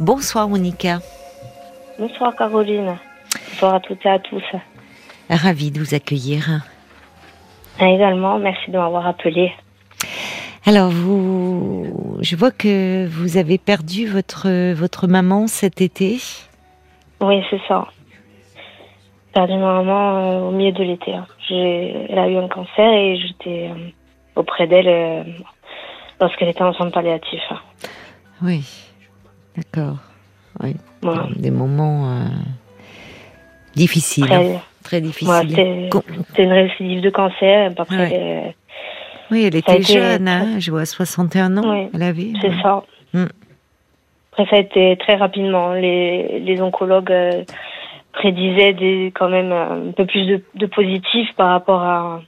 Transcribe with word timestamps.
Bonsoir 0.00 0.48
Monica. 0.48 0.98
Bonsoir 1.98 2.34
Caroline. 2.34 2.96
Bonsoir 3.50 3.74
à 3.74 3.80
toutes 3.80 4.04
et 4.04 4.08
à 4.08 4.18
tous. 4.18 4.42
Ravie 5.30 5.70
de 5.70 5.78
vous 5.78 5.94
accueillir. 5.94 6.62
Également, 7.80 8.38
merci 8.38 8.70
de 8.70 8.76
m'avoir 8.78 9.06
appelé. 9.06 9.52
Alors 10.66 10.90
vous, 10.90 12.18
je 12.22 12.34
vois 12.36 12.50
que 12.50 13.06
vous 13.06 13.36
avez 13.36 13.58
perdu 13.58 14.06
votre 14.08 14.72
votre 14.72 15.06
maman 15.06 15.46
cet 15.46 15.80
été. 15.80 16.18
Oui, 17.20 17.40
c'est 17.50 17.60
ça. 17.68 17.86
Perdu 19.32 19.54
ma 19.54 19.82
maman 19.82 20.16
euh, 20.16 20.48
au 20.48 20.50
milieu 20.50 20.72
de 20.72 20.82
l'été. 20.82 21.14
hein. 21.14 21.26
Elle 21.50 22.18
a 22.18 22.28
eu 22.28 22.36
un 22.36 22.48
cancer 22.48 22.92
et 22.92 23.16
j'étais 23.16 23.68
euh, 23.70 23.74
auprès 24.36 24.66
d'elle 24.66 24.88
euh, 24.88 25.22
lorsqu'elle 26.20 26.48
était 26.48 26.62
en 26.62 26.72
soins 26.72 26.90
palliatifs. 26.90 27.40
hein. 27.50 27.58
Oui, 28.42 28.64
d'accord. 29.56 29.96
Oui, 30.62 30.76
Voilà. 31.02 31.26
des 31.36 31.50
moments 31.50 32.10
euh, 32.10 32.24
difficiles, 33.74 34.26
Très- 34.26 34.54
hein, 34.56 34.60
très 34.84 35.00
difficiles. 35.00 35.48
C'était 35.50 35.88
Com- 35.90 36.02
une 36.38 36.52
récidive 36.52 37.00
de 37.00 37.10
cancer. 37.10 37.72
Après, 37.76 37.96
Ouais. 37.96 38.12
euh, 38.46 38.50
oui, 39.30 39.44
elle 39.46 39.56
était 39.56 39.76
été 39.80 39.94
jeune, 39.94 40.24
très- 40.26 40.34
hein, 40.34 40.58
je 40.58 40.70
vois 40.70 40.86
61 40.86 41.56
ans, 41.56 41.70
Oui, 41.72 41.88
elle 41.92 42.02
avait. 42.02 42.32
c'est 42.40 42.48
ouais. 42.50 42.62
ça. 42.62 42.82
Mm. 43.14 43.24
Après, 44.32 44.46
ça 44.50 44.56
a 44.56 44.60
été 44.60 44.96
très 44.98 45.16
rapidement. 45.16 45.72
Les, 45.74 46.38
les 46.40 46.60
oncologues 46.60 47.10
euh, 47.12 47.44
prédisaient 48.12 48.74
des, 48.74 49.12
quand 49.14 49.28
même 49.28 49.52
un 49.52 49.92
peu 49.96 50.06
plus 50.06 50.26
de, 50.26 50.42
de 50.54 50.66
positif 50.66 51.28
par 51.36 51.48
rapport 51.50 51.82
à, 51.82 52.20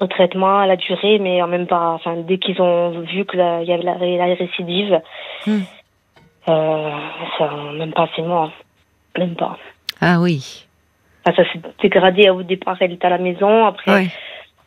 au 0.00 0.06
traitement, 0.06 0.58
à 0.60 0.66
la 0.66 0.76
durée, 0.76 1.18
mais 1.18 1.42
en 1.42 1.46
même 1.48 1.66
pas. 1.66 1.90
Enfin, 1.90 2.16
dès 2.26 2.38
qu'ils 2.38 2.60
ont 2.60 3.00
vu 3.00 3.24
que 3.24 3.36
la- 3.36 3.62
il 3.62 3.68
y 3.68 3.72
avait 3.72 3.82
la, 3.84 3.96
la 3.98 4.34
récidive, 4.34 5.00
Mm. 5.46 5.58
Euh, 6.48 6.90
ça 7.38 7.50
même 7.74 7.92
pas 7.92 8.08
six 8.14 8.22
mois, 8.22 8.50
même 9.18 9.34
pas. 9.34 9.56
Ah 10.00 10.18
oui, 10.20 10.66
Enfin, 11.24 11.44
ça 11.44 11.52
s'est 11.52 11.60
dégradé 11.80 12.28
au 12.30 12.42
départ. 12.42 12.76
Elle 12.80 12.92
était 12.92 13.06
à 13.06 13.10
la 13.10 13.18
maison, 13.18 13.66
après. 13.66 13.92
ouais. 13.92 14.06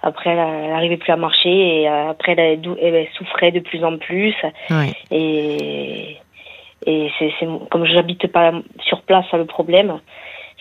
Après, 0.01 0.29
elle 0.29 0.69
n'arrivait 0.69 0.97
plus 0.97 1.11
à 1.11 1.15
marcher 1.15 1.81
et 1.81 1.89
euh, 1.89 2.11
après, 2.11 2.33
elle, 2.37 3.07
souffrait 3.17 3.51
de 3.51 3.59
plus 3.59 3.83
en 3.83 3.97
plus. 3.97 4.35
ouais. 4.69 4.93
Et, 5.09 6.17
et 6.85 7.11
c'est, 7.17 7.31
comme 7.71 7.85
j'habite 7.85 8.27
pas 8.31 8.51
sur 8.87 9.01
place, 9.01 9.25
ça 9.31 9.37
le 9.37 9.45
problème. 9.45 9.99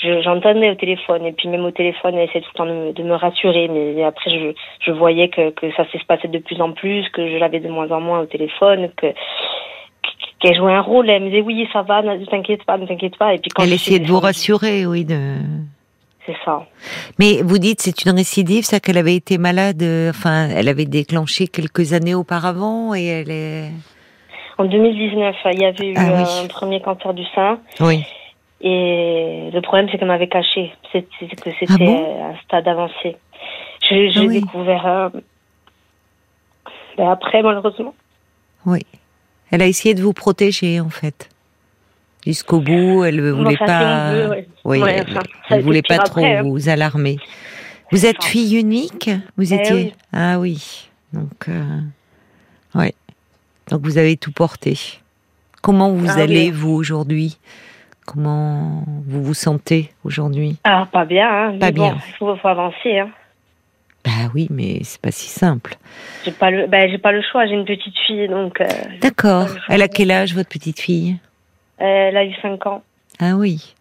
Je, 0.02 0.22
j'entendais 0.22 0.70
au 0.70 0.74
téléphone 0.74 1.26
et 1.26 1.32
puis 1.32 1.48
même 1.48 1.64
au 1.64 1.70
téléphone, 1.70 2.14
elle 2.14 2.28
essayait 2.28 2.40
tout 2.40 2.50
le 2.54 2.56
temps 2.58 2.66
de 2.66 2.72
me, 2.72 2.92
de 2.92 3.02
me 3.02 3.14
rassurer. 3.14 3.68
Mais 3.68 4.02
après, 4.02 4.30
je, 4.30 4.52
je 4.80 4.90
voyais 4.92 5.28
que, 5.28 5.50
que 5.50 5.70
ça 5.72 5.84
s'est 5.92 6.00
passé 6.08 6.26
de 6.26 6.38
plus 6.38 6.60
en 6.62 6.72
plus, 6.72 7.06
que 7.10 7.28
je 7.30 7.36
l'avais 7.36 7.60
de 7.60 7.68
moins 7.68 7.90
en 7.90 8.00
moins 8.00 8.20
au 8.20 8.26
téléphone, 8.26 8.90
que 8.96 9.08
qu'elle 10.48 10.56
jouait 10.56 10.72
un 10.74 10.80
rôle. 10.82 11.08
Elle 11.10 11.22
me 11.24 11.28
disait 11.30 11.40
oui, 11.42 11.66
ça 11.72 11.82
va, 11.82 12.02
ne 12.02 12.24
t'inquiète 12.26 12.64
pas, 12.64 12.76
ne 12.78 12.86
t'inquiète 12.86 13.16
pas. 13.16 13.34
Et 13.34 13.38
puis 13.38 13.50
quand 13.50 13.62
Elle 13.64 13.72
essayait 13.72 13.98
de 13.98 14.06
vous 14.06 14.20
rassurer, 14.20 14.86
oui. 14.86 15.04
De... 15.04 15.18
C'est 16.26 16.36
ça. 16.44 16.66
Mais 17.18 17.42
vous 17.42 17.58
dites 17.58 17.80
c'est 17.80 18.04
une 18.04 18.12
récidive, 18.16 18.64
ça 18.64 18.80
qu'elle 18.80 18.96
avait 18.98 19.14
été 19.16 19.36
malade, 19.38 19.82
enfin, 20.10 20.48
elle 20.48 20.68
avait 20.68 20.86
déclenché 20.86 21.48
quelques 21.48 21.92
années 21.92 22.14
auparavant 22.14 22.94
et 22.94 23.04
elle 23.04 23.30
est. 23.30 23.70
En 24.56 24.64
2019, 24.66 25.34
il 25.52 25.60
y 25.60 25.64
avait 25.64 25.88
eu 25.88 25.94
Ah 25.96 26.12
oui. 26.16 26.44
un 26.44 26.46
premier 26.48 26.80
cancer 26.80 27.12
du 27.12 27.24
sein. 27.34 27.58
Oui. 27.80 28.04
Et 28.60 29.50
le 29.52 29.60
problème, 29.60 29.88
c'est 29.90 29.98
qu'elle 29.98 30.08
m'avait 30.08 30.28
caché. 30.28 30.72
C'est 30.92 31.02
que 31.02 31.50
c'était 31.58 31.66
Ah 31.74 31.76
bon? 31.78 32.30
un 32.30 32.36
stade 32.44 32.66
avancé. 32.68 33.16
Je- 33.82 34.08
J'ai 34.10 34.20
Ah 34.20 34.24
oui. 34.26 34.40
découvert 34.40 34.86
euh, 34.86 35.08
ben 36.96 37.08
après, 37.10 37.42
malheureusement. 37.42 37.94
Oui. 38.64 38.80
Elle 39.54 39.62
a 39.62 39.66
essayé 39.68 39.94
de 39.94 40.02
vous 40.02 40.12
protéger 40.12 40.80
en 40.80 40.90
fait. 40.90 41.28
Jusqu'au 42.26 42.58
bout, 42.60 43.04
elle 43.04 43.16
ne 43.16 43.30
voulait 43.30 43.54
Enfin, 43.60 43.66
pas. 43.66 43.78
si 43.78 43.84
on 43.84 44.12
veut, 44.24 44.28
ouais. 44.30 44.48
Oui, 44.64 44.82
Ouais, 44.82 45.04
elle, 45.06 45.18
enfin, 45.48 45.60
voulait 45.60 45.82
pas 45.82 45.98
trop 45.98 46.18
après, 46.20 46.36
hein. 46.38 46.42
vous 46.42 46.68
alarmer. 46.68 47.18
Vous 47.92 48.04
êtes 48.04 48.24
fille 48.24 48.56
unique 48.58 49.10
Vous 49.36 49.52
Eh 49.52 49.56
étiez 49.56 49.74
oui. 49.74 49.94
Ah 50.12 50.40
oui. 50.40 50.88
Donc, 51.12 51.48
euh... 51.48 51.80
ouais. 52.74 52.94
Donc 53.70 53.82
vous 53.84 53.96
avez 53.96 54.16
tout 54.16 54.32
porté. 54.32 54.76
Comment 55.62 55.90
vous 55.92 56.08
Ah 56.10 56.14
oui. 56.16 56.22
allez 56.22 56.50
vous 56.50 56.72
aujourd'hui? 56.72 57.38
Comment 58.06 58.82
vous 59.06 59.22
vous 59.22 59.34
sentez 59.34 59.92
aujourd'hui? 60.02 60.56
Ah, 60.64 60.88
pas 60.90 61.04
bien. 61.04 61.28
Hein. 61.30 61.58
Pas 61.60 61.70
bon, 61.70 61.90
bien. 61.90 61.98
Il 62.08 62.12
faut, 62.14 62.34
faut 62.36 62.48
avancer. 62.48 62.98
Hein. 62.98 63.10
Bah 64.04 64.30
oui, 64.34 64.48
mais 64.50 64.80
c'est 64.84 65.00
pas 65.00 65.10
si 65.10 65.28
simple. 65.28 65.76
J'ai 66.24 66.32
pas 66.32 66.50
le, 66.50 66.66
ben, 66.66 66.90
j'ai 66.90 66.98
pas 66.98 67.12
le 67.12 67.22
choix. 67.22 67.46
J'ai 67.46 67.54
une 67.54 67.64
petite 67.64 67.96
fille, 68.06 68.28
donc 68.28 68.60
euh, 68.60 68.66
D'accord. 69.00 69.48
Elle 69.68 69.80
a 69.82 69.88
quel 69.88 70.10
âge 70.10 70.34
votre 70.34 70.48
petite 70.50 70.78
fille? 70.80 71.16
Elle 71.78 72.16
a 72.16 72.24
eu 72.24 72.34
5 72.42 72.66
ans. 72.66 72.82
Ah 73.18 73.34
oui. 73.36 73.74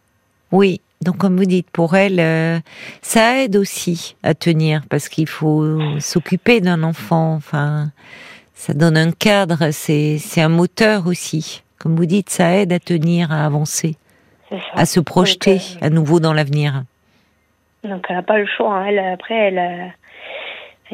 Oui. 0.51 0.79
Donc 1.01 1.17
comme 1.17 1.35
vous 1.35 1.45
dites, 1.45 1.69
pour 1.71 1.95
elle, 1.97 2.19
euh, 2.21 2.59
ça 3.01 3.41
aide 3.43 3.57
aussi 3.57 4.15
à 4.23 4.33
tenir 4.33 4.83
parce 4.89 5.09
qu'il 5.09 5.27
faut 5.27 5.77
s'occuper 5.99 6.61
d'un 6.61 6.83
enfant. 6.83 7.33
Enfin, 7.35 7.91
ça 8.53 8.73
donne 8.73 8.95
un 8.95 9.11
cadre. 9.11 9.71
C'est 9.71 10.17
c'est 10.19 10.41
un 10.41 10.47
moteur 10.49 11.05
aussi. 11.07 11.63
Comme 11.79 11.97
vous 11.97 12.05
dites, 12.05 12.29
ça 12.29 12.55
aide 12.55 12.71
à 12.71 12.79
tenir, 12.79 13.33
à 13.33 13.45
avancer, 13.45 13.97
C'est 14.49 14.55
ça. 14.59 14.63
à 14.75 14.85
se 14.85 15.01
projeter 15.01 15.55
Donc, 15.55 15.83
euh, 15.83 15.85
à 15.87 15.89
nouveau 15.89 16.21
dans 16.21 16.31
l'avenir. 16.31 16.83
Donc 17.83 18.05
elle 18.07 18.15
a 18.15 18.21
pas 18.23 18.37
le 18.37 18.45
choix. 18.45 18.73
hein. 18.77 18.85
Elle, 18.85 18.99
après, 18.99 19.35
elle, 19.35 19.93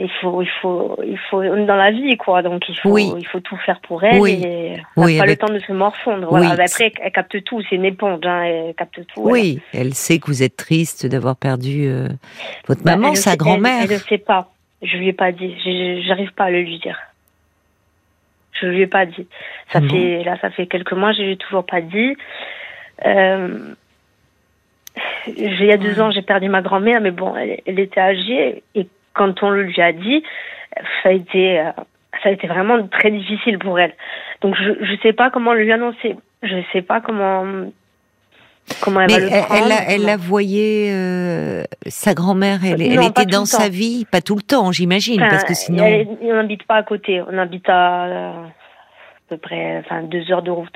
il 0.02 0.10
faut, 0.22 0.42
il 0.42 0.50
faut, 0.62 1.00
il 1.06 1.18
faut, 1.30 1.38
on 1.42 1.56
est 1.58 1.66
dans 1.66 1.76
la 1.76 1.92
vie, 1.92 2.16
quoi. 2.18 2.42
Donc 2.42 2.68
il 2.70 2.76
faut, 2.80 2.90
Oui. 2.92 3.12
il 3.18 3.26
faut 3.28 3.40
tout 3.40 3.58
faire 3.58 3.80
pour 3.82 4.04
elle. 4.04 4.20
Oui. 4.20 4.42
Et 4.44 4.68
elle 4.74 4.86
Oui, 4.98 5.18
pas 5.18 5.24
avec- 5.24 5.42
le 5.42 5.48
temps 5.48 5.54
de 5.54 5.60
se 5.60 5.72
morfondre. 5.72 6.28
Voilà. 6.30 6.56
Mais 6.56 6.64
Après, 6.64 6.92
elle, 7.02 7.12
capte 7.12 7.44
tout. 7.44 7.62
C'est 7.70 7.76
une 7.76 7.86
éponge. 7.86 8.20
Hein. 8.26 8.44
Elle 8.44 8.74
capte 8.76 9.06
tout. 9.08 9.22
Oui, 9.22 9.62
elle 9.74 9.94
sait 9.94 10.20
que 10.20 10.28
vous 10.28 10.42
êtes 10.44 10.56
triste 10.58 11.06
d'avoir 11.06 11.36
perdu 11.36 11.88
euh, 11.88 12.08
votre 12.68 12.84
Bah, 12.84 12.96
maman, 12.96 13.16
sa 13.16 13.36
grand-mère. 13.36 13.84
Elle, 13.84 13.90
le 13.90 13.98
sait 13.98 14.18
pas. 14.18 14.50
Je 14.82 14.98
lui 14.98 15.10
ai 15.10 15.14
pas 15.14 15.32
dit. 15.32 15.54
J'arrive 16.08 16.32
pas 16.34 16.46
à 16.46 16.50
le 16.52 16.62
lui 16.62 16.80
dire. 16.80 16.98
Je 18.62 18.68
lui 18.68 18.82
ai 18.82 18.88
pas 18.88 19.06
dit. 19.06 19.28
Ça 19.72 19.80
fait 19.82 20.24
là, 20.24 20.38
ça 20.42 20.50
fait 20.50 20.68
quelques 20.68 20.94
mois. 20.94 21.14
Je 21.14 21.22
lui 21.22 21.32
ai 21.34 21.38
toujours 21.38 21.66
pas 21.66 21.82
dit. 21.82 22.16
Euh, 23.06 23.74
il 25.28 25.64
y 25.66 25.72
a 25.72 25.78
deux 25.78 26.02
ans, 26.02 26.12
j'ai 26.12 26.22
perdu 26.22 26.50
ma 26.50 26.62
grand-mère, 26.62 27.00
mais 27.02 27.12
bon, 27.12 27.36
elle, 27.36 27.62
elle 27.66 27.80
était 27.80 28.00
âgée 28.02 28.64
et 28.76 28.88
quand 29.14 29.44
on 29.44 29.50
le 29.50 29.64
lui 29.64 29.82
a 29.82 29.92
dit, 29.92 30.24
ça 31.04 31.10
a 31.10 31.12
été, 31.12 31.60
euh, 31.60 31.72
ça 32.24 32.30
a 32.30 32.32
été 32.32 32.48
vraiment 32.48 32.86
très 32.88 33.12
difficile 33.12 33.60
pour 33.60 33.80
elle. 33.80 33.94
Donc 34.42 34.56
je 34.56 34.72
je 34.86 34.96
sais 35.02 35.14
pas 35.14 35.30
comment 35.30 35.54
lui 35.54 35.72
annoncer. 35.72 36.16
Je 36.44 36.56
sais 36.72 36.82
pas 36.82 37.02
comment 37.02 37.46
comment 38.82 39.02
elle 39.02 39.08
Mais 39.08 39.14
va 39.14 39.20
le 39.20 39.32
elle, 39.34 39.44
prendre. 39.44 39.62
elle, 39.64 39.70
la- 39.70 39.92
elle 39.92 40.02
la 40.04 40.12
comment- 40.14 40.24
voyait, 40.28 40.92
euh, 40.94 41.64
sa 41.88 42.14
grand-mère, 42.14 42.60
elle, 42.64 42.94
Non, 42.94 43.10
était 43.10 43.26
dans 43.26 43.46
sa 43.46 43.64
temps. 43.64 43.70
vie, 43.70 44.06
pas 44.06 44.22
tout 44.22 44.36
le 44.36 44.44
temps, 44.44 44.72
j'imagine, 44.72 45.20
parce 45.28 45.44
que 45.44 45.54
sinon. 45.56 45.84
elle- 45.86 46.08
on 46.22 46.36
n'habite 46.36 46.64
pas 46.64 46.76
à 46.76 46.84
côté. 46.84 47.22
On 47.30 47.38
habite 47.38 47.68
à, 47.68 48.06
euh, 48.06 48.32
à 48.46 48.50
peu 49.30 49.38
près, 49.38 49.80
enfin, 49.80 50.04
deux 50.04 50.32
heures 50.32 50.44
de 50.44 50.52
route. 50.52 50.76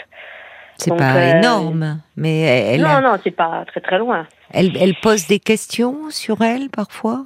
C'est 0.77 0.95
pas 0.97 1.15
euh, 1.17 1.37
énorme, 1.37 1.99
mais 2.17 2.39
elle, 2.41 2.81
non, 2.81 2.87
a- 2.89 3.01
non, 3.01 3.15
c'est 3.23 3.31
pas 3.35 3.63
très 3.67 3.79
très 3.79 3.99
loin. 3.99 4.25
elle, 4.51 4.75
elle 4.81 4.95
pose 4.95 5.27
des 5.27 5.39
questions 5.39 6.09
sur 6.09 6.41
elle 6.41 6.69
parfois. 6.69 7.25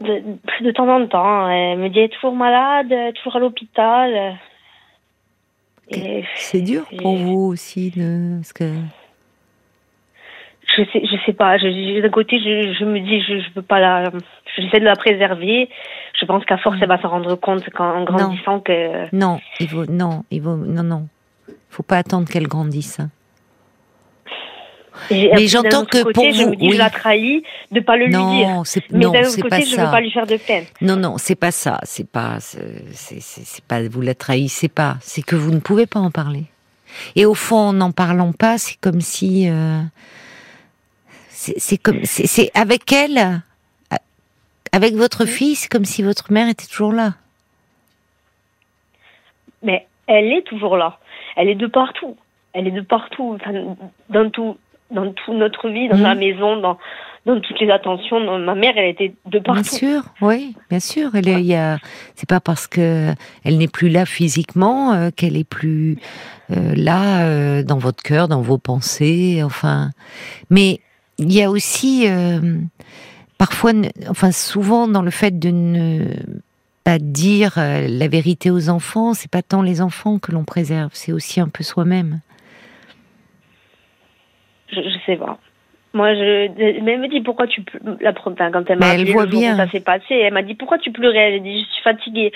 De, 0.00 0.22
de 0.64 0.70
temps 0.70 0.88
en 0.88 1.06
temps, 1.06 1.48
elle 1.50 1.78
me 1.78 1.88
dit 1.88 1.98
elle 1.98 2.04
est 2.06 2.08
toujours 2.08 2.34
malade, 2.34 2.92
toujours 3.16 3.36
à 3.36 3.38
l'hôpital. 3.38 4.36
C'est 6.36 6.62
dur 6.62 6.86
pour 6.98 7.16
vous 7.16 7.46
aussi, 7.52 7.90
de, 7.90 8.36
parce 8.38 8.52
que 8.52 8.64
je 10.76 10.84
sais, 10.84 11.02
je 11.04 11.16
sais 11.26 11.32
pas. 11.32 11.58
D'un 11.58 12.08
côté, 12.10 12.38
je, 12.38 12.72
je 12.78 12.84
me 12.84 13.00
dis, 13.00 13.20
je, 13.22 13.40
je 13.40 13.50
peux 13.50 13.62
pas 13.62 13.80
la, 13.80 14.10
j'essaie 14.56 14.78
de 14.78 14.84
la 14.84 14.94
préserver. 14.94 15.68
Je 16.18 16.24
pense 16.26 16.44
qu'à 16.44 16.58
force, 16.58 16.76
elle 16.80 16.88
va 16.88 17.00
s'en 17.02 17.08
rendre 17.08 17.34
compte 17.34 17.68
quand, 17.70 17.92
en 17.92 18.04
grandissant 18.04 18.60
que. 18.60 19.14
non, 19.14 19.40
il 19.58 19.66
vaut, 19.68 19.86
non, 19.86 20.22
il 20.30 20.40
vaut, 20.42 20.56
non, 20.56 20.84
non, 20.84 21.08
faut 21.70 21.82
pas 21.82 21.98
attendre 21.98 22.28
qu'elle 22.28 22.46
grandisse. 22.46 23.00
hein. 23.00 23.10
Mais 25.10 25.46
j'entends 25.46 25.84
que 25.84 26.02
côté, 26.02 26.12
pour 26.12 26.32
je 26.32 26.42
vous, 26.42 26.50
me 26.50 26.56
dis, 26.56 26.66
oui. 26.68 26.72
je 26.74 26.78
la 26.78 26.90
trahis 26.90 27.42
de 27.70 27.80
pas 27.80 27.96
le 27.96 28.06
lui 28.06 28.12
dire. 28.12 28.20
Non, 28.20 28.64
c'est 28.64 28.82
Mais 28.90 29.04
non, 29.04 29.12
d'un 29.12 29.20
autre 29.20 29.30
c'est 29.30 29.42
côté, 29.42 29.56
pas 29.56 29.60
je 29.60 29.74
ça. 29.74 29.84
veux 29.84 29.90
pas 29.90 30.00
lui 30.00 30.10
faire 30.10 30.26
de 30.26 30.36
peine. 30.36 30.64
Non, 30.80 30.96
non, 30.96 31.18
c'est 31.18 31.34
pas 31.34 31.50
ça. 31.50 31.80
C'est 31.84 32.08
pas, 32.08 32.38
c'est, 32.40 33.88
vous 33.90 34.00
la 34.00 34.14
trahissez 34.14 34.68
pas. 34.68 34.96
C'est 35.00 35.22
que 35.22 35.36
vous 35.36 35.50
ne 35.52 35.60
pouvez 35.60 35.86
pas 35.86 36.00
en 36.00 36.10
parler. 36.10 36.44
Et 37.16 37.24
au 37.26 37.34
fond, 37.34 37.56
en 37.56 37.72
n'en 37.72 37.92
parlant 37.92 38.32
pas, 38.32 38.58
c'est 38.58 38.76
comme 38.80 39.00
si, 39.00 39.48
euh, 39.48 39.80
c'est, 41.28 41.78
comme, 41.78 42.04
c'est, 42.04 42.26
c'est 42.26 42.50
avec 42.54 42.92
elle, 42.92 43.42
euh, 43.92 43.96
avec 44.72 44.94
votre 44.94 45.24
fille, 45.24 45.54
c'est 45.54 45.68
comme 45.68 45.84
si 45.84 46.02
votre 46.02 46.32
mère 46.32 46.48
était 46.48 46.66
toujours 46.66 46.92
là. 46.92 47.14
Mais 49.62 49.86
elle 50.06 50.32
est 50.32 50.42
toujours 50.42 50.76
là. 50.76 50.98
Elle 51.36 51.48
est 51.48 51.54
de 51.54 51.66
partout. 51.66 52.16
Elle 52.52 52.66
est 52.66 52.72
de 52.72 52.80
partout. 52.80 53.36
Enfin, 53.40 53.76
dans 54.08 54.28
tout. 54.30 54.56
Dans 54.90 55.12
toute 55.12 55.34
notre 55.34 55.68
vie, 55.68 55.88
dans 55.88 55.98
la 55.98 56.14
maison, 56.14 56.56
dans, 56.56 56.78
dans 57.26 57.40
toutes 57.40 57.60
les 57.60 57.70
attentions. 57.70 58.20
Ma 58.38 58.54
mère, 58.54 58.74
elle 58.76 58.90
était 58.90 59.14
de 59.26 59.38
partout. 59.38 59.62
Bien 59.62 59.70
sûr, 59.70 60.02
oui, 60.20 60.54
bien 60.68 60.80
sûr. 60.80 61.10
Elle 61.14 61.28
est, 61.28 61.42
y 61.42 61.54
a, 61.54 61.78
c'est 62.14 62.28
pas 62.28 62.40
parce 62.40 62.66
que 62.66 63.12
elle 63.44 63.58
n'est 63.58 63.68
plus 63.68 63.88
là 63.88 64.06
physiquement 64.06 64.92
euh, 64.92 65.10
qu'elle 65.14 65.36
est 65.36 65.48
plus 65.48 65.98
euh, 66.50 66.74
là 66.74 67.24
euh, 67.24 67.62
dans 67.62 67.78
votre 67.78 68.02
cœur, 68.02 68.28
dans 68.28 68.40
vos 68.40 68.58
pensées. 68.58 69.42
Enfin, 69.44 69.90
mais 70.48 70.80
il 71.18 71.32
y 71.32 71.42
a 71.42 71.50
aussi 71.50 72.06
parfois, 73.36 73.72
enfin 74.08 74.32
souvent 74.32 74.88
dans 74.88 75.02
le 75.02 75.10
fait 75.10 75.38
de 75.38 75.50
ne 75.50 76.04
pas 76.82 76.98
dire 76.98 77.52
la 77.56 78.08
vérité 78.08 78.50
aux 78.50 78.70
enfants, 78.70 79.12
c'est 79.12 79.30
pas 79.30 79.42
tant 79.42 79.60
les 79.60 79.82
enfants 79.82 80.18
que 80.18 80.32
l'on 80.32 80.44
préserve, 80.44 80.90
c'est 80.94 81.12
aussi 81.12 81.38
un 81.38 81.48
peu 81.48 81.62
soi-même. 81.62 82.20
Je, 84.72 84.80
je 84.80 84.98
sais 85.06 85.16
pas. 85.16 85.38
Moi, 85.92 86.14
je, 86.14 86.48
mais 86.82 86.92
elle 86.92 87.00
me 87.00 87.08
dit 87.08 87.20
pourquoi 87.20 87.48
tu 87.48 87.64
la 88.00 88.12
quand 88.12 88.34
elle 88.40 88.78
m'a 88.78 88.90
appelé 88.90 89.12
le 89.12 89.28
jour 89.28 89.42
ça 89.56 89.68
s'est 89.70 89.80
passé, 89.80 90.14
elle 90.14 90.32
m'a 90.32 90.42
dit 90.42 90.54
pourquoi 90.54 90.78
tu 90.78 90.92
pleurais? 90.92 91.34
Elle 91.34 91.42
dit 91.42 91.64
je 91.64 91.72
suis 91.72 91.82
fatiguée. 91.82 92.32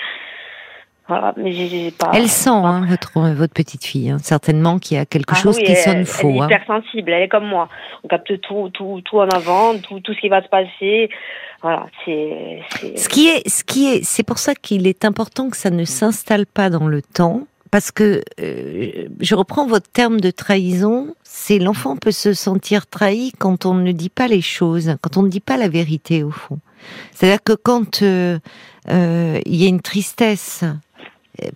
Voilà, 1.07 1.33
mais 1.37 1.51
j'ai 1.51 1.91
pas. 1.91 2.11
Elle 2.13 2.27
sent 2.27 2.49
hein, 2.49 2.83
votre 2.85 3.19
votre 3.33 3.53
petite 3.53 3.85
fille, 3.85 4.09
hein, 4.09 4.17
certainement 4.17 4.79
qu'il 4.79 4.97
y 4.97 4.99
a 4.99 5.05
quelque 5.05 5.35
ah 5.37 5.39
chose 5.39 5.57
qui 5.57 5.75
sonne 5.75 6.03
faux. 6.03 6.29
Elle 6.29 6.35
est 6.35 6.41
hein. 6.41 6.45
hyper 6.47 6.65
sensible, 6.65 7.11
elle 7.11 7.23
est 7.23 7.27
comme 7.29 7.45
moi. 7.45 7.69
On 8.03 8.07
capte 8.07 8.41
tout 8.41 8.69
tout 8.73 9.01
tout 9.05 9.19
en 9.19 9.29
avant, 9.29 9.77
tout 9.77 10.01
tout 10.01 10.13
ce 10.13 10.19
qui 10.19 10.29
va 10.29 10.41
se 10.41 10.49
passer. 10.49 11.09
Voilà, 11.61 11.85
c'est. 12.03 12.61
Ce 12.97 13.07
qui 13.07 13.27
est 13.27 13.47
ce 13.47 13.63
qui 13.63 13.87
est, 13.87 14.03
c'est 14.03 14.25
pour 14.25 14.39
ça 14.39 14.53
qu'il 14.53 14.85
est 14.87 15.05
important 15.05 15.49
que 15.49 15.57
ça 15.57 15.69
ne 15.69 15.85
s'installe 15.85 16.45
pas 16.45 16.69
dans 16.69 16.87
le 16.87 17.01
temps 17.01 17.47
parce 17.71 17.91
que 17.91 18.23
euh, 18.39 19.07
je 19.19 19.35
reprends 19.35 19.67
votre 19.67 19.89
terme 19.89 20.21
de 20.21 20.31
trahison, 20.31 21.15
c'est 21.23 21.59
l'enfant 21.59 21.97
peut 21.97 22.11
se 22.11 22.33
sentir 22.33 22.87
trahi 22.87 23.33
quand 23.37 23.65
on 23.65 23.73
ne 23.73 23.91
dit 23.91 24.09
pas 24.09 24.27
les 24.27 24.41
choses, 24.41 24.95
quand 25.01 25.17
on 25.17 25.23
ne 25.23 25.29
dit 25.29 25.39
pas 25.39 25.57
la 25.57 25.67
vérité 25.67 26.23
au 26.23 26.31
fond. 26.31 26.59
C'est-à-dire 27.13 27.43
que 27.43 27.53
quand 27.53 28.01
euh, 28.01 28.39
euh, 28.89 29.39
il 29.45 29.55
y 29.55 29.65
a 29.65 29.67
une 29.67 29.81
tristesse 29.81 30.63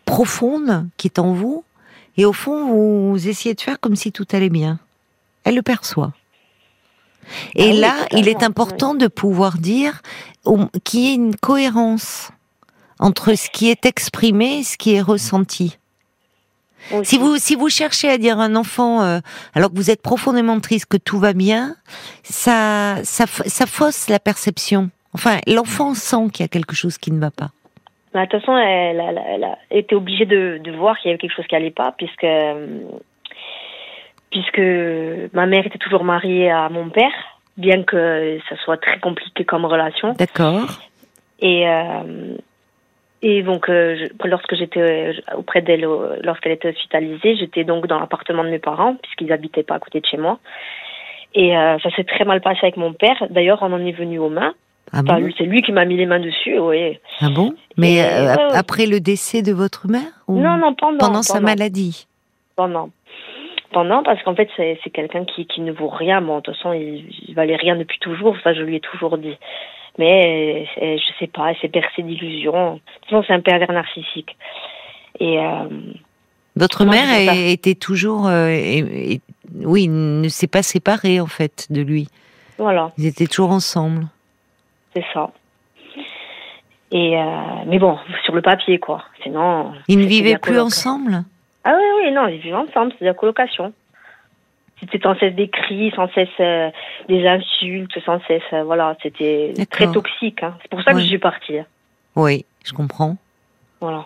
profonde 0.05 0.87
qui 0.97 1.07
est 1.07 1.19
en 1.19 1.33
vous, 1.33 1.63
et 2.17 2.25
au 2.25 2.33
fond 2.33 2.67
vous, 3.13 3.27
essayez 3.27 3.55
de 3.55 3.61
faire 3.61 3.79
comme 3.79 3.95
si 3.95 4.11
tout 4.11 4.27
allait 4.31 4.49
bien, 4.49 4.79
elle 5.43 5.55
le 5.55 5.61
perçoit. 5.61 6.13
Et 7.55 7.71
ah 7.71 7.79
là, 7.79 7.95
il 8.11 8.27
est 8.27 8.43
important 8.43 8.95
de 8.95 9.07
pouvoir 9.07 9.57
dire 9.57 10.01
qu'il 10.83 10.99
y 10.99 11.07
ait 11.09 11.15
une 11.15 11.35
cohérence 11.35 12.31
entre 12.99 13.35
ce 13.35 13.49
qui 13.49 13.69
est 13.69 13.85
exprimé 13.85 14.59
et 14.59 14.63
ce 14.63 14.77
qui 14.77 14.93
est 14.95 15.01
ressenti. 15.01 15.78
Si 17.03 17.17
vous 17.17 17.37
si 17.37 17.55
vous 17.55 17.69
cherchez 17.69 18.09
à 18.09 18.17
dire 18.17 18.39
à 18.39 18.43
un 18.43 18.55
enfant 18.55 19.01
euh, 19.01 19.19
alors 19.53 19.69
que 19.69 19.75
vous 19.75 19.91
êtes 19.91 20.01
profondément 20.01 20.59
triste 20.59 20.87
que 20.87 20.97
tout 20.97 21.19
va 21.19 21.33
bien, 21.33 21.75
ça 22.23 22.97
ça, 23.03 23.25
ça 23.27 23.65
fausse 23.65 24.09
la 24.09 24.19
perception. 24.19 24.89
Enfin, 25.13 25.39
l'enfant 25.47 25.93
sent 25.93 26.29
qu'il 26.33 26.43
y 26.43 26.45
a 26.45 26.49
quelque 26.49 26.75
chose 26.75 26.97
qui 26.97 27.11
ne 27.11 27.19
va 27.19 27.31
pas. 27.31 27.49
Bah, 28.13 28.25
de 28.25 28.29
toute 28.29 28.39
façon, 28.39 28.57
elle, 28.57 28.99
elle, 28.99 29.43
a 29.43 29.57
été 29.71 29.95
obligée 29.95 30.25
de, 30.25 30.59
de 30.63 30.71
voir 30.71 30.97
qu'il 30.97 31.09
y 31.09 31.11
avait 31.11 31.19
quelque 31.19 31.35
chose 31.35 31.45
qui 31.47 31.55
allait 31.55 31.71
pas, 31.71 31.93
puisque 31.97 32.25
puisque 34.31 34.61
ma 35.33 35.45
mère 35.45 35.65
était 35.65 35.77
toujours 35.77 36.03
mariée 36.03 36.49
à 36.49 36.69
mon 36.69 36.89
père, 36.89 37.11
bien 37.57 37.83
que 37.83 38.39
ça 38.49 38.55
soit 38.63 38.77
très 38.77 38.99
compliqué 38.99 39.43
comme 39.45 39.65
relation. 39.65 40.13
D'accord. 40.13 40.79
Et 41.39 41.67
euh, 41.67 42.35
et 43.21 43.43
donc, 43.43 43.67
euh, 43.67 44.07
lorsque 44.23 44.55
j'étais 44.55 44.79
euh, 44.79 45.13
auprès 45.35 45.61
d'elle, 45.61 45.83
euh, 45.83 46.17
lorsqu'elle 46.23 46.53
était 46.53 46.69
hospitalisée, 46.69 47.35
j'étais 47.35 47.65
donc 47.65 47.85
dans 47.87 47.99
l'appartement 47.99 48.43
de 48.43 48.49
mes 48.49 48.59
parents, 48.59 48.95
puisqu'ils 48.95 49.33
habitaient 49.33 49.63
pas 49.63 49.75
à 49.75 49.79
côté 49.79 49.99
de 49.99 50.05
chez 50.05 50.17
moi. 50.17 50.39
Et 51.35 51.51
ça 51.51 51.91
s'est 51.95 52.05
très 52.05 52.25
mal 52.25 52.41
passé 52.41 52.57
avec 52.63 52.75
mon 52.75 52.91
père. 52.91 53.15
D'ailleurs, 53.29 53.59
on 53.61 53.71
en 53.71 53.85
est 53.85 53.91
venu 53.91 54.17
aux 54.17 54.29
mains. 54.31 54.55
Ah 54.91 55.03
bon? 55.03 55.29
C'est 55.37 55.43
lui 55.43 55.61
qui 55.61 55.71
m'a 55.71 55.85
mis 55.85 55.95
les 55.95 56.07
mains 56.07 56.19
dessus, 56.19 56.57
oui. 56.57 56.97
Ah 57.21 57.29
bon? 57.29 57.53
Mais 57.77 58.01
après 58.55 58.87
le 58.87 58.99
décès 58.99 59.43
de 59.43 59.53
votre 59.53 59.87
mère 59.87 60.23
ou 60.27 60.39
Non, 60.39 60.57
non, 60.57 60.73
pendant. 60.73 60.97
Pendant 60.97 61.21
sa 61.21 61.39
maladie? 61.39 62.07
Pendant. 62.55 62.89
Pendant, 63.71 64.01
parce 64.01 64.23
qu'en 64.23 64.33
fait, 64.33 64.49
c'est 64.57 64.89
quelqu'un 64.91 65.23
qui, 65.23 65.45
qui 65.45 65.61
ne 65.61 65.71
vaut 65.71 65.89
rien. 65.89 66.19
Bon, 66.19 66.37
de 66.37 66.41
toute 66.41 66.55
façon, 66.55 66.73
il, 66.73 67.05
il 67.27 67.35
valait 67.35 67.57
rien 67.57 67.75
depuis 67.75 67.99
toujours. 67.99 68.35
Ça, 68.43 68.55
je 68.55 68.63
lui 68.63 68.77
ai 68.77 68.79
toujours 68.79 69.19
dit 69.19 69.37
mais 69.99 70.65
euh, 70.81 70.97
je 70.97 71.19
sais 71.19 71.27
pas, 71.27 71.51
elle 71.51 71.57
s'est 71.57 71.67
percée 71.67 72.01
d'illusions. 72.01 72.75
De 72.75 72.79
toute 72.79 73.09
façon, 73.09 73.23
c'est 73.27 73.33
un 73.33 73.41
pervers 73.41 73.71
narcissique. 73.71 74.35
Et 75.19 75.37
euh, 75.37 75.67
votre 76.55 76.85
mère 76.85 77.07
était 77.29 77.75
toujours, 77.75 78.27
euh, 78.27 78.55
oui, 79.53 79.89
ne 79.89 80.27
s'est 80.29 80.47
pas 80.47 80.63
séparée 80.63 81.19
en 81.19 81.27
fait 81.27 81.67
de 81.69 81.81
lui. 81.81 82.07
Voilà. 82.57 82.91
Ils 82.97 83.07
étaient 83.07 83.27
toujours 83.27 83.51
ensemble. 83.51 84.07
C'est 84.95 85.05
ça. 85.13 85.31
Et 86.91 87.15
mais 87.67 87.77
bon, 87.77 87.99
sur 88.23 88.33
le 88.33 88.41
papier 88.41 88.79
quoi. 88.79 89.03
Sinon. 89.21 89.73
Ils 89.89 89.99
ne 89.99 90.05
vivaient 90.05 90.39
plus 90.39 90.59
ensemble? 90.59 91.23
Ah 91.65 91.75
oui 91.77 92.05
oui 92.05 92.11
non, 92.13 92.27
ils 92.27 92.39
vivaient 92.39 92.55
ensemble, 92.55 92.93
c'est 92.97 93.05
la 93.05 93.13
colocation. 93.13 93.73
C'était 94.79 94.99
sans 94.99 95.15
cesse 95.17 95.35
des 95.35 95.49
cris, 95.49 95.91
sans 95.95 96.07
cesse 96.09 96.29
euh, 96.39 96.69
des 97.07 97.27
insultes, 97.27 97.97
sans 98.05 98.19
cesse, 98.27 98.41
euh, 98.53 98.63
voilà, 98.63 98.95
c'était 99.03 99.53
très 99.69 99.91
toxique. 99.91 100.43
Hein. 100.43 100.55
C'est 100.61 100.71
pour 100.71 100.81
ça 100.81 100.93
que 100.93 100.99
je 100.99 101.05
suis 101.05 101.19
partie. 101.19 101.59
Hein. 101.59 101.65
Oui, 102.15 102.45
je 102.63 102.73
comprends. 102.73 103.17
Voilà. 103.81 104.05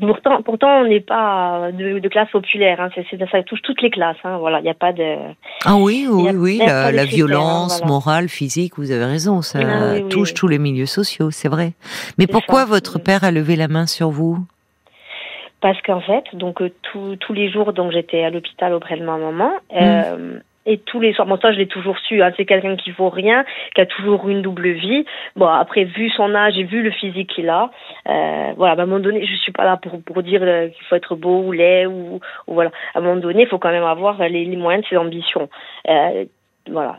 Pourtant, 0.00 0.42
pourtant, 0.42 0.80
on 0.80 0.88
n'est 0.88 1.00
pas 1.00 1.70
de, 1.72 2.08
classe 2.08 2.28
populaire. 2.30 2.80
Hein. 2.80 2.88
C'est, 2.94 3.30
ça 3.30 3.42
touche 3.44 3.62
toutes 3.62 3.80
les 3.80 3.90
classes. 3.90 4.16
Hein. 4.24 4.38
Voilà, 4.38 4.58
il 4.58 4.64
n'y 4.64 4.68
a 4.68 4.74
pas 4.74 4.92
de. 4.92 5.16
Ah 5.64 5.76
oui, 5.76 6.06
oui, 6.10 6.30
oui. 6.34 6.58
La, 6.58 7.04
violence 7.04 7.84
morale, 7.84 8.28
physique, 8.28 8.76
vous 8.76 8.90
avez 8.90 9.04
raison. 9.04 9.40
Ça 9.42 9.60
ah 9.62 10.00
touche 10.10 10.34
tous 10.34 10.48
les 10.48 10.58
milieux 10.58 10.86
sociaux, 10.86 11.30
c'est 11.30 11.48
vrai. 11.48 11.74
Mais 12.18 12.26
pourquoi 12.26 12.64
votre 12.64 12.98
père 12.98 13.22
a 13.22 13.30
levé 13.30 13.54
la 13.54 13.68
main 13.68 13.86
sur 13.86 14.10
vous? 14.10 14.44
Parce 15.64 15.80
qu'en 15.80 16.00
fait, 16.00 16.24
donc 16.34 16.60
euh, 16.60 16.70
tous 16.82 17.32
les 17.32 17.50
jours, 17.50 17.72
donc 17.72 17.90
j'étais 17.90 18.22
à 18.22 18.28
l'hôpital 18.28 18.74
auprès 18.74 18.98
de 18.98 19.02
ma 19.02 19.16
maman. 19.16 19.50
Mm. 19.72 19.78
Euh, 19.80 20.38
et 20.66 20.76
tous 20.76 21.00
les 21.00 21.14
soirs, 21.14 21.26
bon 21.26 21.38
ça 21.40 21.52
je 21.52 21.56
l'ai 21.56 21.66
toujours 21.66 21.98
su, 22.00 22.22
hein, 22.22 22.32
c'est 22.36 22.44
quelqu'un 22.44 22.76
qui 22.76 22.90
vaut 22.90 23.08
rien, 23.08 23.46
qui 23.74 23.80
a 23.80 23.86
toujours 23.86 24.28
une 24.28 24.42
double 24.42 24.72
vie. 24.72 25.06
Bon 25.36 25.46
après 25.46 25.84
vu 25.84 26.10
son 26.10 26.34
âge 26.34 26.58
et 26.58 26.64
vu 26.64 26.82
le 26.82 26.90
physique 26.90 27.30
qu'il 27.30 27.48
a, 27.48 27.70
euh, 28.10 28.52
voilà, 28.58 28.74
à 28.74 28.82
un 28.82 28.84
moment 28.84 29.00
donné, 29.00 29.24
je 29.24 29.34
suis 29.36 29.52
pas 29.52 29.64
là 29.64 29.78
pour 29.78 30.02
pour 30.02 30.22
dire 30.22 30.42
euh, 30.42 30.68
qu'il 30.68 30.84
faut 30.84 30.96
être 30.96 31.16
beau 31.16 31.44
ou 31.44 31.52
laid 31.52 31.86
ou, 31.86 32.20
ou, 32.46 32.52
voilà. 32.52 32.70
À 32.94 32.98
un 32.98 33.00
moment 33.00 33.16
donné, 33.16 33.44
il 33.44 33.48
faut 33.48 33.58
quand 33.58 33.72
même 33.72 33.84
avoir 33.84 34.18
les, 34.28 34.44
les 34.44 34.56
moyens 34.56 34.84
de 34.84 34.88
ses 34.90 34.98
ambitions. 34.98 35.48
Voilà, 36.70 36.96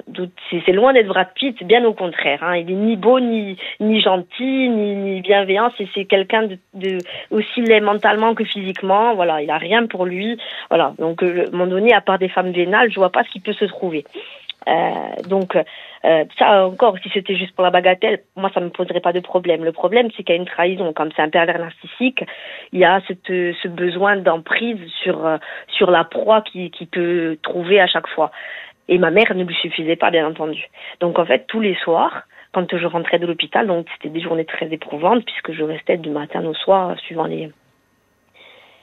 c'est 0.51 0.71
loin 0.73 0.93
d'être 0.93 1.07
Brad 1.07 1.29
Pitt, 1.33 1.63
bien 1.63 1.83
au 1.85 1.93
contraire. 1.93 2.43
Hein. 2.43 2.57
Il 2.57 2.69
est 2.69 2.75
ni 2.75 2.95
beau, 2.95 3.19
ni, 3.19 3.57
ni 3.79 3.99
gentil, 3.99 4.69
ni, 4.69 4.95
ni 4.95 5.21
bienveillant. 5.21 5.71
C'est 5.75 6.05
quelqu'un 6.05 6.43
de, 6.43 6.57
de, 6.75 6.99
aussi 7.31 7.61
laid 7.61 7.81
mentalement 7.81 8.35
que 8.35 8.43
physiquement. 8.43 9.15
Voilà, 9.15 9.41
il 9.41 9.49
a 9.49 9.57
rien 9.57 9.87
pour 9.87 10.05
lui. 10.05 10.37
Voilà, 10.69 10.93
donc 10.99 11.23
euh, 11.23 11.45
à 11.45 11.47
un 11.47 11.51
moment 11.51 11.65
donné, 11.65 11.93
à 11.93 12.01
part 12.01 12.19
des 12.19 12.29
femmes 12.29 12.51
vénales, 12.51 12.91
je 12.91 12.99
vois 12.99 13.11
pas 13.11 13.23
ce 13.23 13.29
qui 13.31 13.39
peut 13.39 13.53
se 13.53 13.65
trouver. 13.65 14.05
Euh, 14.67 15.21
donc 15.27 15.55
euh, 15.55 16.25
ça 16.37 16.65
encore, 16.65 16.97
si 17.01 17.09
c'était 17.09 17.35
juste 17.35 17.55
pour 17.55 17.63
la 17.63 17.71
bagatelle, 17.71 18.21
moi 18.35 18.51
ça 18.53 18.59
me 18.59 18.69
poserait 18.69 18.99
pas 18.99 19.13
de 19.13 19.19
problème. 19.19 19.63
Le 19.63 19.71
problème, 19.71 20.09
c'est 20.15 20.23
qu'il 20.23 20.35
y 20.35 20.37
a 20.37 20.41
une 20.41 20.47
trahison. 20.47 20.93
Comme 20.93 21.09
c'est 21.15 21.23
un 21.23 21.29
pervers 21.29 21.59
narcissique, 21.59 22.23
il 22.71 22.79
y 22.79 22.85
a 22.85 23.01
cette, 23.07 23.27
ce 23.27 23.67
besoin 23.67 24.17
d'emprise 24.17 24.79
sur 25.03 25.25
euh, 25.25 25.37
sur 25.69 25.89
la 25.89 26.03
proie 26.03 26.41
qui, 26.41 26.69
qui 26.69 26.85
peut 26.85 27.37
trouver 27.41 27.79
à 27.79 27.87
chaque 27.87 28.07
fois. 28.07 28.31
Et 28.87 28.97
ma 28.97 29.11
mère 29.11 29.33
ne 29.35 29.43
lui 29.43 29.55
suffisait 29.55 29.95
pas, 29.95 30.11
bien 30.11 30.27
entendu. 30.27 30.63
Donc 30.99 31.17
en 31.19 31.25
fait, 31.25 31.45
tous 31.47 31.59
les 31.59 31.75
soirs, 31.75 32.23
quand 32.53 32.77
je 32.77 32.85
rentrais 32.85 33.19
de 33.19 33.25
l'hôpital, 33.25 33.67
donc 33.67 33.87
c'était 33.93 34.09
des 34.09 34.21
journées 34.21 34.45
très 34.45 34.71
éprouvantes 34.71 35.25
puisque 35.25 35.51
je 35.51 35.63
restais 35.63 35.97
du 35.97 36.09
matin 36.09 36.45
au 36.45 36.53
soir 36.53 36.97
suivant 36.99 37.25
les 37.25 37.51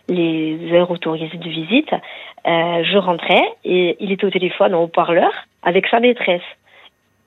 les 0.08 0.72
heures 0.72 0.90
autorisées 0.90 1.38
de 1.38 1.48
visite, 1.48 1.92
euh, 1.92 2.82
je 2.84 2.98
rentrais 2.98 3.42
et 3.64 3.96
il 4.00 4.10
était 4.10 4.26
au 4.26 4.30
téléphone 4.30 4.74
en 4.74 4.82
haut-parleur 4.82 5.30
avec 5.62 5.86
sa 5.86 6.00
maîtresse. 6.00 6.42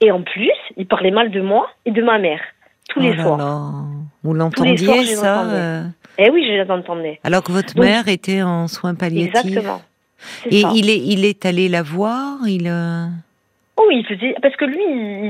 Et 0.01 0.11
en 0.11 0.21
plus, 0.21 0.51
il 0.75 0.85
parlait 0.85 1.11
mal 1.11 1.31
de 1.31 1.41
moi 1.41 1.69
et 1.85 1.91
de 1.91 2.01
ma 2.01 2.19
mère 2.19 2.41
tous 2.89 2.99
les 2.99 3.15
oh 3.19 3.21
soirs. 3.21 3.85
Vous 4.23 4.33
l'entendiez 4.33 5.05
ça 5.15 5.45
euh 5.45 5.83
Eh 6.17 6.29
oui, 6.29 6.45
je 6.47 6.67
l'entendais. 6.67 7.19
Alors 7.23 7.43
que 7.43 7.51
votre 7.51 7.79
mère 7.79 8.07
était 8.07 8.41
en 8.41 8.67
soins 8.67 8.95
palliatifs. 8.95 9.45
Exactement. 9.45 9.81
Et 10.49 10.61
il 10.73 10.89
est, 10.89 10.97
il 10.97 11.25
est 11.25 11.45
allé 11.45 11.69
la 11.69 11.83
voir, 11.83 12.37
il. 12.47 12.67
Euh, 12.67 13.05
oh, 13.77 13.87
il 13.91 14.05
faisait 14.05 14.35
parce 14.41 14.55
que 14.55 14.65
lui, 14.65 14.83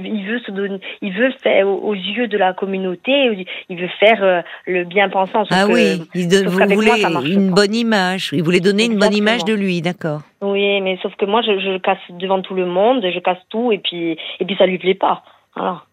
il, 0.04 0.26
veut 0.26 0.40
se 0.40 0.52
donner, 0.52 0.80
il 1.02 1.14
veut 1.14 1.32
faire 1.42 1.68
aux, 1.68 1.94
yeux 1.94 2.28
de 2.28 2.38
la 2.38 2.54
communauté, 2.54 3.46
il 3.70 3.78
veut 3.78 3.90
faire 4.00 4.24
euh, 4.24 4.42
le 4.66 4.84
bien 4.84 5.10
pensant. 5.10 5.44
Ah 5.52 5.68
oui, 5.68 6.02
il 6.14 6.28
vous 6.48 6.52
voulez 6.52 7.04
une 7.34 7.52
bonne 7.52 7.76
image. 7.76 8.30
Il 8.34 8.44
voulait 8.44 8.60
donner 8.60 8.86
une 8.86 8.98
bonne 8.98 9.16
image 9.16 9.46
de 9.46 9.54
lui, 9.54 9.82
d'accord. 9.82 10.22
Oui, 10.42 10.82
mais 10.82 10.98
sauf 11.02 11.16
que 11.16 11.26
moi, 11.26 11.42
je, 11.42 11.60
je 11.60 11.78
casse 11.80 11.98
devant 12.10 12.42
tout 12.42 12.54
le 12.54 12.66
monde, 12.66 13.04
je 13.04 13.20
casse 13.20 13.40
tout, 13.50 13.72
et 13.72 13.80
puis, 13.80 14.18
et 14.40 14.46
puis 14.46 14.56
ça 14.58 14.66
lui 14.66 14.78
plaît 14.78 14.96
pas. 14.96 15.24
Voilà. 15.56 15.84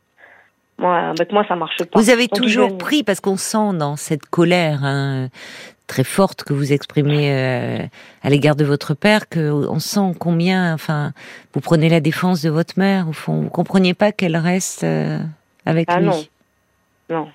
Moi, 0.79 0.97
avec 0.97 1.33
moi, 1.33 1.45
ça 1.47 1.55
marche 1.55 1.77
pas. 1.79 1.99
Vous 1.99 2.11
avez 2.11 2.29
toujours 2.29 2.77
pris, 2.77 3.03
parce 3.03 3.21
qu'on 3.21 3.37
sent 3.37 3.75
dans 3.75 3.97
cette 3.97 4.27
colère, 4.27 4.81
hein, 4.83 5.29
très 5.87 6.05
forte 6.05 6.45
que 6.45 6.53
vous 6.53 6.73
exprimez 6.73 7.31
euh, 7.33 7.79
à 8.23 8.31
l'égard 8.31 8.57
de 8.57 8.65
votre 8.65 8.95
père 8.95 9.29
que 9.29 9.51
on 9.51 9.79
sent 9.79 10.15
combien, 10.19 10.73
enfin, 10.75 11.13
vous 11.53 11.61
prenez 11.61 11.89
la 11.89 12.01
défense 12.01 12.41
de 12.43 12.51
votre 12.51 12.79
mère. 12.79 13.09
Au 13.09 13.13
fond, 13.13 13.43
vous 13.43 13.51
compreniez 13.51 13.95
pas 13.95 14.13
qu'elle 14.13 14.37
reste 14.37 14.85
euh, 14.85 15.19
avec 15.67 15.89
Ah 15.91 16.01
lui? 16.01 16.07
non. 16.07 16.23
Non. 17.11 17.29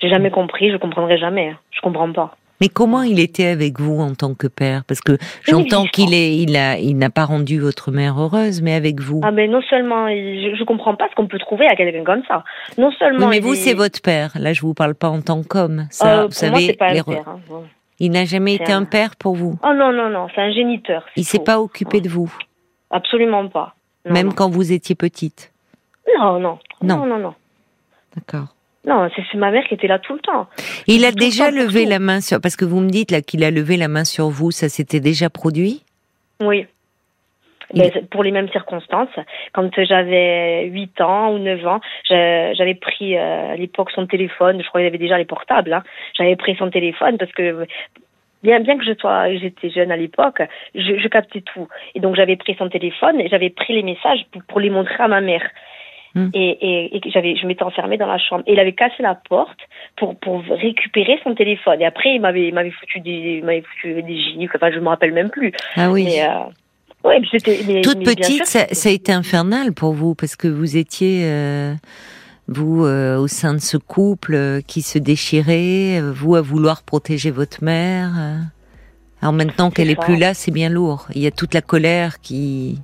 J'ai 0.00 0.08
jamais 0.08 0.30
compris, 0.30 0.72
je 0.72 0.76
comprendrai 0.78 1.18
jamais. 1.18 1.50
hein. 1.50 1.58
Je 1.70 1.80
comprends 1.80 2.10
pas. 2.12 2.36
Mais 2.62 2.68
comment 2.68 3.02
il 3.02 3.18
était 3.18 3.46
avec 3.46 3.80
vous 3.80 3.98
en 3.98 4.14
tant 4.14 4.34
que 4.34 4.46
père? 4.46 4.84
Parce 4.84 5.00
que 5.00 5.18
j'entends 5.42 5.84
qu'il 5.86 6.14
est, 6.14 6.36
il 6.36 6.56
a, 6.56 6.78
il 6.78 6.96
n'a 6.96 7.10
pas 7.10 7.24
rendu 7.24 7.58
votre 7.58 7.90
mère 7.90 8.20
heureuse, 8.20 8.62
mais 8.62 8.72
avec 8.72 9.00
vous. 9.00 9.20
Ah, 9.24 9.32
mais 9.32 9.48
non 9.48 9.60
seulement, 9.68 10.06
je, 10.08 10.54
je 10.56 10.62
comprends 10.62 10.94
pas 10.94 11.08
ce 11.10 11.16
qu'on 11.16 11.26
peut 11.26 11.40
trouver 11.40 11.66
à 11.66 11.74
quelqu'un 11.74 12.04
comme 12.04 12.22
ça. 12.28 12.44
Non 12.78 12.90
oui, 12.90 12.94
seulement. 13.00 13.26
mais 13.26 13.40
vous, 13.40 13.54
est- 13.54 13.56
c'est 13.56 13.74
votre 13.74 14.00
père. 14.00 14.30
Là, 14.38 14.52
je 14.52 14.60
vous 14.60 14.74
parle 14.74 14.94
pas 14.94 15.08
en 15.08 15.20
tant 15.22 15.42
qu'homme. 15.42 15.88
Ça, 15.90 16.06
Euh, 16.06 16.20
vous 16.22 16.26
pour 16.28 16.34
savez, 16.34 16.66
moi, 16.66 16.74
pas 16.78 16.92
les 16.92 17.02
père. 17.02 17.24
hein. 17.26 17.40
Il 17.98 18.12
n'a 18.12 18.24
jamais 18.26 18.54
été 18.54 18.70
un 18.72 18.82
un- 18.82 18.84
père 18.84 19.16
pour 19.16 19.34
vous? 19.34 19.58
Oh 19.64 19.72
non, 19.74 19.92
non, 19.92 20.08
non, 20.08 20.28
c'est 20.32 20.40
un 20.40 20.52
géniteur. 20.52 21.04
Il 21.16 21.24
s'est 21.24 21.40
pas 21.40 21.60
occupé 21.60 22.00
de 22.00 22.08
vous, 22.08 22.32
Absolument 22.92 23.48
pas. 23.48 23.74
Non, 24.06 24.12
même 24.12 24.26
non. 24.28 24.32
quand 24.36 24.48
vous 24.50 24.70
étiez 24.70 24.94
petite? 24.94 25.52
Non, 26.16 26.38
non. 26.38 26.58
Non. 26.80 26.98
Non, 26.98 27.06
non, 27.06 27.18
non. 27.18 27.34
D'accord. 28.14 28.54
Non, 28.86 29.08
c'est 29.14 29.38
ma 29.38 29.50
mère 29.52 29.64
qui 29.68 29.74
était 29.74 29.86
là 29.86 29.98
tout 30.00 30.14
le 30.14 30.18
temps. 30.20 30.48
Il 30.88 31.04
a 31.04 31.10
Tout 31.10 31.18
déjà 31.18 31.50
temps 31.50 31.56
levé 31.56 31.84
la 31.86 32.00
main 32.00 32.20
sur, 32.20 32.40
parce 32.40 32.56
que 32.56 32.64
vous 32.64 32.80
me 32.80 32.90
dites 32.90 33.10
là 33.12 33.20
qu'il 33.22 33.44
a 33.44 33.50
levé 33.50 33.76
la 33.76 33.86
main 33.88 34.04
sur 34.04 34.28
vous, 34.28 34.50
ça 34.50 34.68
s'était 34.68 34.98
déjà 35.00 35.30
produit? 35.30 35.84
Oui. 36.40 36.66
Il- 37.74 37.80
Ben, 37.80 38.06
pour 38.10 38.22
les 38.24 38.32
mêmes 38.32 38.48
circonstances. 38.50 39.08
Quand 39.52 39.70
j'avais 39.84 40.66
8 40.66 41.00
ans 41.00 41.32
ou 41.32 41.38
9 41.38 41.64
ans, 41.66 41.80
j'avais 42.08 42.74
pris 42.74 43.16
euh, 43.16 43.52
à 43.52 43.56
l'époque 43.56 43.90
son 43.92 44.06
téléphone, 44.06 44.60
je 44.62 44.68
crois 44.68 44.80
qu'il 44.80 44.88
avait 44.88 44.98
déjà 44.98 45.16
les 45.16 45.24
portables, 45.24 45.72
hein. 45.72 45.82
j'avais 46.18 46.36
pris 46.36 46.56
son 46.56 46.68
téléphone 46.68 47.16
parce 47.18 47.32
que 47.32 47.64
bien, 48.42 48.60
bien 48.60 48.76
que 48.76 48.84
je 48.84 48.92
sois, 48.98 49.32
j'étais 49.36 49.70
jeune 49.70 49.92
à 49.92 49.96
l'époque, 49.96 50.42
je, 50.74 50.98
je 50.98 51.08
captais 51.08 51.40
tout. 51.40 51.68
Et 51.94 52.00
donc 52.00 52.16
j'avais 52.16 52.36
pris 52.36 52.56
son 52.58 52.68
téléphone 52.68 53.20
et 53.20 53.28
j'avais 53.28 53.48
pris 53.50 53.72
les 53.74 53.84
messages 53.84 54.26
pour, 54.32 54.42
pour 54.42 54.60
les 54.60 54.68
montrer 54.70 55.02
à 55.02 55.08
ma 55.08 55.20
mère. 55.20 55.48
Hmm. 56.14 56.28
Et, 56.34 56.96
et, 56.96 57.00
j'avais, 57.10 57.36
je 57.36 57.46
m'étais 57.46 57.62
enfermée 57.62 57.96
dans 57.96 58.06
la 58.06 58.18
chambre. 58.18 58.42
Et 58.46 58.52
il 58.52 58.60
avait 58.60 58.74
cassé 58.74 58.96
la 59.00 59.14
porte 59.14 59.58
pour, 59.96 60.16
pour 60.16 60.42
récupérer 60.42 61.18
son 61.24 61.34
téléphone. 61.34 61.80
Et 61.80 61.86
après, 61.86 62.14
il 62.14 62.20
m'avait, 62.20 62.48
il 62.48 62.54
m'avait 62.54 62.70
foutu 62.70 63.00
des, 63.00 63.38
il 63.38 63.44
m'avait 63.44 63.62
foutu 63.62 64.02
des. 64.02 64.48
Enfin, 64.54 64.70
je 64.70 64.78
me 64.78 64.88
rappelle 64.88 65.12
même 65.12 65.30
plus. 65.30 65.52
Ah 65.76 65.90
oui. 65.90 66.04
Mais, 66.04 66.22
euh, 66.22 67.08
ouais, 67.08 67.20
mais 67.20 67.80
Toute 67.80 67.98
mais 67.98 68.04
petite, 68.04 68.46
sûr, 68.46 68.46
ça, 68.46 68.88
a 68.88 68.92
été 68.92 69.12
infernal 69.12 69.72
pour 69.72 69.92
vous 69.92 70.14
parce 70.14 70.36
que 70.36 70.48
vous 70.48 70.76
étiez 70.76 71.22
euh, 71.24 71.74
vous 72.48 72.84
euh, 72.84 73.16
au 73.18 73.28
sein 73.28 73.54
de 73.54 73.60
ce 73.60 73.76
couple 73.76 74.34
euh, 74.34 74.60
qui 74.60 74.82
se 74.82 74.98
déchirait, 74.98 76.00
euh, 76.00 76.12
vous 76.14 76.34
à 76.34 76.40
vouloir 76.40 76.82
protéger 76.82 77.30
votre 77.30 77.62
mère. 77.62 78.10
Alors 79.20 79.32
maintenant 79.32 79.70
qu'elle 79.70 79.90
est 79.90 80.00
plus 80.00 80.16
là, 80.16 80.34
c'est 80.34 80.50
bien 80.50 80.68
lourd. 80.68 81.06
Il 81.14 81.22
y 81.22 81.26
a 81.26 81.30
toute 81.30 81.54
la 81.54 81.62
colère 81.62 82.20
qui. 82.20 82.80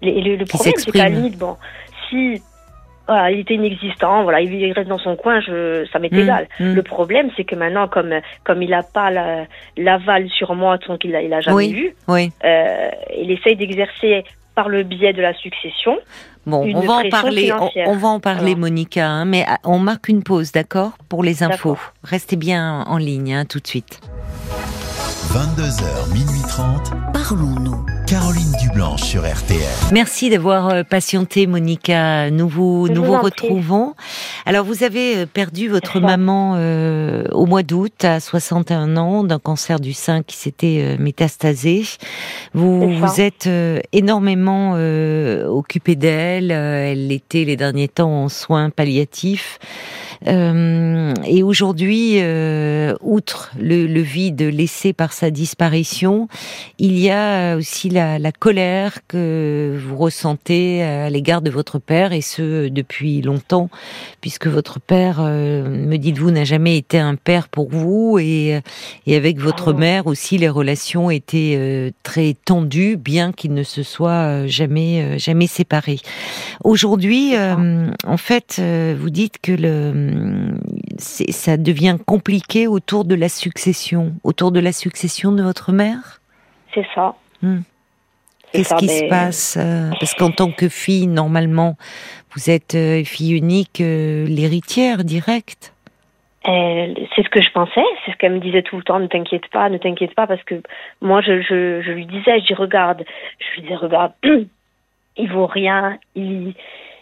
Et 0.00 0.20
le, 0.20 0.36
le 0.36 0.44
qui 0.44 0.56
problème, 0.56 0.74
c'est 0.76 1.36
bon, 1.36 1.56
si 2.12 2.42
voilà, 3.08 3.32
il 3.32 3.40
était 3.40 3.54
inexistant, 3.54 4.22
voilà, 4.22 4.40
il 4.40 4.72
reste 4.72 4.88
dans 4.88 4.98
son 4.98 5.16
coin, 5.16 5.40
je, 5.40 5.84
ça 5.92 5.98
m'est 5.98 6.12
Mm, 6.12 6.18
égal. 6.20 6.48
mm. 6.60 6.72
Le 6.74 6.82
problème, 6.84 7.30
c'est 7.36 7.42
que 7.44 7.56
maintenant, 7.56 7.88
comme 7.88 8.14
comme 8.44 8.62
il 8.62 8.70
n'a 8.70 8.84
pas 8.84 9.10
la- 9.10 9.46
l'aval 9.76 10.28
sur 10.30 10.54
moi, 10.54 10.78
tant 10.78 10.96
qu'il 10.96 11.14
a, 11.16 11.20
il 11.20 11.34
a 11.34 11.40
jamais 11.40 11.56
Oui. 11.56 11.70
eu, 11.72 11.94
Oui. 12.06 12.30
euh, 12.44 12.90
il 13.20 13.30
essaye 13.32 13.56
d'exercer 13.56 14.22
par 14.54 14.68
le 14.68 14.84
biais 14.84 15.12
de 15.12 15.20
la 15.20 15.34
succession. 15.34 15.98
Bon, 16.46 16.64
Une 16.64 16.76
on 16.76 16.80
va 16.80 16.94
en 16.94 17.08
parler. 17.08 17.50
On, 17.52 17.56
financière. 17.56 17.88
on 17.88 17.96
va 17.96 18.08
en 18.08 18.20
parler, 18.20 18.40
Voilà. 18.54 18.56
Monica. 18.56 19.06
hein, 19.08 19.24
mais 19.24 19.44
ah, 19.48 19.58
on 19.64 19.78
marque 19.78 20.08
une 20.08 20.22
pause, 20.22 20.52
d'accord, 20.52 20.92
pour 21.08 21.22
les 21.24 21.42
infos. 21.42 21.78
Restez 22.04 22.36
bien 22.36 22.84
en 22.86 22.98
ligne, 22.98 23.34
hein, 23.34 23.44
tout 23.46 23.58
de 23.60 23.66
suite. 23.66 24.00
22h, 25.32 26.12
minuit 26.12 26.42
30. 26.48 26.92
Parlons-nous. 27.12 28.01
Caroline 28.12 28.52
Dublanche 28.60 29.04
sur 29.04 29.22
RTL. 29.22 29.58
Merci 29.90 30.28
d'avoir 30.28 30.68
euh, 30.68 30.82
patienté, 30.82 31.46
Monica. 31.46 32.30
Nous 32.30 32.46
vous, 32.46 32.86
nous 32.88 33.02
vous 33.02 33.06
vous 33.06 33.14
en 33.14 33.20
prie. 33.20 33.30
retrouvons. 33.30 33.94
Alors, 34.44 34.66
vous 34.66 34.84
avez 34.84 35.16
euh, 35.16 35.24
perdu 35.24 35.68
votre 35.70 35.98
maman 35.98 36.56
euh, 36.58 37.24
au 37.32 37.46
mois 37.46 37.62
d'août, 37.62 38.04
à 38.04 38.20
61 38.20 38.98
ans, 38.98 39.24
d'un 39.24 39.38
cancer 39.38 39.80
du 39.80 39.94
sein 39.94 40.22
qui 40.22 40.36
s'était 40.36 40.82
euh, 40.82 41.02
métastasé. 41.02 41.84
Vous 42.52 42.98
vous 42.98 43.20
êtes 43.22 43.46
euh, 43.46 43.80
énormément 43.92 44.74
euh, 44.76 45.46
occupé 45.46 45.96
d'elle. 45.96 46.52
Euh, 46.52 46.92
elle 46.92 47.10
était 47.12 47.46
les 47.46 47.56
derniers 47.56 47.88
temps 47.88 48.24
en 48.24 48.28
soins 48.28 48.68
palliatifs. 48.68 49.58
Euh, 50.26 51.14
et 51.26 51.42
aujourd'hui, 51.42 52.16
euh, 52.18 52.94
outre 53.00 53.50
le, 53.58 53.86
le 53.86 54.00
vide 54.00 54.42
laissé 54.42 54.92
par 54.92 55.12
sa 55.12 55.30
disparition, 55.30 56.28
il 56.78 56.98
y 56.98 57.10
a 57.10 57.56
aussi 57.56 57.90
la, 57.90 58.18
la 58.18 58.32
colère 58.32 58.98
que 59.08 59.76
vous 59.84 59.96
ressentez 59.96 60.82
à 60.82 61.10
l'égard 61.10 61.42
de 61.42 61.50
votre 61.50 61.78
père, 61.78 62.12
et 62.12 62.20
ce 62.20 62.68
depuis 62.68 63.22
longtemps, 63.22 63.70
puisque 64.20 64.46
votre 64.46 64.80
père, 64.80 65.18
euh, 65.20 65.68
me 65.68 65.96
dites-vous, 65.96 66.30
n'a 66.30 66.44
jamais 66.44 66.76
été 66.76 66.98
un 66.98 67.16
père 67.16 67.48
pour 67.48 67.68
vous, 67.70 68.18
et, 68.20 68.60
et 69.06 69.16
avec 69.16 69.38
votre 69.38 69.72
Oh. 69.72 69.76
mère 69.76 70.06
aussi, 70.06 70.38
les 70.38 70.48
relations 70.48 71.10
étaient 71.10 71.54
euh, 71.56 71.90
très 72.02 72.34
tendues, 72.44 72.96
bien 72.96 73.32
qu'ils 73.32 73.54
ne 73.54 73.62
se 73.62 73.82
soient 73.82 74.46
jamais, 74.46 75.18
jamais 75.18 75.46
séparés. 75.46 76.00
Aujourd'hui, 76.64 77.36
euh, 77.36 77.90
en 78.06 78.16
fait, 78.16 78.56
euh, 78.58 78.94
vous 78.98 79.10
dites 79.10 79.38
que 79.42 79.52
le, 79.52 80.11
ça 80.98 81.56
devient 81.56 81.96
compliqué 82.06 82.66
autour 82.66 83.04
de 83.04 83.14
la 83.14 83.28
succession, 83.28 84.12
autour 84.24 84.52
de 84.52 84.60
la 84.60 84.72
succession 84.72 85.32
de 85.32 85.42
votre 85.42 85.72
mère? 85.72 86.20
C'est 86.74 86.86
ça. 86.94 87.14
Hmm. 87.42 87.60
Qu'est-ce 88.52 88.74
qui 88.76 88.88
se 88.88 89.08
passe 89.08 89.56
euh, 89.58 89.90
Parce 89.98 90.14
qu'en 90.14 90.30
tant 90.30 90.50
que 90.50 90.68
fille, 90.68 91.06
normalement, 91.06 91.76
vous 92.34 92.50
êtes 92.50 92.74
euh, 92.74 93.02
fille 93.04 93.36
unique, 93.36 93.80
euh, 93.80 94.26
l'héritière 94.26 95.04
directe. 95.04 95.74
C'est 96.44 97.22
ce 97.22 97.28
que 97.28 97.40
je 97.40 97.50
pensais, 97.52 97.84
c'est 98.04 98.12
ce 98.12 98.16
qu'elle 98.16 98.32
me 98.32 98.40
disait 98.40 98.62
tout 98.62 98.76
le 98.76 98.82
temps, 98.82 98.98
ne 98.98 99.06
t'inquiète 99.06 99.46
pas, 99.48 99.68
ne 99.68 99.78
t'inquiète 99.78 100.14
pas, 100.14 100.26
parce 100.26 100.42
que 100.42 100.60
moi, 101.00 101.20
je, 101.20 101.40
je, 101.40 101.82
je 101.82 101.92
lui 101.92 102.04
disais, 102.04 102.40
je 102.40 102.46
dis, 102.46 102.54
regarde, 102.54 103.04
je 103.38 103.54
lui 103.54 103.62
disais, 103.62 103.76
regarde, 103.76 104.12
il 105.16 105.30
vaut 105.30 105.46
rien, 105.46 105.98
il, 106.16 106.54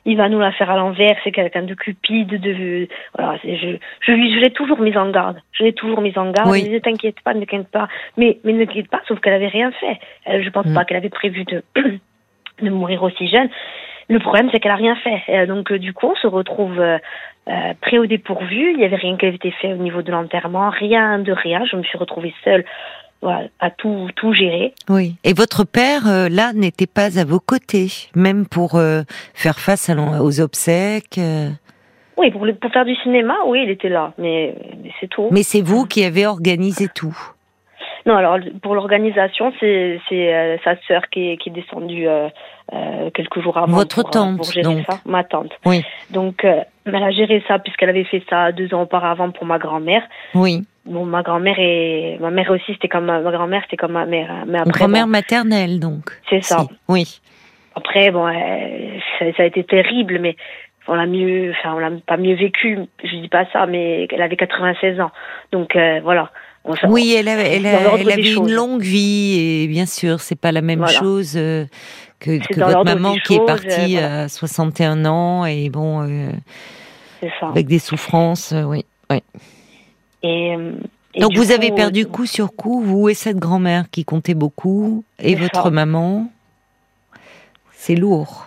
il 0.04 0.16
va 0.16 0.28
nous 0.28 0.38
la 0.38 0.52
faire 0.52 0.70
à 0.70 0.76
l'envers, 0.76 1.16
c'est 1.24 1.32
quelqu'un 1.32 1.62
de 1.62 1.74
cupide, 1.74 2.40
de, 2.40 2.88
voilà, 3.16 3.38
je, 3.44 3.76
je 4.00 4.12
lui, 4.12 4.34
je 4.34 4.40
l'ai 4.40 4.50
toujours 4.50 4.80
mise 4.80 4.96
en 4.96 5.10
garde, 5.10 5.40
je 5.52 5.64
l'ai 5.64 5.72
toujours 5.72 6.00
mise 6.00 6.16
en 6.18 6.30
garde, 6.30 6.50
Oui. 6.50 6.60
je 6.60 6.64
disais, 6.66 6.80
t'inquiète 6.80 7.20
pas, 7.24 7.34
ne 7.34 7.40
t'inquiète 7.40 7.68
pas, 7.70 7.88
mais, 8.16 8.38
mais 8.44 8.52
ne 8.52 8.64
t'inquiète 8.64 8.88
pas, 8.88 9.00
sauf 9.06 9.20
qu'elle 9.20 9.34
avait 9.34 9.48
rien 9.48 9.70
fait, 9.72 9.98
Elle, 10.24 10.42
je 10.42 10.50
pense 10.50 10.66
Mm. 10.66 10.74
pas 10.74 10.84
qu'elle 10.84 10.96
avait 10.96 11.08
prévu 11.10 11.44
de, 11.44 11.62
de 12.62 12.70
mourir 12.70 13.02
aussi 13.02 13.28
jeune, 13.28 13.48
le 14.08 14.18
problème, 14.18 14.48
c'est 14.50 14.58
qu'elle 14.58 14.72
a 14.72 14.76
rien 14.76 14.96
fait. 14.96 15.22
Euh, 15.28 15.46
donc, 15.46 15.70
euh, 15.70 15.78
du 15.78 15.92
coup, 15.92 16.08
on 16.08 16.16
se 16.16 16.26
retrouve 16.26 16.80
euh, 16.80 16.98
euh, 17.48 17.74
prêt 17.80 17.98
au 17.98 18.06
dépourvu. 18.06 18.72
Il 18.72 18.78
n'y 18.78 18.84
avait 18.84 18.96
rien 18.96 19.16
qui 19.16 19.24
avait 19.24 19.36
été 19.36 19.52
fait 19.52 19.72
au 19.72 19.76
niveau 19.76 20.02
de 20.02 20.10
l'enterrement, 20.10 20.68
rien 20.68 21.20
de 21.20 21.30
rien. 21.32 21.64
Je 21.64 21.76
me 21.76 21.84
suis 21.84 21.96
retrouvée 21.96 22.34
seule 22.42 22.64
voilà, 23.22 23.48
à 23.58 23.70
tout, 23.70 24.08
tout 24.16 24.32
gérer. 24.32 24.74
Oui. 24.88 25.16
Et 25.24 25.32
votre 25.34 25.64
père, 25.64 26.06
euh, 26.06 26.28
là, 26.28 26.52
n'était 26.52 26.86
pas 26.86 27.18
à 27.18 27.24
vos 27.24 27.40
côtés, 27.40 27.90
même 28.14 28.46
pour 28.46 28.76
euh, 28.76 29.02
faire 29.34 29.58
face 29.60 29.90
à 29.90 29.94
aux 30.22 30.40
obsèques. 30.40 31.18
euh. 31.18 31.50
Oui, 32.16 32.30
pour, 32.30 32.44
le- 32.46 32.54
pour 32.54 32.70
faire 32.72 32.84
du 32.84 32.94
cinéma, 32.96 33.34
oui, 33.46 33.62
il 33.64 33.70
était 33.70 33.88
là, 33.88 34.12
mais, 34.18 34.54
mais 34.82 34.90
c'est 35.00 35.08
tout. 35.08 35.28
Mais 35.30 35.42
c'est 35.42 35.60
vous 35.62 35.86
qui 35.86 36.04
avez 36.04 36.26
organisé 36.26 36.88
tout. 36.94 37.16
Non, 38.06 38.16
alors 38.16 38.38
pour 38.62 38.74
l'organisation, 38.74 39.52
c'est 39.60 40.00
euh, 40.12 40.56
sa 40.64 40.76
sœur 40.88 41.02
qui 41.10 41.30
est, 41.32 41.36
qui 41.36 41.50
est 41.50 41.52
descendue 41.52 42.08
euh, 42.08 42.28
euh, 42.72 43.10
quelques 43.12 43.40
jours 43.40 43.58
avant. 43.58 43.66
Votre 43.76 44.02
pour, 44.02 44.08
euh, 44.08 44.12
tante, 44.12 44.36
pour 44.38 44.50
gérer 44.50 44.64
donc. 44.74 44.86
ça. 44.88 44.98
Ma 45.04 45.24
tante. 45.24 45.52
Oui. 45.66 45.84
Donc, 46.10 46.44
euh, 46.44 46.60
elle 46.86 46.94
a 47.02 47.10
géré 47.10 47.42
ça 47.46 47.58
puisqu'elle 47.58 47.90
avait 47.90 48.04
fait 48.04 48.22
ça 48.30 48.52
deux 48.52 48.72
ans 48.74 48.82
auparavant 48.82 49.30
pour 49.30 49.44
ma 49.44 49.58
grand-mère. 49.58 50.02
Oui. 50.34 50.62
Bon, 50.86 51.04
ma 51.04 51.22
grand-mère 51.22 51.58
et 51.58 52.16
ma 52.20 52.30
mère 52.30 52.50
aussi, 52.50 52.72
c'était 52.72 52.88
comme 52.88 53.04
ma, 53.04 53.20
ma 53.20 53.30
grand-mère, 53.30 53.62
c'était 53.64 53.76
comme 53.76 53.92
ma 53.92 54.06
mère. 54.06 54.30
hein. 54.30 54.44
Mais 54.46 54.58
après, 54.58 54.70
grand-mère 54.70 55.04
bon, 55.04 55.12
maternelle, 55.12 55.78
donc. 55.78 56.10
c'est 56.30 56.42
ça. 56.42 56.60
Si. 56.60 56.68
Oui. 56.88 57.20
Après, 57.74 58.10
bon, 58.10 58.26
ça, 59.18 59.24
ça 59.36 59.42
a 59.42 59.46
été 59.46 59.62
terrible, 59.62 60.18
mais 60.20 60.36
on 60.88 60.94
l'a 60.94 61.06
mieux, 61.06 61.50
enfin, 61.52 61.74
on 61.74 61.78
l'a 61.78 61.90
pas 62.06 62.16
mieux 62.16 62.34
vécu. 62.34 62.78
Je 63.04 63.16
dis 63.16 63.28
pas 63.28 63.44
ça, 63.52 63.66
mais 63.66 64.08
elle 64.10 64.22
avait 64.22 64.36
96 64.36 65.00
ans, 65.00 65.10
donc 65.52 65.76
euh, 65.76 66.00
voilà. 66.02 66.30
On, 66.64 66.74
Oui, 66.88 67.14
elle, 67.16 67.28
a- 67.28 67.38
elle 67.40 67.66
avait 67.66 68.32
une 68.34 68.50
longue 68.50 68.82
vie 68.82 69.38
et 69.38 69.66
bien 69.66 69.86
sûr, 69.86 70.20
c'est 70.20 70.38
pas 70.38 70.52
la 70.52 70.60
même 70.60 70.80
Voilà. 70.80 70.98
chose 70.98 71.32
euh, 71.36 71.64
que, 72.18 72.38
votre 72.60 72.84
maman 72.84 73.14
qui 73.24 73.34
est 73.36 73.46
partie 73.46 73.96
euh, 73.96 74.00
voilà. 74.00 74.22
à 74.24 74.28
61 74.28 75.04
ans 75.06 75.46
et 75.46 75.70
bon, 75.70 76.02
euh, 76.02 76.30
ça. 77.40 77.48
avec 77.48 77.66
des 77.66 77.78
souffrances, 77.78 78.52
euh, 78.52 78.62
oui. 78.64 78.84
Et, 80.22 80.54
et 81.14 81.20
Donc 81.20 81.34
vous 81.34 81.50
avez 81.50 81.72
perdu 81.72 82.06
coup 82.06 82.26
sur 82.26 82.54
coup, 82.54 82.82
vous 82.82 83.08
et 83.08 83.14
cette 83.14 83.38
grand-mère 83.38 83.84
qui 83.90 84.04
comptait 84.04 84.34
beaucoup 84.34 85.02
et 85.18 85.34
votre 85.34 85.62
ça. 85.62 85.70
maman? 85.70 86.30
C'est 87.72 87.94
lourd. 87.94 88.46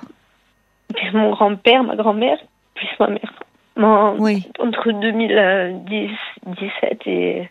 Puis 0.96 1.08
mon 1.14 1.32
grand-père, 1.32 1.84
ma 1.84 1.96
grand-mère, 1.96 2.38
plus 2.76 2.88
ma 3.00 3.08
mère. 3.08 3.34
Mon- 3.76 4.22
Oui. 4.22 4.48
Entre 4.60 4.92
2010, 4.92 6.12
17 6.46 7.02
et 7.08 7.50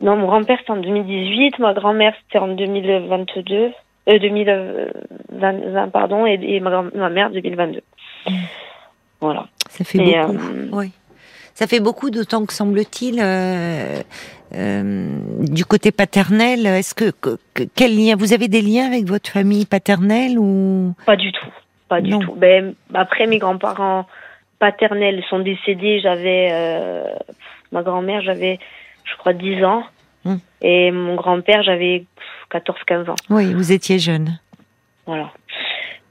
Non, 0.00 0.16
mon 0.16 0.26
grand-père 0.26 0.58
c'était 0.60 0.72
en 0.72 0.76
2018, 0.76 1.58
ma 1.58 1.72
grand-mère 1.74 2.12
c'était 2.26 2.38
en 2.38 2.48
2022, 2.48 3.72
euh, 4.08 4.18
2020, 4.18 5.88
pardon, 5.88 6.26
et, 6.26 6.38
et 6.42 6.60
ma, 6.60 6.82
ma 6.82 7.08
mère 7.08 7.30
2022. 7.30 7.80
Voilà. 9.20 9.46
Ça 9.70 9.84
fait 9.84 9.98
Et, 9.98 10.18
beaucoup. 10.20 10.32
euh, 10.36 10.68
Oui. 10.72 10.92
Ça 11.54 11.66
fait 11.66 11.80
beaucoup, 11.80 12.10
d'autant 12.10 12.44
que 12.44 12.52
semble-t-il, 12.52 13.18
euh, 13.18 14.02
euh, 14.54 15.06
du 15.48 15.64
côté 15.64 15.90
paternel, 15.90 16.66
est-ce 16.66 16.94
que, 16.94 17.10
que- 17.10 17.38
que- 17.54 17.62
quel 17.74 17.96
lien 17.96 18.14
Vous 18.14 18.34
avez 18.34 18.48
des 18.48 18.60
liens 18.60 18.86
avec 18.86 19.06
votre 19.06 19.30
famille 19.30 19.64
paternelle 19.64 20.38
ou? 20.38 20.92
Pas 21.06 21.16
du 21.16 21.32
tout. 21.32 21.48
Pas 21.88 22.02
du 22.02 22.10
tout. 22.18 22.34
Ben, 22.34 22.74
après, 22.92 23.26
mes 23.26 23.38
grands-parents 23.38 24.04
paternels 24.58 25.24
sont 25.30 25.38
décédés. 25.38 26.00
J'avais. 26.00 26.48
euh, 26.52 27.04
ma 27.72 27.82
grand-mère, 27.82 28.20
j'avais, 28.20 28.58
je 29.10 29.16
crois, 29.16 29.32
10 29.32 29.64
ans. 29.64 29.82
Hmm. 30.24 30.36
Et 30.62 30.90
mon 30.90 31.14
grand-père, 31.14 31.62
j'avais 31.62 32.04
14-15 32.52 33.10
ans. 33.10 33.14
Oui, 33.30 33.52
vous 33.54 33.72
étiez 33.72 33.98
jeune. 33.98 34.38
Voilà. 35.06 35.30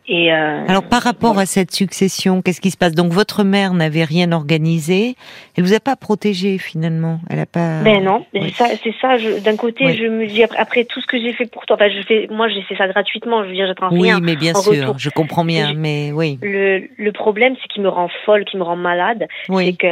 Et. 0.07 0.31
euh, 0.31 0.63
Alors 0.67 0.83
par 0.87 1.01
rapport 1.01 1.31
voilà. 1.33 1.41
à 1.43 1.45
cette 1.47 1.71
succession, 1.71 2.43
qu'est-ce 2.43 2.61
qui 2.61 2.69
se 2.69 2.77
passe? 2.77 2.93
Donc 2.93 3.11
votre 3.11 3.43
mère 3.43 3.73
n'avait 3.73 4.03
rien 4.03 4.31
organisé, 4.31 5.15
elle 5.57 5.63
vous 5.63 5.73
a 5.73 5.79
pas 5.79 5.95
protégé 5.95 6.59
finalement, 6.59 7.19
elle 7.29 7.39
a 7.39 7.47
pas. 7.47 7.81
Ben 7.81 8.03
non, 8.03 8.23
Oui. 8.35 8.53
c'est 8.55 8.67
ça. 8.67 8.75
C'est 8.83 8.93
ça 9.01 9.39
D'un 9.41 9.57
côté, 9.57 9.85
Oui. 9.87 9.97
je 9.97 10.05
me 10.05 10.27
dis 10.27 10.43
après, 10.43 10.59
après 10.59 10.85
tout 10.85 11.01
ce 11.01 11.07
que 11.07 11.19
j'ai 11.19 11.33
fait 11.33 11.47
pour 11.51 11.65
toi. 11.65 11.75
Enfin, 11.75 11.89
je 11.89 12.01
fais. 12.05 12.27
Moi, 12.29 12.47
j'ai 12.49 12.61
fait 12.61 12.75
ça 12.75 12.87
gratuitement. 12.87 13.43
Je 13.43 13.49
veux 13.49 13.55
dire, 13.55 13.65
j'attends 13.67 13.89
Oui, 13.91 14.03
rien. 14.03 14.19
mais 14.19 14.35
bien 14.35 14.53
en 14.53 14.61
sûr, 14.61 14.73
retour. 14.73 14.99
je 14.99 15.09
comprends 15.09 15.43
bien, 15.43 15.73
mais 15.73 16.11
oui, 16.13 16.37
Le, 16.43 16.83
le 16.97 17.11
problème, 17.11 17.55
c'est 17.59 17.67
qu'il 17.69 17.81
me 17.81 17.89
rend 17.89 18.09
folle, 18.27 18.45
qu'il 18.45 18.59
me 18.59 18.63
rend 18.63 18.75
malade. 18.75 19.25
c'est 19.47 19.53
oui, 19.53 19.75
que 19.75 19.87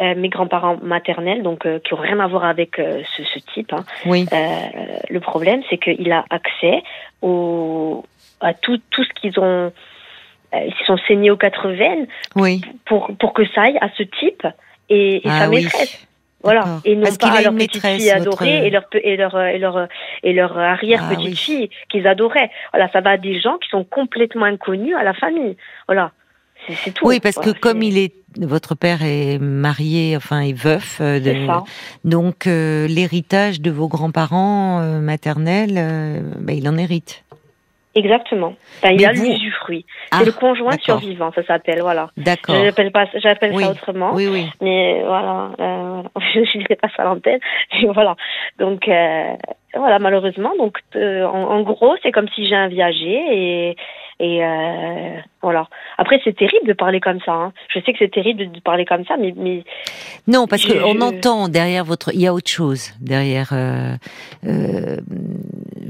euh, 0.00 0.14
mes 0.16 0.28
grands-parents 0.28 0.78
maternels, 0.82 1.42
donc 1.42 1.66
euh, 1.66 1.78
qui 1.78 1.94
ont 1.94 1.98
rien 1.98 2.18
à 2.20 2.26
voir 2.26 2.44
avec 2.44 2.78
euh, 2.78 3.02
ce, 3.16 3.22
ce 3.24 3.38
type, 3.52 3.72
hein, 3.72 3.84
oui, 4.06 4.26
le 5.08 5.20
problème, 5.20 5.62
c'est 5.70 5.78
qu'il 5.78 6.10
a 6.12 6.24
accès 6.30 6.82
au, 7.22 8.04
à 8.40 8.54
tout, 8.54 8.80
tout 8.90 9.04
ce 9.04 9.12
qu'ils 9.20 9.38
ont. 9.40 9.72
ils 10.52 10.74
sont 10.86 10.96
saignés 11.08 11.30
aux 11.30 11.36
quatre 11.36 11.68
veines 11.70 12.06
oui. 12.36 12.60
pour, 12.86 13.10
pour 13.18 13.32
que 13.32 13.46
ça 13.54 13.62
aille 13.62 13.78
à 13.80 13.88
ce 13.96 14.02
type 14.02 14.46
et, 14.88 15.16
et 15.16 15.22
Ah 15.30 15.40
sa 15.40 15.48
oui. 15.48 15.64
maîtresse. 15.64 16.06
Voilà. 16.42 16.80
Et 16.84 16.94
non 16.94 17.04
Parce 17.04 17.16
pas 17.16 17.28
à 17.38 17.40
leur 17.40 17.54
petite 17.54 17.74
maîtresse, 17.76 18.02
fille 18.02 18.10
adorée 18.10 18.66
et 18.66 18.70
leur, 18.70 18.86
pe- 18.90 19.00
et 19.02 19.16
leur, 19.16 19.40
et 19.40 19.58
leur, 19.58 19.88
et 20.22 20.32
leur 20.34 20.58
arrière 20.58 21.00
Ah 21.04 21.14
petite 21.14 21.30
oui. 21.30 21.36
fille 21.36 21.70
qu'ils 21.88 22.06
adoraient. 22.06 22.50
Voilà, 22.72 22.90
ça 22.90 23.00
va 23.00 23.10
à 23.12 23.16
des 23.16 23.40
gens 23.40 23.56
qui 23.56 23.70
sont 23.70 23.82
complètement 23.84 24.44
inconnus 24.44 24.94
à 24.94 25.02
la 25.04 25.14
famille. 25.14 25.56
Voilà. 25.88 26.10
C'est- 26.66 26.74
C'est 26.84 26.90
tout. 26.92 27.06
Oui, 27.06 27.20
parce 27.20 27.36
que 27.36 27.50
comme 27.50 27.82
il 27.82 27.98
est, 27.98 28.12
votre 28.38 28.74
père 28.74 29.02
est 29.02 29.38
marié, 29.38 30.16
enfin 30.16 30.40
est 30.40 30.52
veuf, 30.52 30.98
euh, 31.00 31.20
de- 31.20 31.24
C'est 31.24 31.46
ça. 31.46 31.64
donc 32.04 32.46
euh, 32.46 32.86
l'héritage 32.86 33.60
de 33.60 33.70
vos 33.70 33.88
grands-parents 33.88 34.80
euh, 34.80 35.00
maternels, 35.00 35.74
euh, 35.76 36.20
ben, 36.40 36.56
il 36.56 36.68
en 36.68 36.76
hérite. 36.76 37.23
Exactement. 37.94 38.54
Enfin, 38.78 38.92
il 38.92 38.98
Mais 38.98 39.04
a 39.06 39.12
vous- 39.12 39.24
l'usufruit. 39.24 39.86
Ah, 40.10 40.18
c'est 40.18 40.26
le 40.26 40.32
conjoint 40.32 40.76
survivant, 40.80 41.30
ça 41.32 41.44
s'appelle. 41.44 41.80
Voilà. 41.80 42.10
D'accord. 42.16 42.56
J'appelle 42.56 42.90
pas, 42.90 43.06
j'appelle 43.14 43.52
Oui. 43.54 43.62
ça 43.62 43.70
autrement. 43.70 44.10
Oui, 44.14 44.26
oui. 44.26 44.46
Mais 44.60 45.02
voilà, 45.04 45.50
euh, 45.60 46.02
voilà. 46.14 46.28
je 46.34 46.38
ne 46.40 46.62
dirai 46.62 46.76
pas 46.76 46.88
ça 46.96 47.02
à 47.02 47.04
l'antenne. 47.06 47.38
Voilà. 47.94 48.16
Donc 48.58 48.88
euh, 48.88 49.34
voilà, 49.76 49.98
malheureusement. 49.98 50.50
Donc 50.58 50.78
euh, 50.96 51.24
en, 51.24 51.42
en 51.50 51.62
gros, 51.62 51.94
c'est 52.02 52.10
comme 52.12 52.28
si 52.34 52.48
j'ai 52.48 52.56
un 52.56 52.68
viager 52.68 53.20
et 53.70 53.76
et 54.20 54.44
euh, 54.44 55.18
voilà. 55.42 55.66
Après, 55.98 56.20
c'est 56.22 56.36
terrible 56.36 56.68
de 56.68 56.72
parler 56.72 57.00
comme 57.00 57.18
ça. 57.26 57.32
Hein. 57.32 57.52
Je 57.68 57.80
sais 57.80 57.92
que 57.92 57.98
c'est 57.98 58.12
terrible 58.12 58.50
de, 58.52 58.60
parler 58.60 58.84
comme 58.84 59.04
ça, 59.06 59.16
mais 59.18 59.34
mais 59.36 59.64
Non, 60.28 60.46
parce 60.46 60.64
qu'on 60.66 61.00
entend 61.00 61.48
derrière 61.48 61.84
votre, 61.84 62.14
il 62.14 62.20
y 62.20 62.26
a 62.28 62.32
autre 62.34 62.50
chose 62.50 62.92
derrière. 63.00 63.52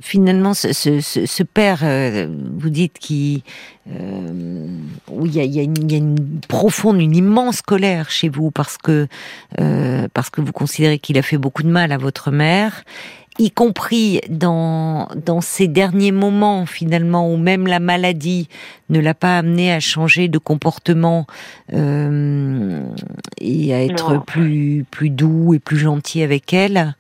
Finalement, 0.05 0.53
ce, 0.53 0.73
ce, 0.75 1.01
ce- 1.01 1.25
père, 1.43 1.81
euh, 1.83 2.29
vous 2.59 2.69
dites 2.69 2.99
qui, 2.99 3.43
euh, 3.91 4.67
où 5.11 5.25
il 5.25 5.35
y 5.35 5.41
a, 5.41 5.45
y 5.45 5.61
a 5.61 5.63
y 5.89 5.95
a 5.95 5.97
une 5.99 6.41
profonde, 6.47 7.01
une 7.01 7.17
immense 7.17 7.63
colère 7.63 8.11
chez 8.11 8.29
vous 8.29 8.51
parce 8.51 8.77
que 8.77 9.09
euh, 9.61 10.07
parce 10.13 10.29
que 10.29 10.43
vous 10.43 10.53
considérez 10.53 10.99
qu'il 10.99 11.17
a 11.17 11.23
fait 11.23 11.39
beaucoup 11.39 11.63
de 11.63 11.71
mal 11.71 11.91
à 11.91 11.97
votre 11.97 12.31
mère. 12.31 12.85
Y 13.39 13.51
compris 13.51 14.21
dans 14.29 15.09
dans 15.17 15.41
ces 15.41 15.67
derniers 15.67 16.13
moments 16.13 16.67
finalement 16.67 17.29
où 17.33 17.37
même 17.37 17.67
la 17.67 17.81
maladie 17.81 18.49
ne 18.91 19.01
l'a 19.01 19.15
pas 19.15 19.39
amené 19.39 19.73
à 19.73 19.81
changer 19.81 20.29
de 20.29 20.39
comportement 20.39 21.27
euh, 21.73 22.81
et 23.41 23.75
à 23.75 23.83
être 23.83 24.15
Non. 24.15 24.21
plus 24.21 24.85
plus 24.91 25.11
doux 25.11 25.53
et 25.55 25.59
plus 25.59 25.79
gentil 25.79 26.23
avec 26.23 26.53
elle. 26.53 26.95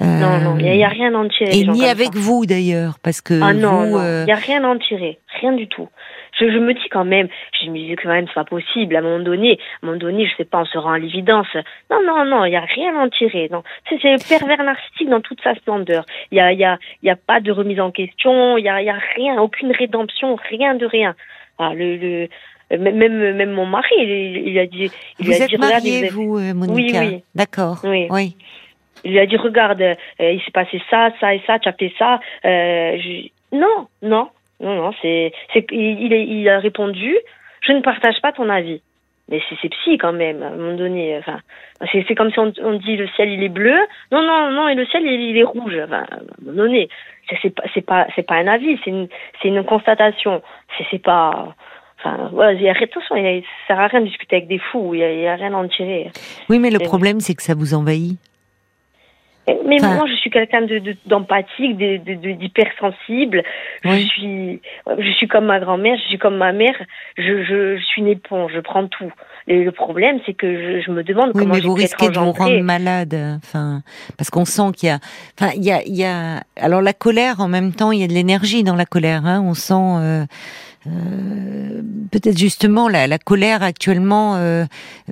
non, 0.00 0.40
non, 0.40 0.56
il 0.58 0.66
Euh, 0.66 0.74
n'y 0.76 0.84
a, 0.84 0.88
rien 0.88 1.14
à 1.14 1.18
en 1.18 1.28
tirer. 1.28 1.56
et 1.56 1.64
ni 1.66 1.84
avec 1.86 2.14
ça. 2.14 2.18
vous 2.20 2.46
d'ailleurs, 2.46 2.98
parce 3.00 3.20
que 3.20 3.38
Ah 3.42 3.52
non, 3.52 3.96
euh, 3.98 4.22
il 4.22 4.26
n'y 4.26 4.32
a 4.32 4.36
rien 4.36 4.64
à 4.64 4.68
en 4.68 4.78
tirer, 4.78 5.18
rien 5.40 5.52
du 5.52 5.68
tout. 5.68 5.88
Je, 6.40 6.50
je 6.50 6.58
me 6.58 6.72
dis 6.74 6.88
quand 6.90 7.04
même, 7.04 7.28
je 7.60 7.68
me 7.70 7.76
dis 7.76 7.94
quand 7.96 8.08
même, 8.08 8.26
c'est 8.28 8.34
pas 8.34 8.44
possible. 8.44 8.96
À 8.96 9.00
un 9.00 9.02
moment 9.02 9.18
donné, 9.24 9.52
à 9.52 9.54
un 9.84 9.86
moment 9.86 9.98
donné, 9.98 10.26
je 10.26 10.34
sais 10.36 10.44
pas, 10.44 10.60
on 10.60 10.64
se 10.64 10.78
rend 10.78 10.92
à 10.92 10.98
l'évidence. 10.98 11.46
Non, 11.90 11.98
non, 12.06 12.24
non, 12.24 12.44
il 12.46 12.52
y 12.52 12.56
a 12.56 12.60
rien 12.62 12.96
à 12.96 13.04
en 13.04 13.08
tirer. 13.08 13.48
Non, 13.50 13.62
c'est 13.88 13.98
c'est 14.00 14.12
le 14.12 14.28
pervers 14.28 14.62
narcissique 14.64 15.08
dans 15.08 15.20
toute 15.20 15.40
sa 15.42 15.54
splendeur. 15.54 16.04
Il 16.32 16.38
y 16.38 16.40
a, 16.40 16.52
il 16.52 16.58
y 16.58 16.64
a, 16.64 16.78
y 17.02 17.10
a 17.10 17.16
pas 17.16 17.40
de 17.40 17.52
remise 17.52 17.80
en 17.80 17.90
question. 17.90 18.56
Il 18.58 18.64
y 18.64 18.68
a, 18.68 18.80
y 18.82 18.88
a 18.90 18.98
rien, 19.16 19.40
aucune 19.40 19.72
rédemption, 19.72 20.36
rien 20.48 20.74
de 20.74 20.86
rien. 20.86 21.14
Ah, 21.58 21.72
le, 21.74 21.96
le, 21.96 22.28
même, 22.78 23.34
même 23.34 23.50
mon 23.50 23.66
mari, 23.66 23.94
il, 23.98 24.48
il 24.48 24.58
a 24.58 24.66
dit, 24.66 24.90
il 25.18 25.26
vous 25.26 25.32
a 25.32 25.44
êtes 25.44 25.50
dit, 25.50 25.58
mariée, 25.58 26.08
vous, 26.08 26.38
euh, 26.38 26.54
Monica. 26.54 27.00
Oui, 27.00 27.06
oui. 27.08 27.22
D'accord. 27.34 27.78
Oui. 27.84 28.06
Oui. 28.10 28.36
il 29.04 29.12
lui 29.12 29.18
a 29.18 29.26
dit 29.26 29.36
regarde 29.36 29.80
euh, 29.82 29.94
il 30.20 30.40
s'est 30.44 30.50
passé 30.52 30.80
ça 30.90 31.08
ça 31.20 31.34
et 31.34 31.40
ça 31.46 31.58
tu 31.58 31.68
as 31.68 31.72
fait 31.72 31.92
ça 31.98 32.20
euh, 32.44 32.98
je- 32.98 33.28
non 33.56 33.88
non 34.02 34.28
non 34.60 34.74
non 34.74 34.92
c'est 35.02 35.32
c'est 35.52 35.66
il, 35.72 36.12
il, 36.12 36.48
a 36.48 36.58
répondu 36.58 37.16
je 37.62 37.72
ne 37.72 37.80
partage 37.80 38.20
pas 38.20 38.32
ton 38.32 38.48
avis 38.48 38.82
mais 39.28 39.40
c'est 39.48 39.56
c'est 39.60 39.68
psy 39.68 39.98
quand 39.98 40.12
même 40.12 40.42
à 40.42 40.48
un 40.48 40.56
moment 40.56 40.76
donné 40.76 41.16
enfin 41.18 41.40
c'est 41.92 42.04
c'est 42.06 42.14
comme 42.14 42.30
si 42.30 42.38
on, 42.38 42.52
on 42.62 42.74
dit 42.74 42.96
le 42.96 43.08
ciel 43.08 43.30
il 43.30 43.42
est 43.42 43.48
bleu 43.48 43.78
non 44.12 44.22
non 44.22 44.50
non 44.50 44.68
et 44.68 44.74
le 44.74 44.86
ciel 44.86 45.02
il, 45.04 45.20
il 45.30 45.38
est 45.38 45.44
rouge 45.44 45.76
enfin 45.84 46.04
à 46.10 46.16
un 46.16 46.44
moment 46.44 46.56
donné 46.64 46.88
c'est 47.28 47.38
c'est 47.42 47.54
pas 47.54 47.64
c'est 47.74 47.86
pas 47.86 48.06
c'est 48.14 48.26
pas 48.26 48.36
un 48.36 48.46
avis 48.46 48.78
c'est 48.84 48.90
une 48.90 49.08
c'est 49.40 49.48
une 49.48 49.64
constatation 49.64 50.42
c'est 50.76 50.86
c'est 50.90 51.02
pas 51.02 51.54
Enfin, 52.02 52.30
voilà, 52.32 52.54
il 52.54 52.62
y 52.62 52.68
a, 52.68 52.72
attention, 52.72 53.14
il 53.16 53.24
y 53.24 53.28
a- 53.28 53.40
ça 53.40 53.74
sert 53.74 53.80
à 53.80 53.86
rien 53.88 54.00
de 54.00 54.06
discuter 54.06 54.36
avec 54.36 54.48
des 54.48 54.58
fous, 54.58 54.94
il 54.94 55.00
y 55.00 55.26
a, 55.26 55.34
rien 55.34 55.52
à 55.52 55.56
en 55.56 55.68
tirer. 55.68 56.10
Oui, 56.48 56.58
mais 56.58 56.70
le 56.70 56.78
problème, 56.78 57.20
c'est 57.20 57.34
que 57.34 57.42
ça 57.42 57.54
vous 57.54 57.74
envahit. 57.74 58.18
Mais 59.66 59.76
Enfin- 59.80 59.94
moi, 59.96 60.04
je 60.06 60.14
suis 60.14 60.30
quelqu'un 60.30 60.62
de, 60.62 60.78
de- 60.78 60.96
d'empathique, 61.06 61.76
de, 61.76 61.96
de, 61.96 62.14
de- 62.14 62.32
d'hypersensible. 62.32 63.42
Oui. 63.84 64.02
Je 64.02 64.06
suis, 64.08 64.60
je 64.98 65.10
suis 65.12 65.26
comme 65.28 65.46
ma 65.46 65.58
grand-mère, 65.58 65.96
je 66.02 66.08
suis 66.08 66.18
comme 66.18 66.36
ma 66.36 66.52
mère. 66.52 66.74
Je, 67.16 67.42
je, 67.44 67.76
je 67.76 67.82
suis 67.84 68.02
une 68.02 68.08
éponge, 68.08 68.52
je 68.54 68.60
prends 68.60 68.86
tout. 68.86 69.12
Et 69.48 69.64
le 69.64 69.72
problème, 69.72 70.20
c'est 70.24 70.34
que 70.34 70.46
je, 70.80 70.82
je 70.86 70.90
me 70.92 71.02
demande 71.02 71.32
Oui, 71.34 71.42
comment 71.42 71.54
mais 71.54 71.60
vous 71.60 71.74
risquez 71.74 72.08
de 72.10 72.18
vous 72.18 72.32
rendre 72.32 72.60
malade. 72.60 73.16
Enfin, 73.42 73.82
parce 74.16 74.30
qu'on 74.30 74.44
sent 74.44 74.70
qu'il 74.76 74.88
y 74.88 74.92
a, 74.92 74.98
enfin, 75.40 75.50
il 75.56 75.64
y 75.64 75.72
a, 75.72 75.82
il 75.84 75.96
y 75.96 76.04
a. 76.04 76.42
Alors 76.56 76.82
la 76.82 76.92
colère, 76.92 77.40
en 77.40 77.48
même 77.48 77.72
temps, 77.72 77.90
il 77.92 78.00
y 78.00 78.04
a 78.04 78.08
de 78.08 78.12
l'énergie 78.12 78.62
dans 78.62 78.76
la 78.76 78.86
colère. 78.86 79.26
Hein. 79.26 79.42
On 79.44 79.54
sent. 79.54 79.74
euh, 79.74 80.24
euh, 80.86 81.82
peut-être 82.10 82.38
justement 82.38 82.88
la, 82.88 83.06
la 83.06 83.18
colère 83.18 83.62
actuellement 83.62 84.36
euh, 84.36 84.64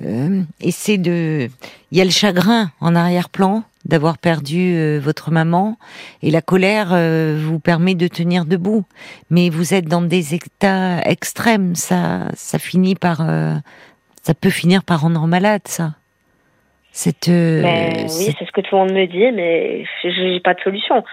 euh, 0.03 0.41
essaie 0.61 0.97
de 0.97 1.47
il 1.91 1.97
y 1.97 2.01
a 2.01 2.03
le 2.05 2.09
chagrin 2.09 2.71
en 2.81 2.95
arrière-plan 2.95 3.63
d'avoir 3.85 4.17
perdu 4.17 4.75
euh, 4.75 4.99
votre 5.01 5.31
maman 5.31 5.77
et 6.21 6.31
la 6.31 6.41
colère 6.41 6.89
euh, 6.91 7.37
vous 7.41 7.59
permet 7.59 7.95
de 7.95 8.07
tenir 8.07 8.45
debout 8.45 8.83
mais 9.29 9.49
vous 9.49 9.73
êtes 9.73 9.85
dans 9.85 10.01
des 10.01 10.35
états 10.35 10.99
extrêmes 11.05 11.75
ça 11.75 12.27
ça 12.33 12.59
finit 12.59 12.95
par 12.95 13.21
euh, 13.21 13.55
ça 14.21 14.33
peut 14.33 14.49
finir 14.49 14.83
par 14.83 15.01
rendre 15.01 15.25
malade 15.27 15.61
ça 15.65 15.93
cette 16.91 17.29
euh, 17.29 17.61
Mais 17.61 18.05
oui, 18.17 18.35
c'est 18.37 18.45
ce 18.45 18.51
que 18.51 18.61
tout 18.61 18.75
le 18.75 18.79
monde 18.79 18.91
me 18.93 19.05
dit, 19.05 19.31
mais 19.31 19.85
j'ai 20.03 20.39
pas 20.39 20.55
de 20.55 20.59
solution. 20.61 21.03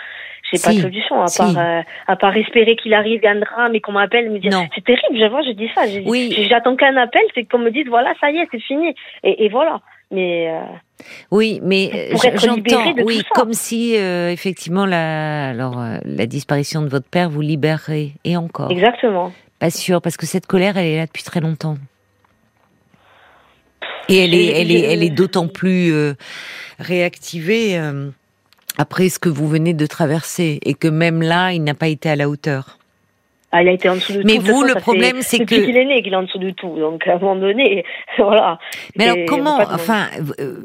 J'ai 0.51 0.59
pas 0.59 0.71
Si, 0.71 0.77
de 0.79 0.83
solution 0.83 1.21
à 1.23 1.27
si. 1.27 1.39
part 1.39 1.59
euh, 1.59 1.83
à 2.07 2.17
part 2.17 2.37
espérer 2.37 2.77
qu'il 2.77 2.95
arrive 2.95 3.21
un 3.27 3.41
drame 3.41 3.75
et 3.75 3.81
qu'on 3.81 3.93
m'appelle 3.93 4.31
me 4.31 4.39
dire 4.39 4.53
Non. 4.53 4.67
c'est 4.75 4.83
terrible. 4.85 5.19
Je 5.21 5.27
vois, 5.29 5.43
je 5.43 5.51
dis 5.51 5.69
ça. 5.75 5.83
Oui. 6.07 6.47
J'attends 6.49 6.77
qu'un 6.77 6.97
appel, 6.97 7.21
c'est 7.35 7.45
qu'on 7.45 7.59
me 7.59 7.71
dise 7.71 7.87
voilà, 7.89 8.15
ça 8.21 8.31
y 8.31 8.39
est, 8.39 8.49
c'est 8.51 8.61
fini. 8.63 8.95
Et, 9.23 9.45
et 9.45 9.49
voilà. 9.51 9.81
Mais 10.11 10.49
euh, 10.49 10.63
Oui, 11.31 11.61
mais 11.63 12.13
euh, 12.13 12.17
j'entends, 12.37 12.95
oui, 13.05 13.23
comme 13.35 13.53
si 13.53 13.97
euh, 13.97 14.31
effectivement 14.31 14.87
la, 14.87 15.49
alors 15.49 15.81
euh, 15.81 15.99
la 16.05 16.27
disparition 16.27 16.83
de 16.83 16.89
votre 16.89 17.09
père 17.09 17.29
vous 17.29 17.41
libérerait 17.41 18.13
et 18.25 18.37
encore. 18.37 18.71
exactement. 18.71 19.33
Pas 19.59 19.71
sûr, 19.71 20.03
parce 20.03 20.17
que 20.17 20.27
cette 20.27 20.47
colère, 20.47 20.77
elle 20.77 20.87
est 20.87 20.97
là 20.97 21.07
depuis 21.07 21.23
très 21.23 21.41
longtemps. 21.41 21.79
Et 24.09 24.19
elle 24.19 24.35
est, 24.35 24.61
elle 24.61 24.71
est, 24.71 24.81
elle 24.81 25.03
est 25.03 25.11
d'autant 25.11 25.49
plus 25.49 25.93
réactivée 26.79 27.81
après 28.79 29.09
ce 29.09 29.19
que 29.19 29.31
vous 29.31 29.49
venez 29.49 29.73
de 29.73 29.87
traverser, 29.87 30.61
et 30.63 30.75
que 30.75 30.87
même 30.89 31.23
là, 31.23 31.53
il 31.53 31.65
n'a 31.65 31.75
pas 31.75 31.89
été 31.89 32.11
à 32.11 32.17
la 32.17 32.29
hauteur. 32.29 32.79
Ah, 33.59 33.63
il 33.63 33.69
a 33.69 33.73
été 33.73 33.89
en 33.89 33.95
dessous 33.95 34.13
de 34.13 34.19
Mais 34.19 34.35
tout. 34.35 34.39
Toute 34.43 34.47
vous, 34.49 34.63
façon, 34.63 34.75
le 34.75 34.81
problème, 34.81 35.17
c'est 35.21 35.39
que- 35.39 35.45
qu'il 35.55 35.77
est 35.77 35.85
né 35.87 36.03
qu'il 36.03 36.13
est 36.13 36.17
en 36.17 36.25
dessous 36.25 36.39
de 36.39 36.51
tout. 36.51 36.77
Donc, 36.79 37.07
à 37.07 37.15
un 37.15 37.19
moment 37.19 37.37
donné, 37.37 37.85
voilà. 38.19 38.59
Mais 38.97 39.09
alors 39.09 39.25
comment, 39.27 39.57
enfin, 39.73 40.09
euh, 40.39 40.59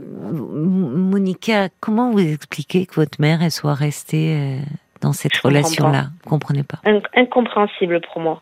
Monica, 0.54 1.70
comment 1.80 2.12
vous 2.12 2.20
expliquez 2.20 2.86
que 2.86 2.96
votre 2.96 3.22
mère 3.22 3.42
elle 3.42 3.52
soit 3.52 3.74
restée 3.76 4.36
euh, 4.38 4.58
dans 5.02 5.14
cette 5.14 5.38
relation-là? 5.38 6.08
Vous 6.24 6.30
comprenez 6.30 6.64
pas? 6.64 6.80
Inc- 6.86 7.06
incompréhensible 7.16 8.02
pour 8.12 8.22
moi. 8.22 8.42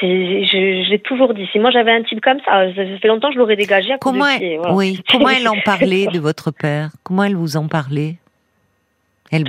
C'est- 0.00 0.44
Je, 0.44 0.84
je 0.84 0.90
l'ai 0.90 0.98
toujours 1.00 1.34
dit. 1.34 1.48
Si 1.50 1.58
moi 1.58 1.70
j'avais 1.70 1.90
un 1.90 2.02
type 2.02 2.20
comme 2.20 2.38
ça, 2.44 2.66
ça 2.74 2.84
fait 3.00 3.08
longtemps 3.08 3.28
que 3.28 3.34
je 3.34 3.38
l'aurais 3.38 3.56
dégagé 3.56 3.94
à 3.94 3.98
Comment, 3.98 4.26
de 4.26 4.30
elle, 4.32 4.38
pied. 4.38 4.56
voilà. 4.58 4.74
oui, 4.74 5.02
comment 5.10 5.28
elle 5.36 5.48
en 5.48 5.56
parlait 5.64 6.06
de 6.06 6.18
votre 6.20 6.50
père? 6.52 6.90
Comment 7.02 7.24
elle 7.24 7.34
vous 7.34 7.56
en 7.56 7.66
parlait? 7.66 8.16
Elle, 9.32 9.44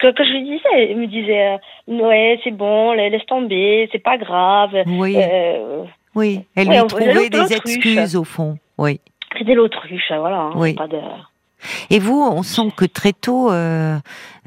Quand, 0.00 0.12
quand 0.16 0.24
je 0.24 0.32
lui 0.32 0.42
disais, 0.44 0.90
elle 0.90 0.96
me 0.96 1.06
disait 1.06 1.58
euh, 1.88 1.94
ouais 2.08 2.38
c'est 2.44 2.50
bon, 2.50 2.92
la- 2.92 3.08
laisse 3.08 3.24
tomber, 3.26 3.88
c'est 3.92 4.02
pas 4.02 4.16
grave. 4.18 4.74
oui, 4.86 5.16
Euh, 5.16 5.84
oui, 6.14 6.40
elle 6.56 6.68
ouais, 6.68 6.78
lui 6.80 6.86
trouvait 6.86 7.28
des 7.28 7.52
excuses 7.54 8.16
au 8.16 8.24
fond. 8.24 8.56
Oui. 8.78 9.00
c'était 9.38 9.54
l'autruche, 9.54 10.10
voilà. 10.18 10.38
hein, 10.38 10.52
Oui. 10.56 10.74
Pas 10.74 10.88
de... 10.88 10.98
Et 11.90 11.98
vous, 11.98 12.20
on 12.20 12.42
sent 12.42 12.72
que 12.76 12.84
très 12.84 13.12
tôt, 13.12 13.50
euh, 13.50 13.98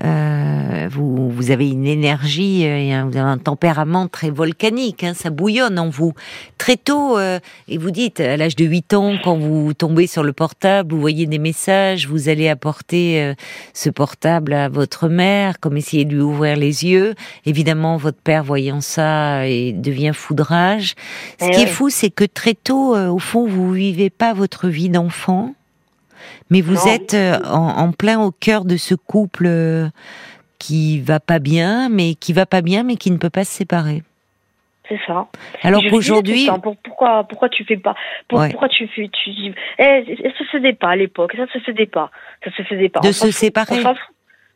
euh, 0.03 0.87
vous, 0.91 1.29
vous 1.29 1.51
avez 1.51 1.69
une 1.69 1.85
énergie, 1.85 2.65
euh, 2.65 3.03
vous 3.03 3.17
avez 3.17 3.29
un 3.29 3.37
tempérament 3.37 4.07
très 4.07 4.29
volcanique, 4.29 5.03
hein, 5.03 5.13
ça 5.13 5.29
bouillonne 5.29 5.77
en 5.79 5.89
vous. 5.89 6.13
Très 6.57 6.77
tôt, 6.77 7.17
euh, 7.17 7.39
et 7.67 7.77
vous 7.77 7.91
dites, 7.91 8.19
à 8.19 8.37
l'âge 8.37 8.55
de 8.55 8.65
8 8.65 8.93
ans, 8.93 9.15
quand 9.23 9.37
vous 9.37 9.73
tombez 9.73 10.07
sur 10.07 10.23
le 10.23 10.33
portable, 10.33 10.93
vous 10.93 11.01
voyez 11.01 11.25
des 11.25 11.39
messages, 11.39 12.07
vous 12.07 12.29
allez 12.29 12.49
apporter 12.49 13.21
euh, 13.21 13.33
ce 13.73 13.89
portable 13.89 14.53
à 14.53 14.69
votre 14.69 15.07
mère, 15.07 15.59
comme 15.59 15.77
essayer 15.77 16.05
de 16.05 16.13
lui 16.13 16.21
ouvrir 16.21 16.55
les 16.55 16.85
yeux. 16.85 17.13
Évidemment, 17.45 17.97
votre 17.97 18.19
père, 18.19 18.43
voyant 18.43 18.81
ça, 18.81 19.47
et 19.47 19.73
devient 19.73 20.11
foudrage. 20.13 20.95
Ce 21.39 21.45
Eh 21.47 21.51
qui 21.51 21.61
est 21.61 21.67
fou, 21.67 21.89
c'est 21.89 22.09
que 22.09 22.25
très 22.25 22.55
tôt, 22.55 22.95
euh, 22.95 23.09
au 23.09 23.19
fond, 23.19 23.47
vous 23.47 23.71
vivez 23.71 24.09
pas 24.09 24.33
votre 24.33 24.67
vie 24.67 24.89
d'enfant 24.89 25.53
mais 26.49 26.61
vous 26.61 26.75
Non. 26.75 26.85
êtes 26.87 27.13
euh, 27.13 27.39
en, 27.45 27.67
en 27.77 27.91
plein 27.91 28.19
au 28.19 28.31
cœur 28.31 28.65
de 28.65 28.77
ce 28.77 28.95
couple 28.95 29.45
euh, 29.47 29.87
qui 30.59 30.99
va 31.01 31.19
pas 31.19 31.39
bien, 31.39 31.89
mais 31.89 32.15
qui 32.15 32.33
va 32.33 32.45
pas 32.45 32.61
bien, 32.61 32.83
mais 32.83 32.95
qui 32.95 33.11
ne 33.11 33.17
peut 33.17 33.29
pas 33.29 33.43
se 33.43 33.51
séparer. 33.51 34.03
C'est 34.89 34.99
ça. 35.07 35.27
Alors 35.61 35.81
qu'aujourd'hui, 35.89 36.47
pour- 36.61 36.75
pourquoi, 36.77 37.23
pourquoi 37.23 37.47
tu 37.49 37.63
fais 37.63 37.77
pas 37.77 37.95
pour- 38.27 38.39
Ouais. 38.39 38.49
Pourquoi 38.49 38.67
tu 38.69 38.85
fais 38.89 39.07
tu 39.09 39.29
dis 39.29 39.53
eh, 39.79 40.05
ça 40.21 40.37
se 40.37 40.43
faisait 40.57 40.73
pas 40.73 40.89
à 40.89 40.95
l'époque, 40.97 41.33
ça 41.37 41.47
se 41.53 41.59
faisait 41.59 41.85
pas, 41.85 42.11
ça 42.43 42.51
se 42.51 42.63
faisait 42.63 42.89
pas. 42.89 42.99
de 42.99 43.07
On 43.07 43.13
se 43.13 43.31
séparer, 43.31 43.81
On. 43.85 43.93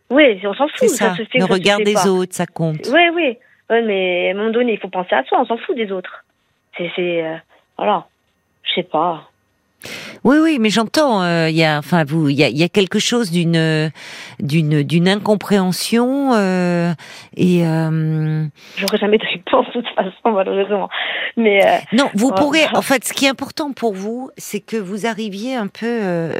Oui, 0.09 0.39
on 0.45 0.53
s'en 0.53 0.67
fout. 0.67 0.77
c'est 0.77 0.87
ça. 0.89 1.11
se 1.15 1.23
fait, 1.23 1.37
le 1.39 1.41
ça 1.41 1.47
se 1.47 1.53
regard 1.53 1.77
fait 1.77 1.83
des 1.85 1.93
pas. 1.93 2.07
autres, 2.07 2.33
ça 2.35 2.45
compte. 2.45 2.87
Oui, 2.93 3.01
oui. 3.13 3.37
Ouais, 3.69 3.81
mais 3.81 4.29
à 4.29 4.31
un 4.31 4.33
moment 4.35 4.51
donné, 4.51 4.73
il 4.73 4.79
faut 4.79 4.87
penser 4.89 5.13
à 5.15 5.23
soi. 5.25 5.39
On 5.41 5.45
s'en 5.45 5.57
fout 5.57 5.75
des 5.75 5.91
autres. 5.91 6.23
C'est, 6.77 6.89
c'est, 6.95 7.23
euh, 7.25 7.35
voilà. 7.77 8.05
Je 8.63 8.73
sais 8.75 8.83
pas. 8.83 9.29
Oui, 10.23 10.37
oui, 10.41 10.57
mais 10.59 10.69
j'entends. 10.69 11.21
euh, 11.21 11.49
Il 11.49 11.55
y 11.55 11.63
a, 11.63 11.77
enfin, 11.77 12.03
vous, 12.03 12.29
il 12.29 12.35
y 12.35 12.43
a, 12.43 12.49
y 12.49 12.63
a 12.63 12.69
quelque 12.69 12.99
chose 12.99 13.31
d'une, 13.31 13.91
d'une, 14.39 14.83
d'une 14.83 15.07
incompréhension 15.07 16.33
euh, 16.33 16.93
et. 17.35 17.65
euh, 17.65 18.45
J'aurais 18.77 18.97
jamais 18.97 19.17
de 19.17 19.25
réponse 19.25 19.67
de 19.67 19.81
toute 19.81 19.95
façon, 19.95 20.31
malheureusement. 20.31 20.89
Mais 21.37 21.65
euh, 21.65 21.77
Non, 21.93 22.09
vous 22.15 22.29
Ouais. 22.29 22.35
pourrez. 22.35 22.65
En 22.73 22.81
fait, 22.81 23.05
ce 23.05 23.13
qui 23.13 23.25
est 23.25 23.29
important 23.29 23.71
pour 23.71 23.93
vous, 23.93 24.29
c'est 24.37 24.59
que 24.59 24.77
vous 24.77 25.05
arriviez 25.05 25.55
un 25.55 25.67
peu. 25.67 26.31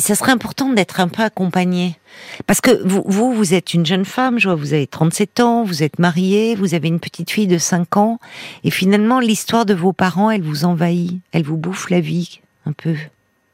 Ça 0.00 0.14
serait 0.14 0.32
important 0.32 0.70
d'être 0.72 1.00
un 1.00 1.08
peu 1.08 1.22
accompagné. 1.22 1.96
Parce 2.46 2.60
que 2.60 2.70
vous, 2.86 3.02
vous, 3.06 3.32
vous 3.32 3.54
êtes 3.54 3.74
une 3.74 3.84
jeune 3.86 4.04
femme, 4.04 4.38
je 4.38 4.48
vois, 4.48 4.54
vous 4.56 4.72
avez 4.74 4.86
37 4.86 5.40
ans, 5.40 5.64
vous 5.64 5.82
êtes 5.82 5.98
mariée, 5.98 6.54
vous 6.54 6.74
avez 6.74 6.88
une 6.88 7.00
petite 7.00 7.30
fille 7.30 7.46
de 7.48 7.58
5 7.58 7.96
ans, 7.96 8.18
et 8.64 8.70
finalement, 8.70 9.20
l'histoire 9.20 9.66
de 9.66 9.74
vos 9.74 9.92
parents, 9.92 10.30
elle 10.30 10.42
vous 10.42 10.64
envahit, 10.64 11.20
elle 11.32 11.42
vous 11.42 11.56
bouffe 11.56 11.90
la 11.90 12.00
vie, 12.00 12.40
un 12.66 12.72
peu, 12.72 12.94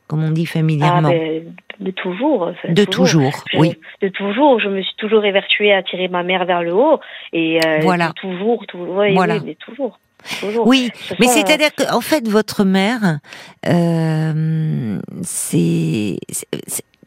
comme 0.09 0.23
on 0.23 0.31
dit 0.31 0.47
ah, 0.49 0.53
familièrement. 0.53 1.09
ben, 1.11 1.55
de 1.81 1.91
toujours. 1.93 2.53
de 2.69 2.85
toujours, 2.85 3.43
Je- 3.53 3.59
oui. 3.59 3.73
De 4.03 4.09
toujours, 4.09 4.61
je 4.61 4.69
me 4.69 4.83
suis 4.83 4.95
toujours 4.99 5.25
évertuée 5.25 5.73
à 5.73 5.83
tirer 5.83 6.09
ma 6.09 6.23
mère 6.23 6.45
vers 6.45 6.63
le 6.63 6.75
haut. 6.75 7.01
Et 7.33 7.59
euh, 7.67 7.79
Voilà. 7.81 8.13
toujours, 8.17 8.67
toujours. 8.67 8.97
Ouais, 8.97 9.15
Voilà. 9.15 9.37
oui, 9.37 9.41
mais 9.47 9.55
toujours. 9.55 9.99
Toujours. 10.41 10.67
Oui, 10.67 10.91
mais 11.19 11.27
sont, 11.27 11.33
c'est-à-dire 11.35 11.75
que 11.75 11.93
en 11.93 12.01
fait 12.01 12.27
votre 12.29 12.65
mère, 12.65 13.19
euh, 13.67 14.99
c'est 15.23 16.19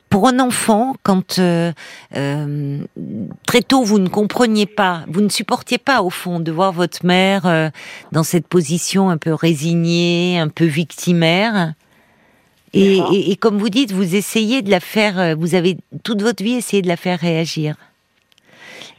pour 0.10 0.28
un 0.28 0.40
enfant 0.40 0.94
quand 1.02 1.40
euh, 1.40 1.72
euh, 2.16 2.80
très 3.48 3.62
tôt 3.62 3.84
vous 3.84 3.98
ne 3.98 4.10
compreniez 4.10 4.68
pas, 4.68 5.04
vous 5.08 5.22
ne 5.22 5.30
supportiez 5.30 5.80
pas 5.80 6.04
au 6.04 6.12
fond 6.12 6.40
de 6.40 6.52
voir 6.52 6.72
votre 6.72 7.04
mère 7.06 7.46
euh, 7.48 7.70
dans 8.12 8.24
cette 8.24 8.48
position 8.48 9.10
un 9.10 9.18
peu 9.18 9.34
résignée, 9.34 10.38
un 10.40 10.50
peu 10.50 10.66
victimaire. 10.66 11.74
Et, 12.76 12.98
D'accord. 12.98 13.14
et- 13.14 13.32
et 13.32 13.36
comme 13.36 13.58
vous 13.58 13.70
dites, 13.70 13.92
vous 13.92 14.16
essayez 14.16 14.62
de 14.62 14.70
la 14.72 14.80
faire, 14.80 15.36
vous 15.38 15.56
avez 15.56 15.78
toute 16.04 16.22
votre 16.22 16.44
vie 16.44 16.54
essayé 16.54 16.82
de 16.84 16.88
la 16.88 16.98
faire 16.98 17.20
réagir. 17.20 17.76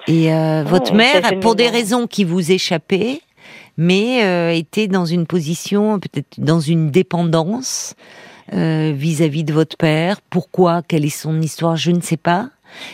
Et 0.06 0.32
euh, 0.34 0.64
votre 0.66 0.94
mère, 0.94 1.38
pour 1.40 1.54
des 1.54 1.68
raisons 1.68 2.06
qui 2.06 2.24
vous 2.24 2.52
échappaient, 2.52 3.20
mais 3.76 4.24
euh, 4.24 4.52
était 4.52 4.88
dans 4.88 5.04
une 5.04 5.26
position, 5.26 5.98
peut-être 5.98 6.38
dans 6.38 6.60
une 6.60 6.90
dépendance 6.90 7.94
euh, 8.52 8.92
vis-à-vis 8.94 9.44
de 9.44 9.52
votre 9.52 9.76
père. 9.76 10.20
Pourquoi? 10.30 10.82
Quelle 10.82 11.04
est 11.04 11.08
son 11.08 11.40
histoire? 11.40 11.76
Je 11.76 11.90
ne 11.90 12.00
sais 12.00 12.16
pas. 12.16 12.50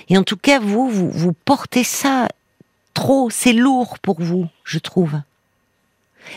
Et 0.09 0.19
en 0.19 0.23
tout 0.23 0.37
cas, 0.37 0.59
vous, 0.59 0.89
vous, 0.89 1.11
vous 1.11 1.33
portez 1.33 1.85
ça 1.85 2.29
trop. 2.95 3.31
C'est 3.31 3.53
lourd 3.53 3.99
pour 3.99 4.21
vous, 4.21 4.47
je 4.65 4.79
trouve. 4.79 5.21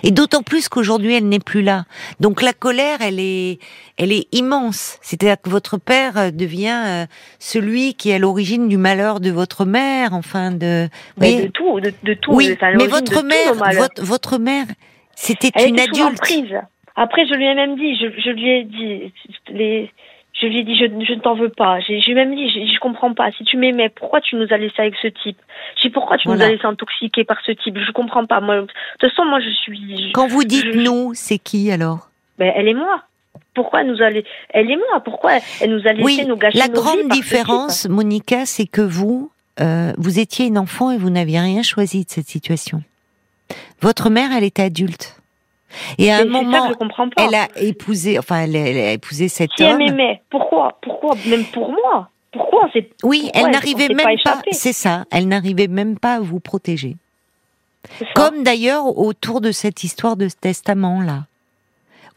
Et 0.01 0.11
d'autant 0.11 0.41
plus 0.41 0.69
qu'aujourd'hui, 0.69 1.13
elle 1.13 1.27
n'est 1.27 1.39
plus 1.39 1.61
là. 1.61 1.85
Donc 2.19 2.41
la 2.41 2.53
colère, 2.53 2.99
elle 3.01 3.19
est, 3.19 3.59
elle 3.97 4.11
est 4.11 4.27
immense. 4.31 4.97
C'est-à-dire 5.01 5.39
que 5.41 5.49
votre 5.49 5.77
père 5.77 6.17
euh, 6.17 6.31
devient 6.31 6.83
euh, 6.85 7.05
celui 7.39 7.93
qui 7.93 8.09
est 8.09 8.15
à 8.15 8.19
l'origine 8.19 8.67
du 8.67 8.77
malheur 8.77 9.19
de 9.19 9.29
votre 9.29 9.65
mère, 9.65 10.13
enfin 10.13 10.51
de. 10.51 10.89
Mais 11.17 11.31
voyez 11.31 11.41
de 11.43 11.51
tout, 11.51 11.79
de, 11.79 11.93
de 12.03 12.13
tout. 12.15 12.33
oui, 12.33 12.55
mais 12.61 12.85
de 12.85 12.89
votre 12.89 13.23
mère, 13.23 13.53
votre, 13.53 14.03
votre 14.03 14.37
mère, 14.39 14.65
c'était 15.15 15.51
une 15.67 15.79
adulte. 15.79 16.01
emprise. 16.01 16.55
Après, 16.95 17.25
je 17.25 17.33
lui 17.33 17.45
ai 17.45 17.55
même 17.55 17.75
dit, 17.75 17.97
je, 17.97 18.05
je 18.21 18.29
lui 18.29 18.49
ai 18.49 18.63
dit, 18.65 19.13
les, 19.49 19.91
je 20.43 20.47
lui 20.47 20.59
ai 20.59 20.63
dit, 20.63 20.75
je, 20.75 20.85
je 21.05 21.13
ne 21.13 21.19
t'en 21.19 21.35
veux 21.35 21.49
pas. 21.49 21.79
J'ai 21.79 22.13
même 22.13 22.35
dit, 22.35 22.49
je, 22.49 22.71
je 22.73 22.79
comprends 22.79 23.13
pas. 23.13 23.31
Si 23.31 23.43
tu 23.43 23.57
m'aimais, 23.57 23.89
pourquoi 23.89 24.21
tu 24.21 24.35
nous 24.35 24.47
as 24.51 24.57
laissé 24.57 24.75
avec 24.79 24.95
ce 25.01 25.07
type? 25.07 25.37
J'ai 25.81 25.89
dit, 25.89 25.93
pourquoi 25.93 26.17
tu 26.17 26.27
Voilà. 26.27 26.45
nous 26.45 26.49
as 26.51 26.53
laissé 26.55 26.65
intoxiquer 26.65 27.23
par 27.23 27.37
ce 27.45 27.51
type? 27.51 27.77
Je 27.77 27.91
comprends 27.91 28.25
pas. 28.25 28.39
Moi, 28.41 28.61
de 28.61 28.67
toute 28.99 29.09
façon, 29.09 29.25
moi, 29.25 29.39
je 29.39 29.49
suis. 29.49 30.07
je- 30.09 30.11
Quand 30.13 30.27
vous 30.27 30.43
dites 30.43 30.73
nous, 30.75 31.11
c'est 31.15 31.37
qui 31.39 31.71
alors? 31.71 32.09
Ben, 32.37 32.51
elle 32.55 32.67
et 32.67 32.73
moi. 32.73 33.01
Pourquoi 33.55 33.81
elle 33.81 33.87
nous 33.87 34.01
a 34.01 34.09
laissé 34.09 34.27
Elle 34.49 34.69
et 34.69 34.75
moi. 34.77 34.99
Pourquoi 35.03 35.33
elle 35.61 35.69
nous 35.71 35.87
a 35.87 35.93
laissé 35.93 36.03
Oui, 36.03 36.25
nous 36.27 36.35
gâcher 36.35 36.57
la 36.57 36.67
nos 36.67 36.73
grande 36.73 37.07
différence, 37.09 37.87
Monica, 37.87 38.45
c'est 38.45 38.65
que 38.67 38.81
vous, 38.81 39.31
euh, 39.61 39.91
vous 39.97 40.19
étiez 40.19 40.47
une 40.47 40.57
enfant 40.57 40.91
et 40.91 40.97
vous 40.97 41.09
n'aviez 41.11 41.39
rien 41.39 41.61
choisi 41.63 42.03
de 42.05 42.09
cette 42.09 42.27
situation. 42.27 42.81
Votre 43.81 44.09
mère, 44.09 44.29
elle 44.35 44.43
était 44.43 44.63
adulte. 44.63 45.17
Et 45.97 46.11
à 46.11 46.17
un 46.17 46.19
ça 46.19 46.25
moment, 46.25 46.71
elle 47.17 47.35
a 47.35 47.47
épousé, 47.57 48.19
enfin, 48.19 48.41
elle 48.43 48.55
a, 48.55 48.59
elle 48.59 48.77
a 48.77 48.91
épousé 48.93 49.27
cet 49.27 49.51
Si 49.57 49.63
elle 49.63 49.73
homme. 49.73 49.77
m'aimait, 49.79 50.21
pourquoi 50.29 50.77
Pourquoi 50.81 51.15
Même 51.27 51.45
pour 51.45 51.69
moi. 51.69 52.09
Pourquoi 52.31 52.67
c'est 52.73 52.89
Oui, 53.03 53.21
Pourquoi 53.23 53.39
elle 53.41 53.45
elle- 53.47 53.51
n'arrivait 53.51 53.93
même 53.93 54.17
pas 54.23 54.41
c'est 54.51 54.73
ça, 54.73 55.05
elle 55.11 55.27
n'arrivait 55.27 55.67
même 55.67 55.97
pas 55.99 56.15
à 56.15 56.19
vous 56.19 56.39
protéger. 56.39 56.95
Comme 58.15 58.43
d'ailleurs 58.43 58.97
autour 58.97 59.41
de 59.41 59.51
cette 59.51 59.83
histoire 59.83 60.15
de 60.15 60.27
ce 60.29 60.35
testament-là. 60.39 61.25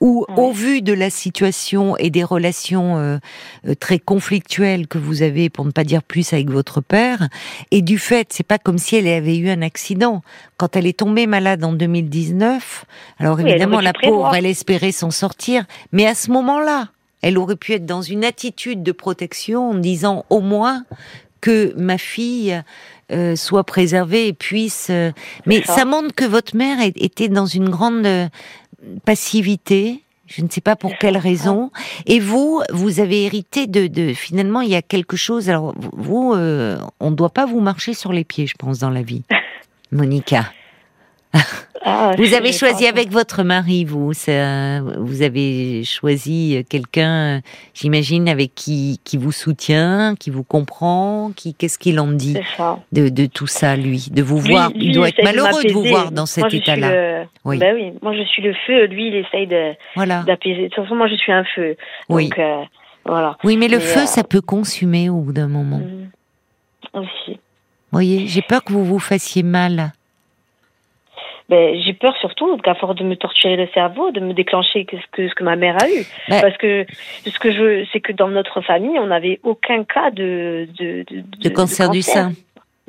Ouais. 0.00 0.24
au 0.37 0.52
vu 0.52 0.82
de 0.82 0.92
la 0.92 1.11
situation 1.11 1.96
et 1.96 2.11
des 2.11 2.24
relations 2.24 2.98
euh, 2.98 3.18
euh, 3.66 3.74
très 3.74 3.98
conflictuelles 3.98 4.87
que 4.87 4.98
vous 4.98 5.22
avez, 5.22 5.48
pour 5.48 5.64
ne 5.64 5.70
pas 5.70 5.85
dire 5.85 6.02
plus, 6.02 6.32
avec 6.32 6.50
votre 6.50 6.80
père, 6.80 7.28
et 7.70 7.82
du 7.82 7.98
fait, 7.98 8.28
c'est 8.30 8.46
pas 8.46 8.59
comme 8.59 8.78
si 8.78 8.96
elle 8.96 9.09
avait 9.09 9.37
eu 9.37 9.48
un 9.48 9.62
accident. 9.62 10.22
Quand 10.59 10.76
elle 10.76 10.87
est 10.87 10.98
tombée 10.98 11.26
malade 11.26 11.64
en 11.64 11.72
2019, 11.72 12.85
alors 13.18 13.37
Oui, 13.38 13.48
évidemment, 13.48 13.80
la 13.80 13.92
pauvre, 13.92 14.35
elle 14.35 14.46
espérait 14.46 14.92
s'en 14.92 15.11
sortir, 15.11 15.64
mais 15.92 16.06
à 16.06 16.14
ce 16.14 16.30
moment-là, 16.30 16.88
elle 17.22 17.38
aurait 17.38 17.56
pu 17.56 17.72
être 17.72 17.87
dans 17.87 18.02
une 18.02 18.24
attitude 18.24 18.82
de 18.82 18.92
protection 18.92 19.70
en 19.70 19.74
disant 19.74 20.24
au 20.30 20.40
moins 20.40 20.85
que 21.40 21.74
ma 21.76 21.98
fille 21.98 22.62
euh, 23.12 23.37
soit 23.37 23.64
préservée 23.64 24.26
et 24.28 24.32
puisse. 24.32 24.88
euh, 24.90 25.12
mais 25.46 25.62
ça. 25.62 25.76
ça. 25.76 25.85
montre 25.85 26.14
que 26.14 26.24
votre 26.24 26.56
mère 26.56 26.78
était 26.96 27.28
dans 27.28 27.46
une 27.46 27.68
grande 27.68 28.04
euh, 28.04 28.26
passivité. 29.05 30.03
Je 30.27 30.42
ne 30.42 30.49
sais 30.49 30.61
pas 30.61 30.75
pour 30.75 30.99
quelle 30.99 31.16
raison. 31.16 31.70
Et 32.07 32.18
vous, 32.18 32.62
vous 32.72 32.99
avez 33.01 33.25
hérité 33.25 33.66
de, 33.66 33.87
de 33.87 34.12
finalement, 34.12 34.61
il 34.61 34.70
y 34.70 34.75
a 34.75 34.83
quelque 34.83 35.16
chose. 35.16 35.49
Alors 35.49 35.75
vous, 35.92 36.33
euh, 36.35 36.79
on 36.99 37.11
ne 37.11 37.16
doit 37.16 37.31
pas 37.31 37.46
vous 37.46 37.61
marcher 37.61 37.94
sur 37.94 38.12
les 38.12 38.25
pieds, 38.25 38.46
je 38.46 38.55
pense, 38.59 38.81
dans 38.81 38.90
la 38.90 39.03
vie, 39.03 39.22
Monica. 39.92 40.53
Ah, 41.32 42.12
Vous 42.18 42.34
avez 42.34 42.52
choisi 42.52 42.86
avec 42.86 43.10
votre 43.10 43.42
mari, 43.44 43.84
vous. 43.84 44.12
ça- 44.12 44.80
vous 44.80 45.22
avez 45.22 45.84
choisi 45.84 46.64
quelqu'un, 46.68 47.42
j'imagine, 47.74 48.28
avec 48.28 48.54
qui, 48.56 49.00
qui 49.04 49.16
vous 49.16 49.30
soutient, 49.32 50.14
qui 50.18 50.30
vous 50.30 50.42
comprend, 50.42 51.30
qui 51.36 51.54
qu'est-ce 51.54 51.78
qu'il 51.78 52.00
en 52.00 52.08
dit 52.08 52.36
de, 52.92 53.08
de 53.08 53.26
tout 53.26 53.46
ça, 53.46 53.76
lui, 53.76 54.08
de 54.10 54.22
vous 54.22 54.40
Lui- 54.40 54.50
voir? 54.50 54.70
lui, 54.70 54.86
Il 54.86 54.92
doit 54.94 55.08
être 55.10 55.18
de 55.18 55.22
malheureux 55.22 55.62
de 55.62 55.72
vous 55.72 55.84
voir 55.84 56.10
dans 56.10 56.26
cet 56.26 56.52
état-là. 56.52 56.90
le- 57.22 57.26
Oui. 57.44 57.58
Ben 57.58 57.74
oui, 57.76 57.92
moi 58.02 58.14
je 58.16 58.22
suis 58.24 58.42
le 58.42 58.54
feu, 58.66 58.86
lui 58.86 59.08
il 59.08 59.14
essaye 59.14 59.46
de 59.46 59.72
Voilà. 59.94 60.22
d'apaiser. 60.24 60.62
De 60.64 60.68
toute 60.74 60.82
façon, 60.84 60.96
moi 60.96 61.06
je 61.08 61.14
suis 61.14 61.32
un 61.32 61.44
feu. 61.54 61.76
Oui. 62.08 62.30
Donc 62.30 62.38
euh, 62.40 62.62
voilà. 63.04 63.36
Oui, 63.44 63.56
mais 63.56 63.68
le 63.68 63.78
feu, 63.78 64.00
euh, 64.00 64.06
ça 64.06 64.24
peut 64.24 64.40
consumer 64.40 65.08
au 65.08 65.20
bout 65.20 65.32
d'un 65.32 65.48
moment. 65.48 65.78
Mhm. 65.78 66.10
Aussi. 66.94 67.32
Vous 67.92 67.92
voyez, 67.92 68.26
j'ai 68.26 68.42
peur 68.42 68.64
que 68.64 68.72
vous 68.72 68.84
vous 68.84 68.98
fassiez 68.98 69.42
mal. 69.44 69.92
Ben, 71.48 71.80
j'ai 71.80 71.92
peur 71.92 72.16
surtout 72.20 72.56
qu'à 72.56 72.74
force 72.74 72.96
de 72.96 73.04
me 73.04 73.14
torturer 73.14 73.56
le 73.56 73.68
cerveau, 73.72 74.11
de 74.11 74.18
me 74.18 74.35
déclencher 74.35 74.85
ce 74.90 74.96
que, 75.12 75.28
ce 75.28 75.35
que 75.35 75.44
ma 75.44 75.54
mère 75.54 75.76
a 75.80 75.88
eu. 75.88 76.04
Parce 76.28 76.56
que 76.56 76.85
ce 77.24 77.38
que 77.38 77.52
je, 77.52 77.87
c'est 77.92 78.00
que 78.00 78.12
dans 78.12 78.28
notre 78.28 78.61
famille, 78.62 78.98
on 78.98 79.06
n'avait 79.06 79.38
aucun 79.44 79.85
cas 79.85 80.11
de 80.11 80.68
de, 80.78 81.04
de, 81.09 81.22
De 81.38 81.48
cancer 81.48 81.90
du 81.90 82.02
sein. 82.02 82.32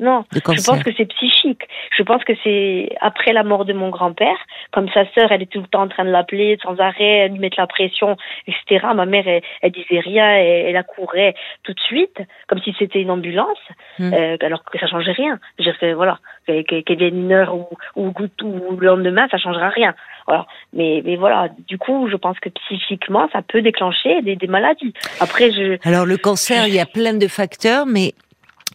Non, 0.00 0.24
je 0.32 0.40
pense 0.40 0.82
que 0.82 0.90
c'est 0.96 1.06
psychique. 1.06 1.62
Je 1.96 2.02
pense 2.02 2.22
que 2.24 2.32
c'est 2.44 2.90
après 3.00 3.32
la 3.32 3.42
mort 3.42 3.64
de 3.64 3.72
mon 3.72 3.90
grand-père, 3.90 4.36
comme 4.72 4.88
sa 4.90 5.04
sœur, 5.12 5.32
elle 5.32 5.42
est 5.42 5.50
tout 5.50 5.60
le 5.60 5.66
temps 5.66 5.82
en 5.82 5.88
train 5.88 6.04
de 6.04 6.10
l'appeler 6.10 6.56
sans 6.62 6.76
arrêt, 6.78 7.24
elle 7.24 7.32
lui 7.32 7.40
mettre 7.40 7.58
la 7.58 7.66
pression, 7.66 8.16
etc. 8.46 8.86
Ma 8.94 9.06
mère, 9.06 9.26
elle, 9.26 9.42
elle 9.62 9.72
disait 9.72 10.00
rien, 10.00 10.30
elle, 10.30 10.66
elle 10.66 10.76
accourait 10.76 11.34
tout 11.64 11.72
de 11.72 11.80
suite, 11.80 12.18
comme 12.46 12.60
si 12.62 12.74
c'était 12.78 13.00
une 13.00 13.10
ambulance, 13.10 13.58
Hmm. 13.98 14.12
euh, 14.12 14.36
alors 14.42 14.62
que 14.64 14.78
ça 14.78 14.86
changeait 14.86 15.12
rien. 15.12 15.38
Je 15.58 15.64
veux 15.64 15.70
dire 15.70 15.78
que, 15.80 15.92
voilà, 15.94 16.18
qu'elle 16.46 16.96
vienne 16.96 17.18
une 17.18 17.32
heure 17.32 17.54
ou, 17.54 17.66
ou, 17.96 18.12
ou 18.44 18.76
le 18.76 18.86
lendemain, 18.86 19.26
ça 19.30 19.38
changera 19.38 19.68
rien. 19.70 19.94
Voilà. 20.26 20.46
Mais, 20.72 21.02
mais 21.04 21.16
voilà, 21.16 21.48
du 21.66 21.78
coup, 21.78 22.08
je 22.08 22.16
pense 22.16 22.38
que 22.38 22.48
psychiquement, 22.48 23.28
ça 23.32 23.42
peut 23.42 23.62
déclencher 23.62 24.22
des, 24.22 24.36
des 24.36 24.46
maladies. 24.46 24.92
Après, 25.20 25.50
je, 25.50 25.78
Alors 25.88 26.06
le 26.06 26.16
cancer, 26.16 26.66
il 26.68 26.74
y 26.74 26.80
a 26.80 26.86
plein 26.86 27.14
de 27.14 27.26
facteurs, 27.26 27.86
mais 27.86 28.12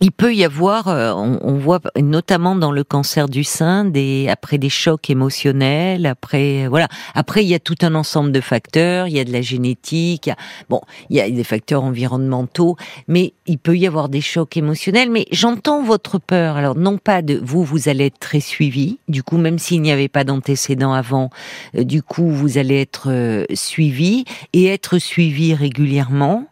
il 0.03 0.11
peut 0.11 0.35
y 0.35 0.43
avoir, 0.43 0.89
euh, 0.89 1.13
on, 1.13 1.53
voit 1.53 1.79
notamment 1.95 2.57
dans 2.57 2.73
le 2.73 2.83
cancer 2.83 3.29
du 3.29 3.45
sein, 3.45 3.85
des 3.85 4.27
après 4.27 4.57
des 4.57 4.67
chocs 4.67 5.09
émotionnels, 5.09 6.05
après 6.05 6.65
euh, 6.65 6.67
voilà, 6.67 6.89
après 7.15 7.45
il 7.45 7.47
y 7.47 7.53
a 7.53 7.59
tout 7.59 7.77
un 7.83 7.95
ensemble 7.95 8.33
de 8.33 8.41
facteurs, 8.41 9.07
il 9.07 9.13
y 9.13 9.19
a 9.21 9.23
de 9.23 9.31
la 9.31 9.41
génétique, 9.41 10.27
il 10.27 10.29
y 10.29 10.31
a, 10.33 10.35
bon, 10.67 10.81
il 11.09 11.15
y 11.15 11.21
a 11.21 11.29
des 11.29 11.43
facteurs 11.45 11.85
environnementaux, 11.85 12.75
mais 13.07 13.31
il 13.47 13.57
peut 13.59 13.77
y 13.77 13.87
avoir 13.87 14.09
des 14.09 14.19
chocs 14.19 14.57
émotionnels. 14.57 15.09
Mais 15.09 15.25
j'entends 15.31 15.81
votre 15.81 16.19
peur. 16.19 16.57
Alors 16.57 16.75
non 16.75 16.97
pas 16.97 17.21
de 17.21 17.39
vous, 17.41 17.63
vous 17.63 17.87
allez 17.87 18.07
être 18.07 18.19
très 18.19 18.41
suivi. 18.41 18.97
Du 19.07 19.23
coup, 19.23 19.37
même 19.37 19.57
s'il 19.57 19.81
n'y 19.81 19.91
avait 19.91 20.09
pas 20.09 20.25
d'antécédents 20.25 20.93
avant, 20.93 21.29
euh, 21.77 21.85
du 21.85 22.03
coup 22.03 22.29
vous 22.29 22.57
allez 22.57 22.81
être 22.81 23.45
suivi 23.53 24.25
et 24.51 24.65
être 24.65 24.97
suivi 24.97 25.53
régulièrement. 25.53 26.45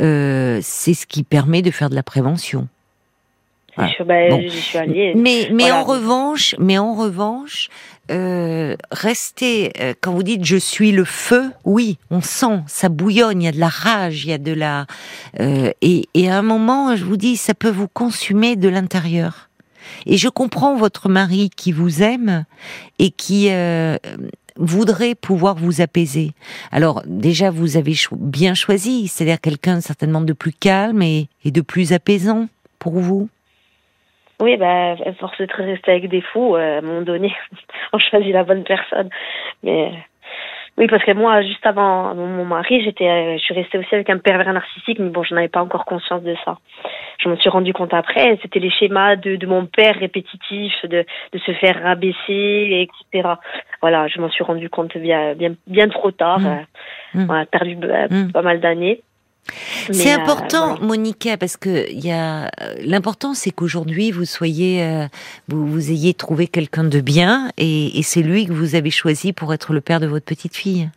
Euh, 0.00 0.58
c'est 0.62 0.94
ce 0.94 1.06
qui 1.06 1.22
permet 1.22 1.62
de 1.62 1.70
faire 1.70 1.90
de 1.90 1.94
la 1.94 2.02
prévention. 2.02 2.68
Voilà. 3.78 3.92
je, 3.98 4.02
ben, 4.04 4.30
Bon. 4.30 4.40
j'y 4.42 4.60
suis 4.60 4.78
allée. 4.78 5.14
Mais, 5.14 5.48
mais 5.52 5.64
Voilà. 5.64 5.80
en 5.80 5.84
revanche, 5.84 6.54
mais 6.58 6.78
en 6.78 6.94
revanche, 6.94 7.68
euh, 8.10 8.76
restez 8.90 9.72
euh, 9.80 9.94
quand 10.00 10.12
vous 10.12 10.22
dites 10.22 10.44
je 10.44 10.56
suis 10.56 10.92
le 10.92 11.04
feu, 11.04 11.50
oui, 11.64 11.98
on 12.10 12.20
sent, 12.20 12.60
ça 12.66 12.88
bouillonne, 12.88 13.42
il 13.42 13.44
y 13.44 13.48
a 13.48 13.52
de 13.52 13.60
la 13.60 13.68
rage, 13.68 14.24
il 14.24 14.30
y 14.30 14.32
a 14.32 14.38
de 14.38 14.52
la 14.52 14.86
euh, 15.40 15.70
et, 15.82 16.08
et 16.14 16.30
à 16.30 16.38
un 16.38 16.42
moment, 16.42 16.96
je 16.96 17.04
vous 17.04 17.16
dis, 17.16 17.36
ça 17.36 17.54
peut 17.54 17.70
vous 17.70 17.88
consumer 17.88 18.56
de 18.56 18.68
l'intérieur. 18.68 19.48
Et 20.06 20.16
je 20.16 20.28
comprends 20.28 20.76
votre 20.76 21.08
mari 21.08 21.50
qui 21.54 21.72
vous 21.72 22.02
aime 22.02 22.44
et 22.98 23.10
qui 23.10 23.48
euh, 23.50 23.96
voudrait 24.56 25.14
pouvoir 25.14 25.54
vous 25.56 25.80
apaiser. 25.80 26.32
Alors 26.72 27.02
déjà, 27.06 27.50
vous 27.50 27.76
avez 27.76 27.94
cho- 27.94 28.16
bien 28.16 28.54
choisi, 28.54 29.08
c'est-à-dire 29.08 29.40
quelqu'un 29.40 29.80
certainement 29.80 30.20
de 30.20 30.32
plus 30.32 30.52
calme 30.52 31.00
et, 31.02 31.28
et 31.44 31.50
de 31.50 31.60
plus 31.62 31.92
apaisant 31.92 32.48
pour 32.78 32.98
vous. 32.98 33.28
Oui, 34.40 34.56
bah, 34.56 34.94
force 35.18 35.38
de 35.40 35.48
rester 35.56 35.90
avec 35.92 36.08
des 36.08 36.20
fous, 36.20 36.54
euh, 36.56 36.76
à 36.76 36.78
un 36.78 36.80
moment 36.82 37.02
donné, 37.02 37.34
on 37.92 37.98
choisit 37.98 38.32
la 38.32 38.44
bonne 38.44 38.64
personne. 38.64 39.08
Mais 39.64 39.90
oui, 40.76 40.86
parce 40.86 41.02
que 41.02 41.10
moi, 41.12 41.42
juste 41.42 41.66
avant 41.66 42.14
mon 42.14 42.44
mari, 42.44 42.80
j'étais, 42.84 43.08
euh, 43.08 43.32
je 43.36 43.42
suis 43.42 43.54
restée 43.54 43.78
aussi 43.78 43.92
avec 43.92 44.08
un 44.10 44.18
pervers 44.18 44.52
narcissique, 44.52 45.00
mais 45.00 45.08
bon, 45.10 45.24
je 45.24 45.34
n'avais 45.34 45.48
pas 45.48 45.60
encore 45.60 45.84
conscience 45.84 46.22
de 46.22 46.36
ça. 46.44 46.58
Je 47.18 47.28
me 47.28 47.34
suis 47.36 47.50
rendu 47.50 47.72
compte 47.72 47.92
après, 47.92 48.38
c'était 48.42 48.60
les 48.60 48.70
schémas 48.70 49.16
de, 49.16 49.34
de 49.34 49.46
mon 49.48 49.66
père 49.66 49.96
répétitifs, 49.98 50.84
de, 50.86 51.04
de 51.32 51.38
se 51.40 51.52
faire 51.54 51.82
rabaisser, 51.82 52.88
etc. 53.12 53.28
Voilà, 53.80 54.06
je 54.06 54.20
m'en 54.20 54.30
suis 54.30 54.44
rendu 54.44 54.70
compte 54.70 54.96
bien, 54.96 55.34
bien, 55.34 55.54
bien 55.66 55.88
trop 55.88 56.12
tard. 56.12 56.38
Mm. 56.40 56.46
euh, 56.46 56.62
Mm. 57.14 57.24
Voilà, 57.24 57.46
perdu 57.46 57.76
euh, 57.82 58.06
Mm. 58.10 58.32
pas 58.32 58.42
mal 58.42 58.60
d'années. 58.60 59.00
C'est 59.90 60.12
euh, 60.12 60.18
important, 60.20 60.68
voilà. 60.68 60.86
Monica, 60.86 61.36
parce 61.36 61.56
que 61.56 61.90
il 61.90 62.04
y 62.04 62.10
a 62.10 62.46
euh, 62.46 62.74
l'important, 62.80 63.34
c'est 63.34 63.50
qu'aujourd'hui 63.50 64.10
vous 64.10 64.24
soyez, 64.24 64.82
euh, 64.82 65.06
vous, 65.48 65.66
vous 65.66 65.90
ayez 65.90 66.14
trouvé 66.14 66.46
quelqu'un 66.46 66.84
de 66.84 67.00
bien, 67.00 67.50
et, 67.56 67.98
et 67.98 68.02
c'est 68.02 68.22
lui 68.22 68.46
que 68.46 68.52
vous 68.52 68.74
avez 68.74 68.90
choisi 68.90 69.32
pour 69.32 69.52
être 69.54 69.72
le 69.72 69.80
père 69.80 70.00
de 70.00 70.06
votre 70.06 70.24
petite 70.24 70.56
fille. 70.56 70.90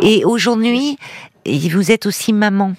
Et 0.00 0.24
aujourd'hui, 0.24 0.98
vous 1.46 1.92
êtes 1.92 2.06
aussi 2.06 2.32
maman. 2.32 2.74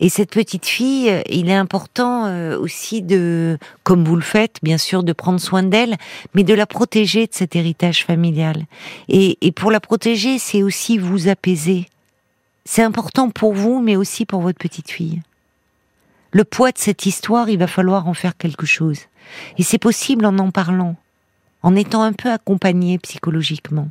Et 0.00 0.08
cette 0.08 0.30
petite 0.30 0.66
fille, 0.66 1.10
euh, 1.10 1.22
il 1.28 1.48
est 1.50 1.54
important 1.54 2.26
euh, 2.26 2.56
aussi 2.58 3.02
de, 3.02 3.58
comme 3.82 4.04
vous 4.04 4.14
le 4.14 4.22
faites, 4.22 4.58
bien 4.62 4.78
sûr, 4.78 5.02
de 5.02 5.12
prendre 5.12 5.40
soin 5.40 5.62
d'elle, 5.62 5.96
mais 6.34 6.44
de 6.44 6.54
la 6.54 6.66
protéger 6.66 7.26
de 7.26 7.32
cet 7.32 7.56
héritage 7.56 8.04
familial. 8.04 8.64
Et, 9.08 9.38
et 9.40 9.50
pour 9.50 9.70
la 9.70 9.80
protéger, 9.80 10.38
c'est 10.38 10.62
aussi 10.62 10.98
vous 10.98 11.28
apaiser. 11.28 11.86
C'est 12.70 12.82
important 12.82 13.30
pour 13.30 13.54
vous, 13.54 13.80
mais 13.80 13.96
aussi 13.96 14.26
pour 14.26 14.42
votre 14.42 14.58
petite 14.58 14.90
fille. 14.90 15.22
Le 16.32 16.44
poids 16.44 16.70
de 16.70 16.76
cette 16.76 17.06
histoire, 17.06 17.48
il 17.48 17.58
va 17.58 17.66
falloir 17.66 18.06
en 18.06 18.12
faire 18.12 18.36
quelque 18.36 18.66
chose. 18.66 19.00
Et 19.56 19.62
c'est 19.62 19.78
possible 19.78 20.26
en 20.26 20.38
en 20.38 20.50
parlant, 20.50 20.94
en 21.62 21.74
étant 21.74 22.02
un 22.02 22.12
peu 22.12 22.30
accompagné 22.30 22.98
psychologiquement. 22.98 23.88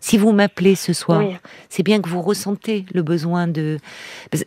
Si 0.00 0.16
vous 0.16 0.32
m'appelez 0.32 0.76
ce 0.76 0.92
soir, 0.92 1.18
Oui. 1.20 1.36
c'est 1.68 1.82
bien 1.82 2.00
que 2.00 2.08
vous 2.08 2.22
ressentez 2.22 2.86
le 2.94 3.02
besoin 3.02 3.48
de 3.48 3.78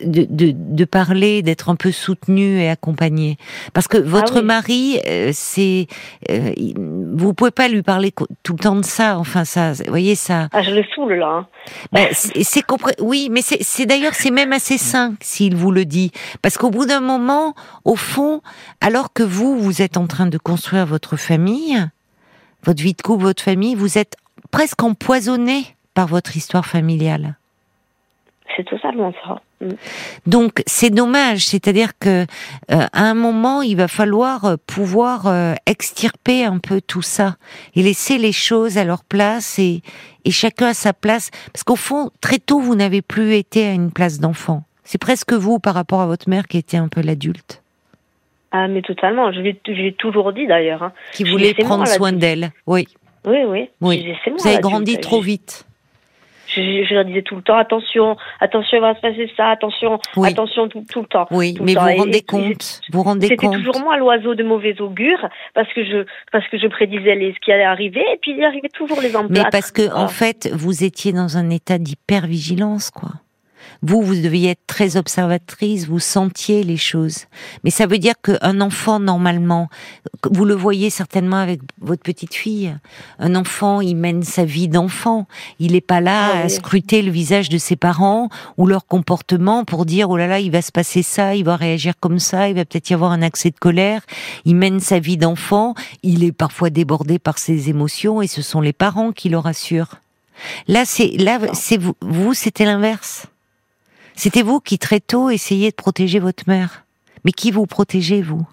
de, 0.04 0.26
de, 0.30 0.54
de 0.56 0.86
parler, 0.86 1.42
d'être 1.42 1.70
un 1.70 1.76
peu 1.76 1.92
soutenu 1.92 2.60
et 2.62 2.70
accompagné. 2.70 3.38
Parce 3.74 3.88
que 3.90 3.98
votre 3.98 4.40
oui. 4.40 4.46
mari, 4.46 5.00
euh, 5.08 5.32
c'est, 5.34 5.88
euh, 6.30 6.54
vous 7.14 7.34
pouvez 7.34 7.52
pas 7.52 7.68
lui 7.68 7.82
parler 7.82 8.14
tout 8.44 8.54
le 8.54 8.60
temps 8.60 8.76
de 8.78 8.86
ça. 8.86 9.18
Enfin, 9.18 9.44
ça, 9.44 9.74
vous 9.74 9.84
voyez 9.90 10.16
ça. 10.16 10.48
Ah, 10.54 10.62
je 10.62 10.72
le 10.72 10.84
saoule, 10.96 11.16
là. 11.16 11.28
hein. 11.28 11.48
Ben, 11.92 12.08
c'est 12.14 12.64
oui, 13.02 13.28
mais 13.32 13.42
c'est 13.42 13.86
d'ailleurs 13.86 14.14
c'est 14.14 14.32
même 14.32 14.54
assez 14.54 14.78
sain 14.78 15.16
s'il 15.22 15.56
vous 15.56 15.72
le 15.72 15.84
dit, 15.86 16.12
parce 16.42 16.58
qu'au 16.58 16.70
bout 16.70 16.86
d'un 16.86 17.02
moment, 17.02 17.54
au 17.84 17.96
fond, 17.96 18.42
alors 18.80 19.12
que 19.14 19.24
vous 19.24 19.60
vous 19.60 19.82
êtes 19.82 19.98
en 19.98 20.08
train 20.08 20.28
de 20.28 20.38
construire 20.38 20.86
votre 20.86 21.18
famille, 21.18 21.78
votre 22.64 22.82
vie 22.82 22.94
de 22.94 23.02
couple, 23.02 23.24
votre 23.24 23.44
famille, 23.44 23.76
vous 23.76 23.98
êtes 23.98 24.16
presque 24.52 24.84
empoisonné 24.84 25.64
par 25.94 26.08
votre 26.08 26.36
histoire 26.38 26.66
familiale. 26.66 27.36
C'est 28.56 28.66
totalement 28.66 29.14
ça. 29.24 29.42
Mm. 29.62 29.70
Donc 30.28 30.62
c'est 30.66 30.90
dommage, 30.90 31.46
c'est-à-dire 31.46 31.98
que 31.98 32.24
euh, 32.72 32.86
à 32.92 33.04
un 33.04 33.14
moment 33.14 33.62
il 33.62 33.78
va 33.78 33.88
falloir 33.88 34.44
euh, 34.46 34.56
pouvoir 34.68 35.28
euh, 35.28 35.54
extirper 35.66 36.44
un 36.44 36.58
peu 36.58 36.82
tout 36.82 37.02
ça 37.02 37.36
et 37.76 37.82
laisser 37.82 38.18
les 38.18 38.34
choses 38.34 38.78
à 38.78 38.84
leur 38.84 39.04
place 39.06 39.58
et, 39.58 39.82
et 40.26 40.32
chacun 40.32 40.68
à 40.68 40.74
sa 40.74 40.92
place, 40.94 41.32
parce 41.54 41.64
qu'au 41.64 41.78
fond 41.78 42.10
très 42.20 42.40
tôt 42.40 42.60
vous 42.60 42.76
n'avez 42.76 43.02
plus 43.02 43.36
été 43.36 43.66
à 43.68 43.72
une 43.72 43.92
place 43.92 44.20
d'enfant. 44.20 44.64
C'est 44.84 44.98
presque 45.00 45.32
vous 45.32 45.60
par 45.60 45.74
rapport 45.74 46.02
à 46.02 46.06
votre 46.06 46.30
mère 46.30 46.48
qui 46.48 46.58
était 46.58 46.76
un 46.78 46.90
peu 46.90 47.02
l'adulte, 47.02 47.62
Ah, 48.52 48.68
mais 48.68 48.82
totalement. 48.82 49.32
Je 49.32 49.40
l'ai 49.40 49.94
toujours 49.94 50.34
dit 50.34 50.46
d'ailleurs. 50.48 50.84
hein. 50.84 50.92
qui 51.14 51.24
voulait 51.24 51.56
moi 51.60 51.66
prendre 51.66 51.88
soin 51.88 52.12
d'elle. 52.12 52.52
Oui, 52.68 52.88
Oui, 53.26 53.38
oui. 53.48 53.70
oui. 53.82 54.06
Moi, 54.28 54.36
Vous 54.38 54.48
avez 54.48 54.60
grandi 54.60 54.98
trop 55.00 55.22
vite. 55.22 55.66
Je, 56.48 56.62
je- 56.62 56.84
je 56.86 56.94
leur 56.96 57.06
disais 57.06 57.22
tout 57.22 57.38
le 57.38 57.42
temps, 57.44 57.56
attention, 57.56 58.18
attention, 58.42 58.78
il 58.78 58.82
va 58.82 58.94
se 58.94 59.00
passer 59.00 59.32
ça, 59.38 59.52
attention, 59.52 60.00
Oui. 60.18 60.28
attention 60.28 60.68
tout, 60.68 60.84
tout 60.92 61.00
le 61.00 61.08
temps. 61.08 61.26
Oui, 61.32 61.56
mais 61.62 61.74
vous 61.76 61.80
temps. 61.80 61.86
vous 61.86 61.96
rendez 61.98 62.18
et- 62.18 62.22
compte, 62.24 62.82
vous 62.92 62.98
vous 62.98 63.04
rendez 63.06 63.28
C'était 63.28 63.46
compte. 63.48 63.56
toujours 63.56 63.80
moi 63.80 63.96
l'oiseau 63.98 64.36
de 64.36 64.44
mauvais 64.44 64.82
augure 64.82 65.30
parce 65.54 65.72
que 65.72 65.86
je 65.86 66.06
parce 66.34 66.46
que 66.50 66.58
je 66.58 66.68
prédisais 66.68 67.16
les, 67.16 67.34
ce 67.34 67.40
qui 67.40 67.54
allait 67.54 67.64
arriver 67.64 68.02
et 68.14 68.18
puis 68.22 68.34
il 68.38 68.44
arrivait 68.44 68.68
toujours 68.68 69.00
les 69.00 69.12
Mais 69.12 69.16
emplâtres. 69.16 69.50
parce 69.50 69.72
que 69.72 69.94
en 69.96 70.10
fait, 70.10 70.50
vous 70.52 70.84
étiez 70.84 71.14
dans 71.14 71.38
un 71.38 71.50
état 71.50 71.78
d'hypervigilance, 71.78 72.92
quoi. 72.92 73.12
Vous, 73.82 74.02
vous 74.02 74.16
deviez 74.16 74.52
être 74.52 74.66
très 74.68 74.98
observatrice, 74.98 75.88
vous 75.88 76.00
sentiez 76.00 76.64
les 76.64 76.78
choses. 76.78 77.26
Mais 77.64 77.72
ça 77.72 77.88
veut 77.88 77.98
dire 77.98 78.16
qu'un 78.22 78.62
enfant, 78.62 79.00
normalement, 79.00 79.70
vous 80.30 80.46
le 80.46 80.54
voyez 80.54 80.90
certainement 80.90 81.38
avec 81.38 81.62
votre 81.80 82.04
petite 82.04 82.34
fille, 82.34 82.76
un 83.20 83.36
enfant, 83.36 83.82
il 83.82 83.96
mène 83.96 84.24
sa 84.24 84.46
vie 84.46 84.68
d'enfant. 84.68 85.28
Il 85.60 85.74
n'est 85.74 85.82
pas 85.82 86.02
là 86.02 86.32
Ah 86.34 86.40
à 86.42 86.50
scruter 86.50 87.02
le 87.02 87.12
visage 87.12 87.50
de 87.50 87.58
ses 87.58 87.76
parents 87.76 88.30
ou 88.58 88.68
leur 88.68 88.86
comportement 88.86 89.66
pour 89.66 89.86
dire, 89.86 90.10
oh 90.10 90.18
là 90.18 90.28
là, 90.28 90.40
il 90.40 90.52
va 90.52 90.62
se 90.62 90.72
passer 90.72 91.04
ça, 91.04 91.36
il 91.36 91.44
va 91.44 91.56
réagir 91.56 91.94
comme 92.00 92.20
ça, 92.20 92.50
il 92.50 92.56
va 92.56 92.66
peut-être 92.66 92.90
y 92.90 92.94
avoir 92.94 93.12
un 93.12 93.22
accès 93.22 93.50
de 93.50 93.58
colère. 93.58 94.02
Il 94.46 94.56
mène 94.56 94.80
sa 94.80 95.00
vie 95.00 95.18
d'enfant, 95.18 95.74
il 96.04 96.24
est 96.24 96.32
parfois 96.32 96.70
débordé 96.70 97.20
par 97.20 97.38
ses 97.38 97.70
émotions 97.70 98.22
et 98.22 98.28
ce 98.28 98.42
sont 98.42 98.62
les 98.62 98.74
parents 98.74 99.12
qui 99.12 99.30
le 99.30 99.38
rassurent. 99.38 99.96
Là, 100.68 100.86
c'est 100.86 101.10
là, 101.18 101.40
c'est 101.54 101.78
vous, 101.78 101.96
vous 102.02 102.34
c'était 102.34 102.66
l'inverse. 102.66 103.28
C'était 104.16 104.42
vous 104.44 104.60
qui 104.60 104.78
très 104.78 105.00
tôt 105.00 105.30
essayiez 105.30 105.72
de 105.72 105.76
protéger 105.76 106.20
votre 106.20 106.44
mère. 106.48 106.84
Mais 107.24 107.32
qui 107.32 107.52
vous 107.52 107.66
protégez 107.66 108.22
vous? 108.22 108.46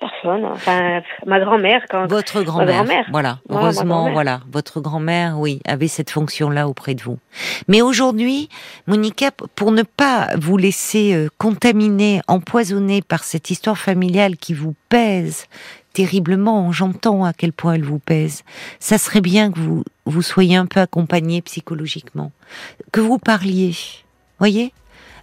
Personne. 0.00 0.44
Enfin, 0.44 1.00
ma 1.26 1.40
grand-mère, 1.40 1.82
quand. 1.90 2.06
Votre 2.06 2.42
grand-mère. 2.42 2.84
Voilà. 3.10 3.40
Ouais, 3.48 3.56
Heureusement, 3.56 3.96
grand-mère. 3.96 4.12
voilà. 4.12 4.40
Votre 4.52 4.80
grand-mère, 4.80 5.40
oui, 5.40 5.60
avait 5.66 5.88
cette 5.88 6.10
fonction-là 6.10 6.68
auprès 6.68 6.94
de 6.94 7.02
vous. 7.02 7.18
Mais 7.66 7.82
aujourd'hui, 7.82 8.48
Monica, 8.86 9.32
pour 9.56 9.72
ne 9.72 9.82
pas 9.82 10.28
vous 10.36 10.56
laisser 10.56 11.14
euh, 11.14 11.28
contaminer, 11.36 12.20
empoisonner 12.28 13.02
par 13.02 13.24
cette 13.24 13.50
histoire 13.50 13.76
familiale 13.76 14.36
qui 14.36 14.54
vous 14.54 14.74
pèse 14.88 15.46
terriblement, 15.94 16.70
j'entends 16.70 17.24
à 17.24 17.32
quel 17.32 17.52
point 17.52 17.72
elle 17.72 17.82
vous 17.82 17.98
pèse, 17.98 18.44
ça 18.78 18.98
serait 18.98 19.20
bien 19.20 19.50
que 19.50 19.58
vous, 19.58 19.82
vous 20.06 20.22
soyez 20.22 20.54
un 20.54 20.66
peu 20.66 20.78
accompagné 20.78 21.42
psychologiquement. 21.42 22.30
Que 22.92 23.00
vous 23.00 23.18
parliez, 23.18 23.74
voyez 24.38 24.72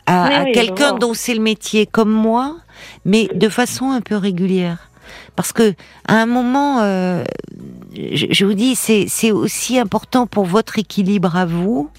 à, 0.06 0.28
Oui, 0.28 0.34
à 0.36 0.43
oui, 0.43 0.51
je 0.54 0.60
quelqu'un 0.60 0.93
dont 0.93 1.13
c'est 1.13 1.34
le 1.34 1.41
métier 1.41 1.86
comme 1.86 2.12
moi, 2.12 2.58
mais 3.06 3.28
de 3.34 3.49
façon 3.49 3.91
un 3.91 4.01
peu 4.01 4.15
régulière. 4.15 4.89
Parce 5.36 5.51
que 5.54 5.73
à 6.08 6.15
un 6.15 6.25
moment, 6.25 6.80
euh, 6.82 7.23
je, 7.95 8.28
je 8.30 8.45
vous 8.45 8.54
dis, 8.54 8.75
c'est 8.75 9.06
c'est 9.08 9.32
aussi 9.32 9.78
important 9.80 10.28
pour 10.28 10.45
votre 10.45 10.80
équilibre 10.80 11.36
à 11.36 11.45
vous, 11.45 11.89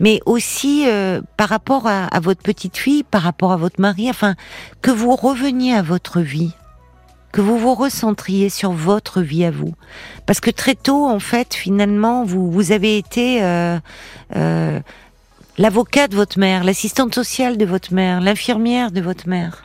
mais 0.00 0.20
aussi 0.26 0.84
euh, 0.86 1.20
par 1.36 1.48
rapport 1.48 1.86
à, 1.86 2.04
à 2.06 2.20
votre 2.20 2.42
petite 2.42 2.76
fille, 2.76 3.02
par 3.02 3.22
rapport 3.22 3.52
à 3.52 3.56
votre 3.56 3.80
mari, 3.80 4.08
enfin, 4.10 4.34
que 4.82 4.90
vous 4.90 5.14
reveniez 5.16 5.74
à 5.74 5.82
votre 5.82 6.20
vie, 6.20 6.52
que 7.32 7.40
vous 7.40 7.58
vous 7.58 7.74
recentriez 7.74 8.48
sur 8.48 8.72
votre 8.72 9.20
vie 9.20 9.44
à 9.44 9.50
vous. 9.50 9.74
Parce 10.26 10.40
que 10.40 10.50
très 10.50 10.74
tôt, 10.74 11.06
en 11.06 11.20
fait, 11.20 11.54
finalement, 11.54 12.24
vous, 12.24 12.50
vous 12.50 12.72
avez 12.72 12.98
été 12.98 13.42
euh, 13.42 13.78
euh, 14.36 14.80
l'avocat 15.58 16.08
de 16.08 16.14
votre 16.16 16.38
mère, 16.38 16.64
l'assistante 16.64 17.14
sociale 17.14 17.56
de 17.56 17.64
votre 17.64 17.92
mère, 17.94 18.20
l'infirmière 18.20 18.90
de 18.90 19.00
votre 19.00 19.28
mère. 19.28 19.64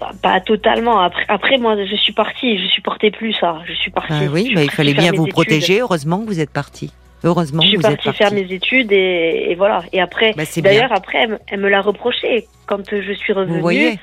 Pas, 0.00 0.12
pas 0.22 0.40
totalement. 0.40 1.00
Après, 1.00 1.24
après, 1.28 1.56
moi, 1.58 1.76
je 1.84 1.96
suis 1.96 2.12
partie. 2.12 2.58
Je 2.58 2.66
supportais 2.68 3.10
plus 3.10 3.32
ça. 3.34 3.60
Je 3.66 3.72
suis 3.74 3.90
partie. 3.90 4.12
Ah 4.12 4.24
oui, 4.30 4.52
bah, 4.54 4.62
il 4.62 4.70
fallait 4.70 4.94
partie 4.94 5.10
bien 5.10 5.18
vous 5.18 5.26
protéger. 5.28 5.80
Heureusement 5.80 6.20
que 6.20 6.26
vous 6.26 6.40
êtes 6.40 6.50
parti. 6.50 6.92
Heureusement 7.22 7.62
Je 7.62 7.66
que 7.66 7.68
suis 7.70 7.76
vous 7.76 7.82
partie 7.82 7.94
êtes 7.96 8.04
parti. 8.04 8.18
faire 8.18 8.32
mes 8.32 8.52
études 8.52 8.92
et, 8.92 9.46
et 9.50 9.54
voilà. 9.54 9.82
Et 9.92 10.00
après, 10.00 10.34
Bah, 10.36 10.42
d'ailleurs, 10.56 10.92
après, 10.92 11.18
elle, 11.22 11.30
me- 11.30 11.38
elle 11.46 11.60
me 11.60 11.68
l'a 11.68 11.80
reproché 11.80 12.46
quand 12.66 12.82
je 12.90 13.12
suis 13.14 13.32
revenue. 13.32 13.54
Vous 13.54 13.60
voyez, 13.62 13.98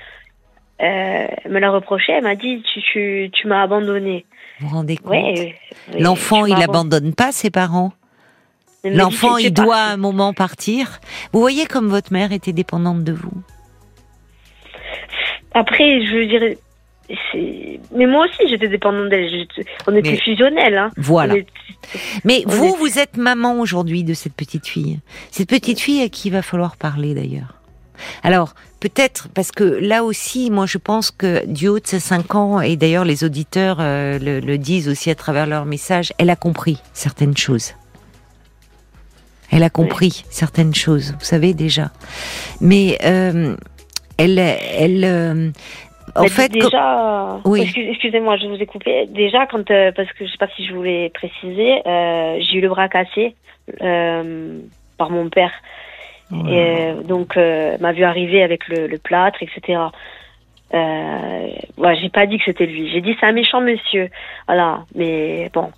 euh, 0.81 1.27
elle 1.43 1.51
me 1.51 1.59
l'a 1.59 1.69
reproché. 1.69 2.13
Elle 2.13 2.23
m'a 2.23 2.35
dit, 2.35 2.63
tu, 2.73 2.81
tu, 2.81 3.29
tu 3.33 3.47
m'as 3.47 3.61
abandonnée. 3.61 4.25
vous 4.59 4.69
vous 4.69 4.75
rendez 4.77 4.97
compte 4.97 5.11
Ouais. 5.11 5.55
L'enfant, 5.99 6.45
il 6.47 6.55
abandonne 6.63 7.13
pas 7.13 7.31
ses 7.31 7.51
parents. 7.51 7.91
L'enfant, 8.83 9.37
il 9.37 9.53
doit 9.53 9.77
à 9.77 9.91
un 9.93 9.97
moment 9.97 10.33
partir. 10.33 10.99
Vous 11.33 11.39
voyez 11.39 11.65
comme 11.67 11.87
votre 11.89 12.11
mère 12.11 12.31
était 12.31 12.53
dépendante 12.53 13.03
de 13.03 13.11
vous. 13.13 13.31
Après, 15.53 16.03
je 16.05 16.27
dirais. 16.29 16.57
c'est- 17.31 17.79
Mais 17.93 18.05
moi 18.07 18.25
aussi, 18.25 18.47
j'étais 18.49 18.69
dépendante 18.69 19.09
d'elle. 19.09 19.45
On 19.85 19.95
était 19.95 20.11
Mais- 20.11 20.17
fusionnels. 20.17 20.77
Hein. 20.77 20.91
Voilà. 20.95 21.35
Est- 21.35 21.47
Mais 22.23 22.43
On 22.45 22.49
vous, 22.51 22.65
est- 22.65 22.77
vous 22.77 22.99
êtes 22.99 23.17
maman 23.17 23.59
aujourd'hui 23.59 24.03
de 24.05 24.13
cette 24.13 24.33
petite 24.33 24.65
fille. 24.65 24.99
Cette 25.29 25.49
petite 25.49 25.79
fille 25.81 26.01
à 26.01 26.07
qui 26.09 26.29
il 26.29 26.31
va 26.31 26.41
falloir 26.41 26.77
parler 26.77 27.13
d'ailleurs. 27.13 27.55
Alors, 28.23 28.53
peut-être, 28.79 29.27
parce 29.35 29.51
que 29.51 29.63
là 29.65 30.03
aussi, 30.05 30.49
moi 30.51 30.65
je 30.65 30.77
pense 30.77 31.11
que 31.11 31.45
du 31.45 31.67
haut 31.67 31.79
de 31.79 31.85
ses 31.85 31.99
5 31.99 32.33
ans, 32.33 32.61
et 32.61 32.77
d'ailleurs 32.77 33.03
les 33.05 33.23
auditeurs 33.25 33.77
euh, 33.81 34.17
le, 34.17 34.39
le 34.39 34.57
disent 34.57 34.87
aussi 34.87 35.09
à 35.11 35.15
travers 35.15 35.45
leurs 35.45 35.65
messages, 35.65 36.13
elle 36.17 36.29
a 36.29 36.35
compris 36.37 36.79
certaines 36.93 37.35
choses. 37.37 37.73
Elle 39.51 39.63
a 39.63 39.69
compris 39.69 40.23
certaines 40.29 40.73
choses, 40.73 41.13
vous 41.19 41.25
savez 41.25 41.53
déjà. 41.53 41.91
Mais 42.61 42.97
euh, 43.03 43.55
elle, 44.17 44.39
elle, 44.39 45.03
euh, 45.03 45.49
en 46.15 46.23
Mais 46.23 46.29
fait, 46.29 46.49
déjà, 46.49 47.39
Oui. 47.45 47.61
excuse- 47.61 47.89
excusez-moi, 47.89 48.37
je 48.37 48.47
vous 48.47 48.55
ai 48.55 48.65
coupé. 48.65 49.07
Déjà, 49.07 49.45
quand 49.47 49.69
euh, 49.71 49.91
parce 49.95 50.11
que 50.13 50.25
je 50.25 50.31
sais 50.31 50.37
pas 50.37 50.47
si 50.55 50.65
je 50.65 50.73
voulais 50.73 51.09
préciser, 51.13 51.81
j'ai 51.85 52.57
eu 52.57 52.61
le 52.61 52.69
bras 52.69 52.87
cassé 52.89 53.35
par 53.77 55.09
mon 55.09 55.29
père. 55.29 55.51
Et, 56.49 56.93
donc, 57.05 57.35
m'a 57.35 57.91
vu 57.91 58.03
arriver 58.03 58.41
avec 58.43 58.67
le, 58.69 58.87
le 58.87 58.97
plâtre, 58.97 59.39
etc. 59.43 59.79
Euh, 60.73 61.47
ouais, 61.77 61.95
j'ai 61.97 62.09
pas 62.09 62.25
dit 62.25 62.37
que 62.37 62.45
c'était 62.45 62.65
lui. 62.65 62.89
J'ai 62.91 63.01
dit 63.01 63.15
c'est 63.19 63.25
un 63.25 63.33
méchant 63.33 63.59
monsieur. 63.61 64.09
Voilà, 64.47 64.85
mais 64.95 65.49
bon. 65.53 65.71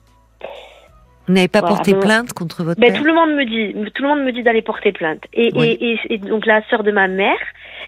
Vous 1.28 1.34
n'avez 1.34 1.48
pas 1.48 1.60
voilà, 1.62 1.76
porté 1.76 1.94
bon. 1.94 2.00
plainte 2.02 2.34
contre 2.34 2.64
votre 2.64 2.80
Ben, 2.80 2.92
père 2.92 3.00
tout 3.00 3.06
le 3.06 3.14
monde 3.14 3.32
me 3.36 3.46
dit, 3.46 3.92
tout 3.92 4.04
le 4.04 4.10
monde 4.10 4.24
me 4.24 4.32
dit 4.32 4.44
d'aller 4.44 4.62
porter 4.62 4.92
plainte. 4.92 5.22
Et, 5.34 5.52
Oui. 5.56 5.78
et, 5.80 5.94
et, 5.94 6.14
et 6.16 6.18
donc 6.18 6.46
la 6.46 6.62
sœur 6.70 6.84
de 6.84 6.92
ma 6.92 7.08
mère, 7.08 7.38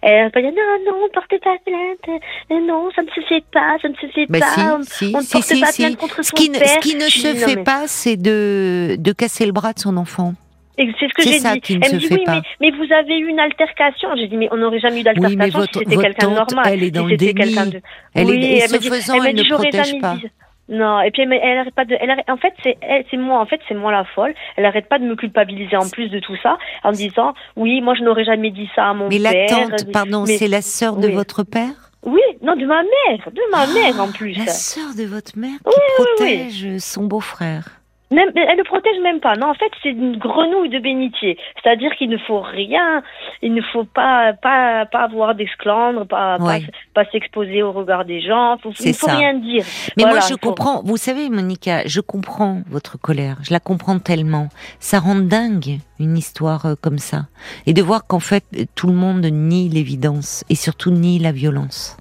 elle 0.02 0.32
va 0.34 0.41
dire 0.41 0.52
non, 0.52 0.91
non, 0.91 1.08
portez 1.13 1.39
pas 1.39 1.56
plainte. 1.65 2.19
Euh, 2.52 2.60
Non, 2.65 2.89
ça 2.95 3.02
ne 3.02 3.08
se 3.10 3.21
fait 3.28 3.43
pas, 3.52 3.78
ça 3.82 3.89
ne 3.89 3.95
se 3.95 4.08
fait 4.08 4.26
Bah 4.30 4.39
pas. 4.39 4.45
si, 4.45 4.60
on 4.62 4.82
si, 4.84 5.13
ne 5.13 5.21
si, 5.21 5.32
porte 5.34 5.60
pas 5.62 5.74
plainte 5.76 5.98
contre 5.98 6.17
Ce 6.24 6.30
son 6.30 6.36
qui, 6.36 6.50
ne, 6.50 6.60
père. 6.60 6.67
ce 6.69 6.80
qui 6.80 6.95
ne 6.95 7.02
se 7.02 7.28
dis, 7.28 7.41
non, 7.41 7.48
fait 7.48 7.56
mais- 7.58 7.63
pas, 7.63 7.84
c'est 7.88 8.15
de, 8.17 8.95
de 9.00 9.12
casser 9.12 9.45
le 9.45 9.52
bras 9.52 9.74
de 9.74 9.80
son 9.80 9.98
enfant. 9.98 10.34
C'est 10.78 10.86
ce 10.86 11.13
que 11.13 11.24
j'ai 11.24 11.39
dit. 11.39 11.80
elle 11.82 11.93
me 11.95 12.00
dit 12.00 12.08
oui, 12.12 12.24
mais, 12.28 12.41
mais 12.60 12.71
vous 12.71 12.91
avez 12.93 13.17
eu 13.17 13.28
une 13.30 13.39
altercation. 13.39 14.10
J'ai 14.17 14.28
dit 14.28 14.36
mais 14.36 14.50
on 14.52 14.58
n'aurait 14.58 14.80
jamais 14.82 15.00
eu 15.00 15.04
d'altercation 15.04 15.62
si 15.62 15.80
c'était 15.80 15.95
quelqu'un 15.95 16.30
de 16.32 16.36
normal. 16.36 16.65
elle 16.67 16.84
est 16.84 16.91
dans 16.91 17.06
si 17.06 17.12
le 17.12 17.17
déni. 17.17 17.34
de... 17.56 17.82
Elle 18.13 18.26
oui, 18.28 18.34
est, 18.43 18.45
et 18.45 18.58
elle 18.58 18.67
ce 18.69 18.74
m'a 18.74 18.78
dit, 18.80 18.89
faisant, 18.89 19.24
elle 19.24 19.36
dit 19.36 19.43
ne 19.50 19.56
protège 19.56 20.00
pas. 20.02 20.15
dit. 20.15 20.28
Non, 20.67 20.99
et 21.01 21.12
puis 21.12 21.21
elle, 21.21 21.34
elle 21.34 21.58
arrête 21.60 21.75
pas 21.75 21.86
de, 21.86 21.95
elle 21.99 22.10
arrête- 22.10 22.30
en 22.30 22.38
fait 22.38 22.54
c'est, 22.63 22.78
c'est 23.12 23.17
moi, 23.17 23.39
en 23.39 23.45
fait 23.45 23.60
c'est 23.67 23.75
moi 23.75 23.91
la 23.91 24.04
folle. 24.04 24.34
Elle 24.58 24.65
arrête 24.65 24.89
pas 24.89 24.97
de 24.97 25.04
me 25.06 25.15
culpabiliser 25.15 25.78
en 25.78 25.88
plus 25.89 26.10
de 26.10 26.19
tout 26.19 26.36
ça, 26.41 26.58
en 26.84 26.91
disant 26.91 27.34
oui, 27.56 27.82
moi 27.82 27.93
je 27.93 28.01
n'aurais 28.04 28.25
jamais 28.25 28.49
dit 28.49 28.69
ça 28.75 28.89
à 28.89 28.93
mon 28.93 29.08
Mais 29.10 29.19
la 29.19 29.32
père. 29.32 29.47
tante, 29.69 29.91
pardon, 29.91 30.25
c'est 30.25 30.47
la 30.47 30.62
sœur 30.63 30.95
de 30.95 31.08
oui. 31.08 31.13
votre 31.13 31.43
père? 31.43 31.91
Oui, 32.04 32.21
non 32.43 32.56
de 32.56 32.65
ma 32.65 32.82
mère, 32.84 33.30
de 33.32 33.41
ma 33.51 33.65
mère 33.67 33.99
en 34.01 34.12
plus. 34.12 34.34
La 34.38 34.47
sœur 34.47 34.93
de 34.97 35.04
votre 35.04 35.38
mère 35.38 35.58
qui 35.58 35.65
Oui, 35.67 35.73
oui, 35.75 36.06
oui. 36.06 36.06
protège 36.17 36.78
son 36.80 37.04
beau-frère. 37.06 37.74
Même, 38.12 38.30
elle 38.36 38.58
ne 38.58 38.63
protège 38.63 39.00
même 39.02 39.20
pas. 39.20 39.36
Non, 39.36 39.48
en 39.50 39.54
fait, 39.56 39.72
c'est 39.82 39.89
une 39.89 40.18
grenouille 40.18 40.70
de 40.70 40.78
bénitier. 40.80 41.39
C'est-à-dire 41.62 41.91
qu'il 41.98 42.10
ne 42.10 42.18
faut 42.20 42.39
rien, 42.39 43.02
il 43.41 43.54
ne 43.54 43.62
faut 43.62 43.84
pas 43.84 44.34
pas 44.34 44.86
pas 44.86 45.04
avoir 45.06 45.34
d'esclandre, 45.34 46.06
pas 46.06 46.38
pas, 46.38 46.44
Ouais. 46.46 46.62
pas 46.94 47.06
s'exposer 47.06 47.63
au 47.63 47.72
regard 47.72 48.06
des 48.06 48.22
gens. 48.22 48.58
Faut- 48.62 48.72
il 48.80 48.89
ne 48.89 48.94
faut 48.94 49.08
ça. 49.08 49.15
rien 49.15 49.34
dire. 49.34 49.63
Mais 49.98 50.04
Voilà, 50.04 50.20
moi, 50.20 50.26
je 50.30 50.34
faut- 50.34 50.38
comprends. 50.50 50.82
Vous 50.84 50.98
savez, 50.98 51.30
Monica, 51.30 51.82
je 51.88 52.00
comprends 52.00 52.62
votre 52.70 53.00
colère. 53.00 53.38
Je 53.41 53.52
la 53.52 53.60
comprends 53.60 53.98
tellement. 53.98 54.50
Ça 54.80 55.00
rend 55.00 55.15
dingue 55.15 55.80
une 56.00 56.15
histoire 56.18 56.65
euh, 56.68 56.76
comme 56.80 57.00
ça. 57.00 57.24
Et 57.65 57.74
de 57.74 57.82
voir 57.82 58.06
qu'en 58.06 58.20
fait, 58.20 58.44
tout 58.76 58.88
le 58.88 58.94
monde 58.94 59.26
nie 59.26 59.68
l'évidence 59.70 60.44
et 60.50 60.56
surtout 60.56 60.91
nie 60.91 61.18
la 61.18 61.32
violence. 61.32 61.98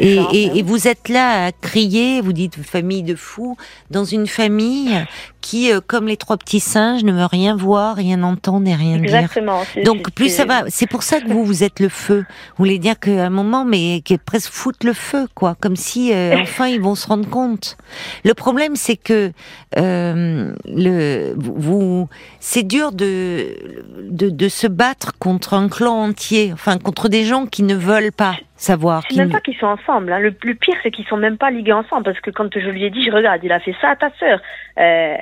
Et, 0.00 0.16
ben 0.16 0.28
et 0.32 0.62
vous 0.62 0.88
êtes 0.88 1.08
là 1.08 1.46
à 1.46 1.52
crier, 1.52 2.20
vous 2.20 2.32
dites 2.32 2.62
famille 2.62 3.02
de 3.02 3.14
fous, 3.14 3.56
dans 3.90 4.04
une 4.04 4.26
famille 4.26 5.06
qui, 5.40 5.72
euh, 5.72 5.80
comme 5.86 6.06
les 6.08 6.16
trois 6.16 6.36
petits 6.36 6.60
singes, 6.60 7.04
ne 7.04 7.12
veut 7.12 7.24
rien 7.26 7.54
voir, 7.56 7.96
rien 7.96 8.22
entendre 8.22 8.68
et 8.68 8.74
rien 8.74 8.96
dire. 8.96 9.04
Exactement. 9.04 9.62
c'est- 9.72 9.82
Donc 9.82 10.10
plus 10.12 10.28
ça 10.28 10.44
va, 10.44 10.64
c'est 10.68 10.88
pour 10.88 11.02
ça 11.02 11.20
que 11.20 11.28
vous 11.28 11.44
vous 11.44 11.62
êtes 11.64 11.80
le 11.80 11.88
feu. 11.88 12.24
Vous 12.28 12.64
voulez 12.64 12.78
dire 12.78 12.98
qu'à 12.98 13.24
un 13.26 13.30
moment, 13.30 13.64
mais 13.64 14.00
qui 14.04 14.14
est 14.14 14.22
presque 14.22 14.52
foutre 14.52 14.84
le 14.86 14.92
feu, 14.92 15.26
quoi, 15.34 15.56
comme 15.60 15.76
si 15.76 16.12
euh, 16.12 16.36
enfin 16.42 16.66
ils 16.68 16.80
vont 16.80 16.94
se 16.94 17.06
rendre 17.06 17.28
compte. 17.28 17.76
Le 18.24 18.34
problème, 18.34 18.76
c'est 18.76 18.96
que 18.96 19.32
euh, 19.78 20.52
le 20.66 21.34
vous, 21.36 22.08
c'est 22.40 22.62
dur 22.62 22.92
de, 22.92 23.56
de 24.10 24.30
de 24.30 24.48
se 24.48 24.66
battre 24.66 25.12
contre 25.18 25.54
un 25.54 25.68
clan 25.68 26.02
entier, 26.02 26.50
enfin 26.52 26.78
contre 26.78 27.08
des 27.08 27.24
gens 27.24 27.46
qui 27.46 27.62
ne 27.62 27.74
veulent 27.74 28.12
pas 28.12 28.34
savoir. 28.56 29.04
C'est 29.08 29.16
même 29.16 29.30
pas 29.30 29.40
qu'ils 29.40 29.56
sont 29.56 29.66
ensemble. 29.66 30.12
hein. 30.12 30.18
Le, 30.18 30.34
le 30.42 30.54
pire, 30.54 30.74
c'est 30.82 30.90
qu'ils 30.90 31.06
sont 31.06 31.16
même 31.16 31.36
pas 31.38 31.50
ligués 31.50 31.72
ensemble. 31.72 32.02
Parce 32.02 32.18
que 32.20 32.30
quand 32.30 32.48
je 32.52 32.68
lui 32.70 32.82
ai 32.84 32.90
dit, 32.90 33.04
je 33.04 33.12
regarde, 33.12 33.40
il 33.44 33.52
a 33.52 33.60
fait 33.60 33.74
ça 33.80 33.90
à 33.90 33.96
ta 33.96 34.10
sœur. 34.18 34.40
Euh, 34.78 35.16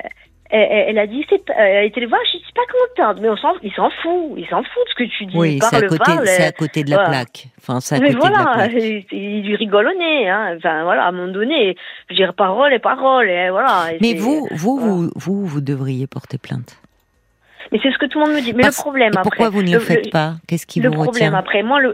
elle, 0.49 0.97
a 0.97 1.07
dit, 1.07 1.25
pas- 1.45 1.53
elle 1.57 1.75
a 1.77 1.83
été 1.83 1.99
le 1.99 2.07
voir, 2.07 2.21
je 2.23 2.37
suis 2.37 2.53
pas 2.55 2.61
contente. 2.95 3.21
Mais 3.21 3.27
on 3.29 3.35
s'en, 3.35 3.53
il 3.63 3.71
s'en 3.73 3.89
fout. 4.01 4.33
Il 4.37 4.45
s'en 4.47 4.63
fout 4.63 4.83
de 4.85 4.89
ce 4.91 4.95
que 4.95 5.03
tu 5.17 5.25
dis. 5.25 5.37
Oui, 5.37 5.59
c'est 5.61 5.75
à 5.75 5.81
côté, 5.81 5.97
parle. 6.05 6.25
c'est 6.27 6.45
à 6.45 6.51
côté 6.53 6.83
de 6.85 6.89
la 6.89 6.95
voilà. 6.97 7.09
plaque. 7.09 7.47
Enfin, 7.59 7.81
c'est 7.81 7.95
à 7.95 7.99
Mais 7.99 8.13
côté 8.13 8.29
de 8.29 8.33
la 8.33 8.41
voilà, 8.43 8.53
plaque. 8.69 8.83
il, 9.11 9.41
lui 9.43 9.55
rigole 9.57 9.87
au 9.87 9.97
nez. 9.99 10.29
Hein. 10.29 10.53
Enfin, 10.57 10.83
voilà, 10.83 11.03
à 11.03 11.07
un 11.09 11.11
moment 11.11 11.33
donné, 11.33 11.75
je 12.09 12.13
veux 12.13 12.17
dire 12.17 12.33
parole 12.33 12.71
et 12.73 12.79
parole. 12.79 13.29
Et 13.29 13.49
voilà. 13.49 13.93
Et 13.93 13.97
Mais 13.99 14.13
vous, 14.13 14.47
vous, 14.51 14.77
voilà. 14.79 14.93
vous, 14.93 15.11
vous, 15.15 15.45
vous 15.45 15.61
devriez 15.61 16.07
porter 16.07 16.37
plainte. 16.37 16.77
Mais 17.73 17.79
c'est 17.83 17.91
ce 17.91 17.97
que 17.97 18.05
tout 18.05 18.19
le 18.19 18.27
monde 18.27 18.35
me 18.35 18.41
dit. 18.41 18.53
Mais 18.53 18.63
Parce- 18.63 18.77
le 18.77 18.81
problème 18.83 19.11
Et 19.13 19.17
après. 19.17 19.23
pourquoi 19.23 19.49
vous 19.49 19.61
ne 19.63 19.67
le 19.67 19.73
le- 19.73 19.79
faites 19.81 20.05
le- 20.05 20.11
pas? 20.11 20.35
Qu'est-ce 20.47 20.65
qui 20.65 20.79
le 20.79 20.87
vous 20.87 20.93
problème 21.03 21.13
retient 21.13 21.33
après, 21.33 21.63
moi, 21.63 21.81
le, 21.81 21.93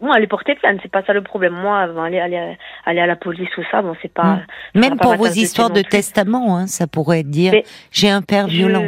moi, 0.00 0.14
aller 0.16 0.26
porter 0.26 0.54
plainte, 0.54 0.78
c'est 0.82 0.90
pas 0.90 1.02
ça 1.04 1.12
le 1.12 1.22
problème. 1.22 1.54
Moi, 1.54 1.78
aller, 2.04 2.18
aller, 2.18 2.56
aller 2.84 3.00
à 3.00 3.06
la 3.06 3.16
police 3.16 3.48
ou 3.58 3.62
ça, 3.70 3.82
bon, 3.82 3.94
c'est 4.02 4.12
pas. 4.12 4.40
Mm. 4.74 4.80
Même 4.80 4.96
pas 4.96 5.04
pour 5.04 5.14
vos 5.16 5.26
histoires 5.26 5.70
de 5.70 5.82
testament, 5.82 6.56
hein, 6.56 6.66
ça 6.66 6.86
pourrait 6.86 7.20
être 7.20 7.30
dire 7.30 7.54
j'ai 7.90 8.10
un 8.10 8.22
père 8.22 8.48
Je- 8.48 8.56
violent. 8.56 8.84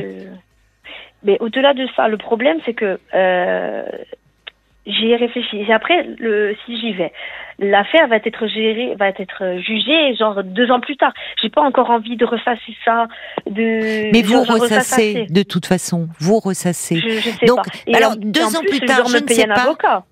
Mais 1.24 1.36
au-delà 1.40 1.74
de 1.74 1.86
ça, 1.96 2.06
le 2.08 2.16
problème, 2.16 2.58
c'est 2.64 2.74
que 2.74 2.98
euh, 3.14 3.82
j'y 4.86 5.10
ai 5.10 5.16
réfléchi. 5.16 5.56
Et 5.68 5.72
après, 5.72 6.04
le, 6.18 6.54
si 6.64 6.78
j'y 6.80 6.92
vais, 6.92 7.12
l'affaire 7.58 8.06
va 8.06 8.16
être 8.16 8.46
gérée, 8.46 8.94
va 8.94 9.08
être 9.08 9.58
jugée, 9.58 10.14
genre 10.14 10.44
deux 10.44 10.70
ans 10.70 10.78
plus 10.78 10.96
tard. 10.96 11.12
J'ai 11.42 11.48
pas 11.50 11.60
encore 11.62 11.90
envie 11.90 12.16
de 12.16 12.24
ressasser 12.24 12.76
ça. 12.84 13.08
De. 13.50 14.12
Mais 14.12 14.22
vous 14.22 14.42
ressassez, 14.44 15.22
assez. 15.22 15.26
de 15.32 15.42
toute 15.42 15.66
façon, 15.66 16.08
vous 16.20 16.38
ressassez. 16.38 17.00
Je, 17.00 17.08
je 17.08 17.30
sais 17.30 17.46
Donc, 17.46 17.56
pas. 17.64 17.70
Et 17.88 17.96
alors, 17.96 18.12
en- 18.12 18.16
deux 18.16 18.44
en 18.44 18.58
ans 18.58 18.60
plus 18.60 18.78
je 18.80 18.86
tard, 18.86 19.06
je 19.08 19.16
me 19.16 19.22
ne 19.22 19.28
sais 19.28 19.46
pas. 19.48 19.54
avocat. 19.62 20.04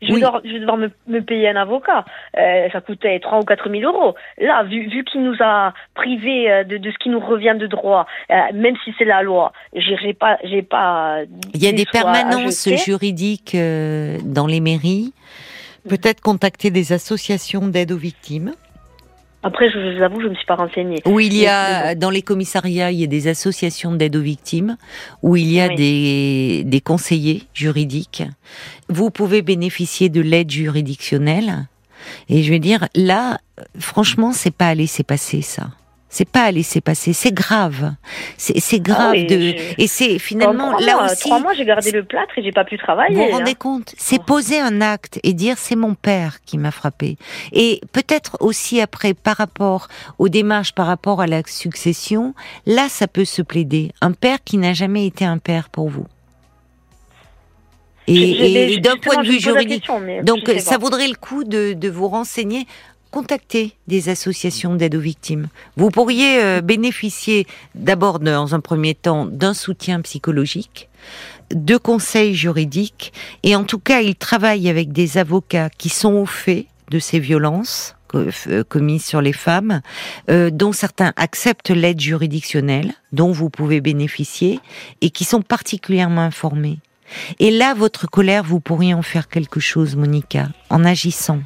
Je, 0.00 0.12
Oui. 0.12 0.20
vais 0.20 0.26
devoir, 0.26 0.40
je 0.44 0.52
vais 0.52 0.60
devoir 0.60 0.76
me, 0.76 0.90
me 1.08 1.20
payer 1.20 1.48
un 1.48 1.56
avocat. 1.56 2.04
Euh, 2.36 2.68
ça 2.70 2.80
coûtait 2.80 3.18
3 3.18 3.40
ou 3.40 3.44
4 3.44 3.68
000 3.70 3.82
euros. 3.92 4.14
Là, 4.38 4.62
vu, 4.62 4.88
vu 4.88 5.04
qu'il 5.04 5.22
nous 5.22 5.36
a 5.40 5.72
privés 5.94 6.50
euh, 6.50 6.64
de, 6.64 6.76
de 6.76 6.90
ce 6.90 6.98
qui 6.98 7.08
nous 7.08 7.20
revient 7.20 7.56
de 7.58 7.66
droit, 7.66 8.06
euh, 8.30 8.34
même 8.54 8.76
si 8.84 8.94
c'est 8.98 9.04
la 9.04 9.22
loi, 9.22 9.52
j'ai 9.74 9.96
j'ai 9.96 10.14
pas, 10.14 10.38
j'ai 10.44 10.62
pas. 10.62 11.18
Il 11.54 11.62
y 11.62 11.66
a 11.66 11.72
des 11.72 11.86
permanences 11.86 12.68
juridiques 12.84 13.54
euh, 13.54 14.18
dans 14.24 14.46
les 14.46 14.60
mairies. 14.60 15.12
Peut-être 15.88 16.20
contacter 16.20 16.70
des 16.70 16.92
associations 16.92 17.66
d'aide 17.66 17.92
aux 17.92 17.96
victimes. 17.96 18.52
Après, 19.42 19.70
je, 19.70 19.78
vous 19.78 20.02
avoue, 20.02 20.20
je 20.20 20.26
me 20.28 20.34
suis 20.34 20.44
pas 20.46 20.56
renseignée. 20.56 21.00
Où 21.06 21.20
il 21.20 21.32
y 21.36 21.46
a, 21.46 21.86
mais 21.88 21.94
dans 21.96 22.10
les 22.10 22.22
commissariats, 22.22 22.90
il 22.90 22.98
y 23.00 23.04
a 23.04 23.06
des 23.06 23.28
associations 23.28 23.92
d'aide 23.92 24.16
aux 24.16 24.20
victimes, 24.20 24.76
où 25.22 25.36
il 25.36 25.50
y 25.50 25.60
a 25.60 25.68
Oui. 25.68 25.76
des, 25.76 26.62
des 26.64 26.80
conseillers 26.80 27.44
juridiques. 27.54 28.24
Vous 28.88 29.10
pouvez 29.10 29.42
bénéficier 29.42 30.08
de 30.08 30.20
l'aide 30.20 30.50
juridictionnelle. 30.50 31.68
Et 32.28 32.42
je 32.42 32.50
vais 32.50 32.58
dire, 32.58 32.88
là, 32.94 33.38
euh, 33.58 33.62
franchement, 33.78 34.32
c'est 34.32 34.54
pas 34.54 34.68
à 34.68 34.74
laisser 34.74 35.02
passer 35.04 35.42
ça. 35.42 35.68
C'est 36.10 36.28
pas 36.28 36.44
à 36.44 36.50
laisser 36.50 36.80
passer. 36.80 37.12
C'est 37.12 37.32
grave. 37.32 37.94
C'est 38.38 38.80
grave 38.80 39.10
Ah 39.10 39.10
oui, 39.12 39.26
de. 39.26 39.38
je- 39.38 39.74
Et 39.76 39.86
c'est 39.86 40.18
finalement 40.18 40.70
trois 40.72 40.80
là 40.86 40.94
mois, 40.94 41.04
aussi. 41.04 41.20
Trois 41.20 41.40
mois, 41.40 41.52
j'ai 41.52 41.66
gardé 41.66 41.90
le 41.90 42.02
plâtre 42.02 42.38
et 42.38 42.42
j'ai 42.42 42.52
pas 42.52 42.64
pu 42.64 42.78
travailler. 42.78 43.14
Vous 43.14 43.24
vous 43.26 43.32
rendez 43.36 43.50
hein. 43.50 43.54
compte 43.58 43.94
C'est 43.98 44.22
poser 44.22 44.58
un 44.58 44.80
acte 44.80 45.20
et 45.22 45.34
dire 45.34 45.58
c'est 45.58 45.76
mon 45.76 45.94
père 45.94 46.40
qui 46.46 46.56
m'a 46.56 46.70
frappé. 46.70 47.18
Et 47.52 47.80
peut-être 47.92 48.38
aussi 48.40 48.80
après 48.80 49.12
par 49.12 49.36
rapport 49.36 49.88
aux 50.18 50.30
démarches, 50.30 50.72
par 50.72 50.86
rapport 50.86 51.20
à 51.20 51.26
la 51.26 51.42
succession, 51.46 52.34
là 52.64 52.88
ça 52.88 53.06
peut 53.06 53.26
se 53.26 53.42
plaider. 53.42 53.92
Un 54.00 54.12
père 54.12 54.38
qui 54.42 54.56
n'a 54.56 54.72
jamais 54.72 55.06
été 55.06 55.26
un 55.26 55.38
père 55.38 55.68
pour 55.68 55.90
vous. 55.90 56.06
Et, 58.10 58.80
d'un 58.80 58.96
point 58.96 59.22
de 59.22 59.28
vue 59.28 59.38
juridique. 59.38 59.84
question, 59.84 60.00
Donc 60.22 60.50
ça 60.60 60.78
vaudrait 60.78 61.08
le 61.08 61.14
coup 61.14 61.44
de, 61.44 61.74
de 61.74 61.88
vous 61.90 62.08
renseigner. 62.08 62.66
Contactez 63.18 63.72
des 63.88 64.10
associations 64.10 64.76
d'aide 64.76 64.94
aux 64.94 65.00
victimes. 65.00 65.48
Vous 65.76 65.90
pourriez 65.90 66.40
euh, 66.40 66.60
bénéficier 66.60 67.48
d'abord 67.74 68.20
dans 68.20 68.54
un 68.54 68.60
premier 68.60 68.94
temps 68.94 69.26
d'un 69.26 69.54
soutien 69.54 70.00
psychologique, 70.02 70.88
de 71.50 71.76
conseils 71.76 72.36
juridiques 72.36 73.12
et 73.42 73.56
en 73.56 73.64
tout 73.64 73.80
cas 73.80 74.02
ils 74.02 74.14
travaillent 74.14 74.68
avec 74.68 74.92
des 74.92 75.18
avocats 75.18 75.68
qui 75.68 75.88
sont 75.88 76.12
au 76.12 76.26
fait 76.26 76.66
de 76.92 77.00
ces 77.00 77.18
violences 77.18 77.96
euh, 78.14 78.62
commises 78.62 79.04
sur 79.04 79.20
les 79.20 79.32
femmes, 79.32 79.80
euh, 80.30 80.50
dont 80.50 80.72
certains 80.72 81.12
acceptent 81.16 81.70
l'aide 81.70 82.00
juridictionnelle, 82.00 82.92
dont 83.10 83.32
vous 83.32 83.50
pouvez 83.50 83.80
bénéficier, 83.80 84.60
et 85.00 85.10
qui 85.10 85.24
sont 85.24 85.42
particulièrement 85.42 86.20
informés. 86.20 86.78
Et 87.40 87.50
là, 87.50 87.74
votre 87.74 88.06
colère, 88.06 88.44
vous 88.44 88.60
pourriez 88.60 88.94
en 88.94 89.02
faire 89.02 89.26
quelque 89.26 89.58
chose, 89.58 89.96
Monica, 89.96 90.50
en 90.70 90.84
agissant. 90.84 91.40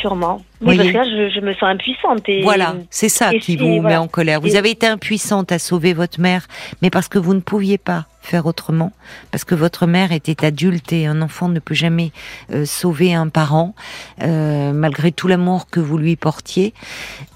Sûrement. 0.00 0.42
Mais 0.60 0.76
parce 0.76 0.88
que 0.88 0.94
là, 0.94 1.04
je, 1.04 1.34
je 1.34 1.40
me 1.40 1.52
sens 1.54 1.62
impuissante. 1.64 2.28
Et... 2.28 2.42
Voilà, 2.42 2.74
c'est 2.90 3.08
ça 3.08 3.32
et 3.32 3.38
qui 3.38 3.56
vous 3.56 3.80
met 3.80 3.96
en 3.96 4.08
colère. 4.08 4.40
Vous 4.40 4.54
Et- 4.54 4.56
avez 4.56 4.70
été 4.70 4.86
impuissante 4.86 5.52
à 5.52 5.58
sauver 5.58 5.92
votre 5.92 6.20
mère, 6.20 6.46
mais 6.82 6.90
parce 6.90 7.08
que 7.08 7.18
vous 7.18 7.32
ne 7.34 7.40
pouviez 7.40 7.78
pas 7.78 8.06
faire 8.22 8.44
autrement, 8.44 8.92
parce 9.30 9.44
que 9.44 9.54
votre 9.54 9.86
mère 9.86 10.12
était 10.12 10.44
adulte 10.44 10.92
et 10.92 11.06
un 11.06 11.22
enfant 11.22 11.48
ne 11.48 11.60
peut 11.60 11.74
jamais 11.74 12.10
euh, 12.52 12.66
sauver 12.66 13.14
un 13.14 13.28
parent, 13.28 13.74
euh, 14.22 14.72
malgré 14.72 15.12
tout 15.12 15.28
l'amour 15.28 15.70
que 15.70 15.80
vous 15.80 15.96
lui 15.96 16.16
portiez. 16.16 16.74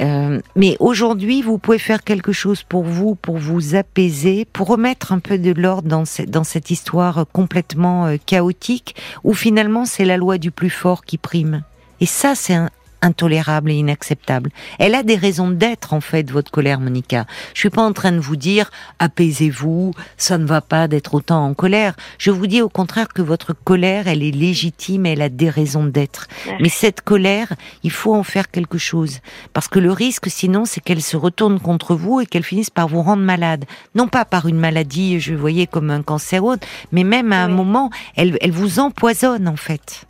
Euh, 0.03 0.41
mais 0.55 0.77
aujourd'hui, 0.81 1.41
vous 1.41 1.57
pouvez 1.59 1.79
faire 1.79 2.03
quelque 2.05 2.33
chose 2.33 2.63
pour 2.63 2.83
vous, 2.83 3.15
pour 3.15 3.39
vous 3.39 3.75
apaiser, 3.75 4.45
pour 4.53 4.67
remettre 4.69 5.13
un 5.13 5.19
peu 5.21 5.39
de 5.39 5.53
l'ordre 5.59 5.89
dans, 5.89 6.05
cette- 6.05 6.31
dans 6.31 6.45
cette 6.45 6.71
histoire 6.71 7.25
complètement 7.33 8.15
chaotique, 8.27 8.95
où 9.25 9.33
finalement 9.33 9.85
c'est 9.87 10.05
la 10.05 10.17
loi 10.17 10.37
du 10.39 10.51
plus 10.51 10.71
fort 10.71 11.05
qui 11.05 11.17
prime. 11.19 11.63
Et 12.03 12.07
ça, 12.07 12.35
c'est 12.35 12.59
intolérable 13.01 13.71
et 13.71 13.75
inacceptable. 13.75 14.51
Elle 14.81 14.97
a 14.97 15.05
des 15.05 15.15
raisons 15.15 15.51
d'être, 15.51 15.93
en 15.93 16.01
fait, 16.01 16.29
votre 16.33 16.51
colère, 16.51 16.81
Monica. 16.81 17.27
Je 17.55 17.61
suis 17.61 17.71
pas 17.71 17.83
en 17.83 17.93
train 17.93 18.11
de 18.11 18.19
vous 18.19 18.35
dire, 18.35 18.73
apaisez-vous, 18.99 19.93
ça 20.17 20.37
ne 20.37 20.45
va 20.47 20.61
pas 20.61 20.89
d'être 20.89 21.15
autant 21.15 21.45
en 21.47 21.55
colère. 21.55 21.95
Je 22.19 22.33
vous 22.33 22.49
dis 22.49 22.61
au 22.61 22.69
contraire 22.69 23.07
que 23.09 23.23
votre 23.23 23.53
colère, 23.53 24.09
elle 24.09 24.25
est 24.25 24.33
légitime, 24.33 25.07
elle 25.07 25.23
a 25.23 25.29
des 25.29 25.49
raisons 25.49 25.85
d'être. 25.85 26.27
Mais 26.61 26.69
cette 26.69 27.03
colère, 27.03 27.53
il 27.85 27.93
faut 27.93 28.15
en 28.17 28.25
faire 28.25 28.51
quelque 28.51 28.79
chose. 28.79 29.21
Parce 29.53 29.69
que 29.69 29.79
le 29.79 29.93
risque, 29.93 30.29
sinon, 30.29 30.65
c'est 30.65 30.81
qu'elle 30.81 31.03
se 31.03 31.17
retourne 31.17 31.61
contre 31.61 31.95
vous 31.95 32.21
et 32.21 32.27
qu'elle 32.27 32.43
finisse 32.45 32.71
par 32.71 32.89
vous 32.89 33.03
rendre 33.03 33.23
malade. 33.23 33.65
Non 33.95 34.09
pas 34.09 34.25
par 34.25 34.47
une 34.49 34.59
maladie, 34.59 35.21
je 35.21 35.35
voyais 35.35 35.69
comme 35.69 35.91
un 35.91 36.03
cancer 36.03 36.43
ou 36.43 36.51
autre, 36.53 36.67
mais 36.91 37.05
même 37.05 37.33
à 37.33 37.45
un 37.45 37.49
Oui. 37.49 37.55
moment, 37.55 37.91
elle, 38.17 38.39
elle 38.41 38.51
vous 38.53 38.81
empoisonne, 38.81 39.47
en 39.47 39.57
fait. 39.57 40.05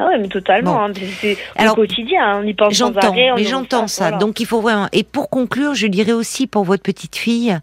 Ah 0.00 0.06
ouais, 0.06 0.18
mais 0.18 0.28
totalement. 0.28 0.74
Bon. 0.74 0.78
hein. 0.80 0.92
C'est- 1.20 1.36
au 1.70 1.74
quotidien. 1.74 2.22
hein. 2.24 2.40
On 2.42 2.46
y 2.46 2.54
pense 2.54 2.74
sans 2.74 2.86
J'entends, 2.92 3.08
arrêt. 3.08 3.30
mais 3.36 3.44
j'entends 3.44 3.88
ça. 3.88 4.04
voilà. 4.04 4.18
Donc 4.18 4.38
il 4.40 4.46
faut 4.46 4.60
vraiment. 4.60 4.86
Et 4.92 5.02
pour 5.02 5.28
conclure, 5.30 5.74
je 5.74 5.86
dirais 5.86 6.12
aussi 6.12 6.46
pour 6.46 6.64
votre 6.64 6.82
petite 6.82 7.16
fille, 7.16 7.58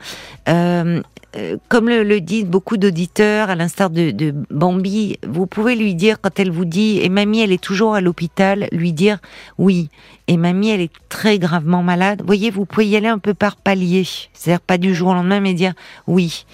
euh, 0.49 1.01
euh, 1.37 1.57
comme 1.69 1.89
le, 1.89 2.03
le 2.03 2.21
disent 2.21 2.45
beaucoup 2.45 2.77
d'auditeurs, 2.77 3.49
à 3.49 3.55
l'instar 3.55 3.89
de, 3.89 4.11
de 4.11 4.33
Bambi, 4.49 5.17
vous 5.27 5.47
pouvez 5.47 5.75
lui 5.75 5.93
dire 5.95 6.19
quand 6.21 6.39
elle 6.39 6.51
vous 6.51 6.65
dit 6.65 6.99
et 7.01 7.09
mamie 7.09 7.41
elle 7.41 7.51
est 7.51 7.61
toujours 7.61 7.95
à 7.95 8.01
l'hôpital, 8.01 8.67
lui 8.71 8.91
dire 8.93 9.19
oui. 9.57 9.89
Et 10.27 10.37
mamie 10.37 10.69
elle 10.69 10.81
est 10.81 10.91
très 11.09 11.37
gravement 11.39 11.83
malade. 11.83 12.21
Vous 12.21 12.25
voyez, 12.27 12.49
vous 12.51 12.65
pouvez 12.65 12.87
y 12.87 12.95
aller 12.95 13.07
un 13.09 13.19
peu 13.19 13.33
par 13.33 13.55
palier, 13.57 14.03
c'est-à-dire 14.33 14.61
pas 14.61 14.77
du 14.77 14.95
jour 14.95 15.09
au 15.09 15.13
lendemain, 15.13 15.39
mais 15.39 15.53
dire 15.53 15.73
oui. 16.07 16.45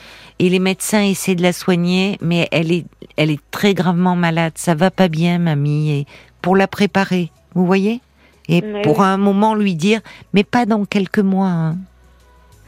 Et 0.42 0.50
les 0.50 0.58
médecins 0.58 1.04
essaient 1.04 1.36
de 1.36 1.44
la 1.44 1.54
soigner, 1.54 2.18
mais 2.20 2.48
elle 2.52 2.72
est, 2.72 2.86
elle 3.16 3.30
est 3.30 3.40
très 3.52 3.76
gravement 3.76 4.16
malade. 4.16 4.54
Ça 4.56 4.74
va 4.74 4.90
pas 4.90 5.08
bien, 5.08 5.38
mamie. 5.38 5.92
Et 5.92 6.06
pour 6.42 6.56
la 6.56 6.68
préparer, 6.68 7.30
vous 7.54 7.68
voyez? 7.68 8.02
Et 8.50 8.64
pour 8.84 8.98
oui. 9.02 9.06
un 9.06 9.18
moment 9.18 9.54
lui 9.54 9.76
dire, 9.76 10.02
mais 10.34 10.44
pas 10.44 10.66
dans 10.66 10.84
quelques 10.86 11.20
mois. 11.20 11.48
hein. 11.48 11.78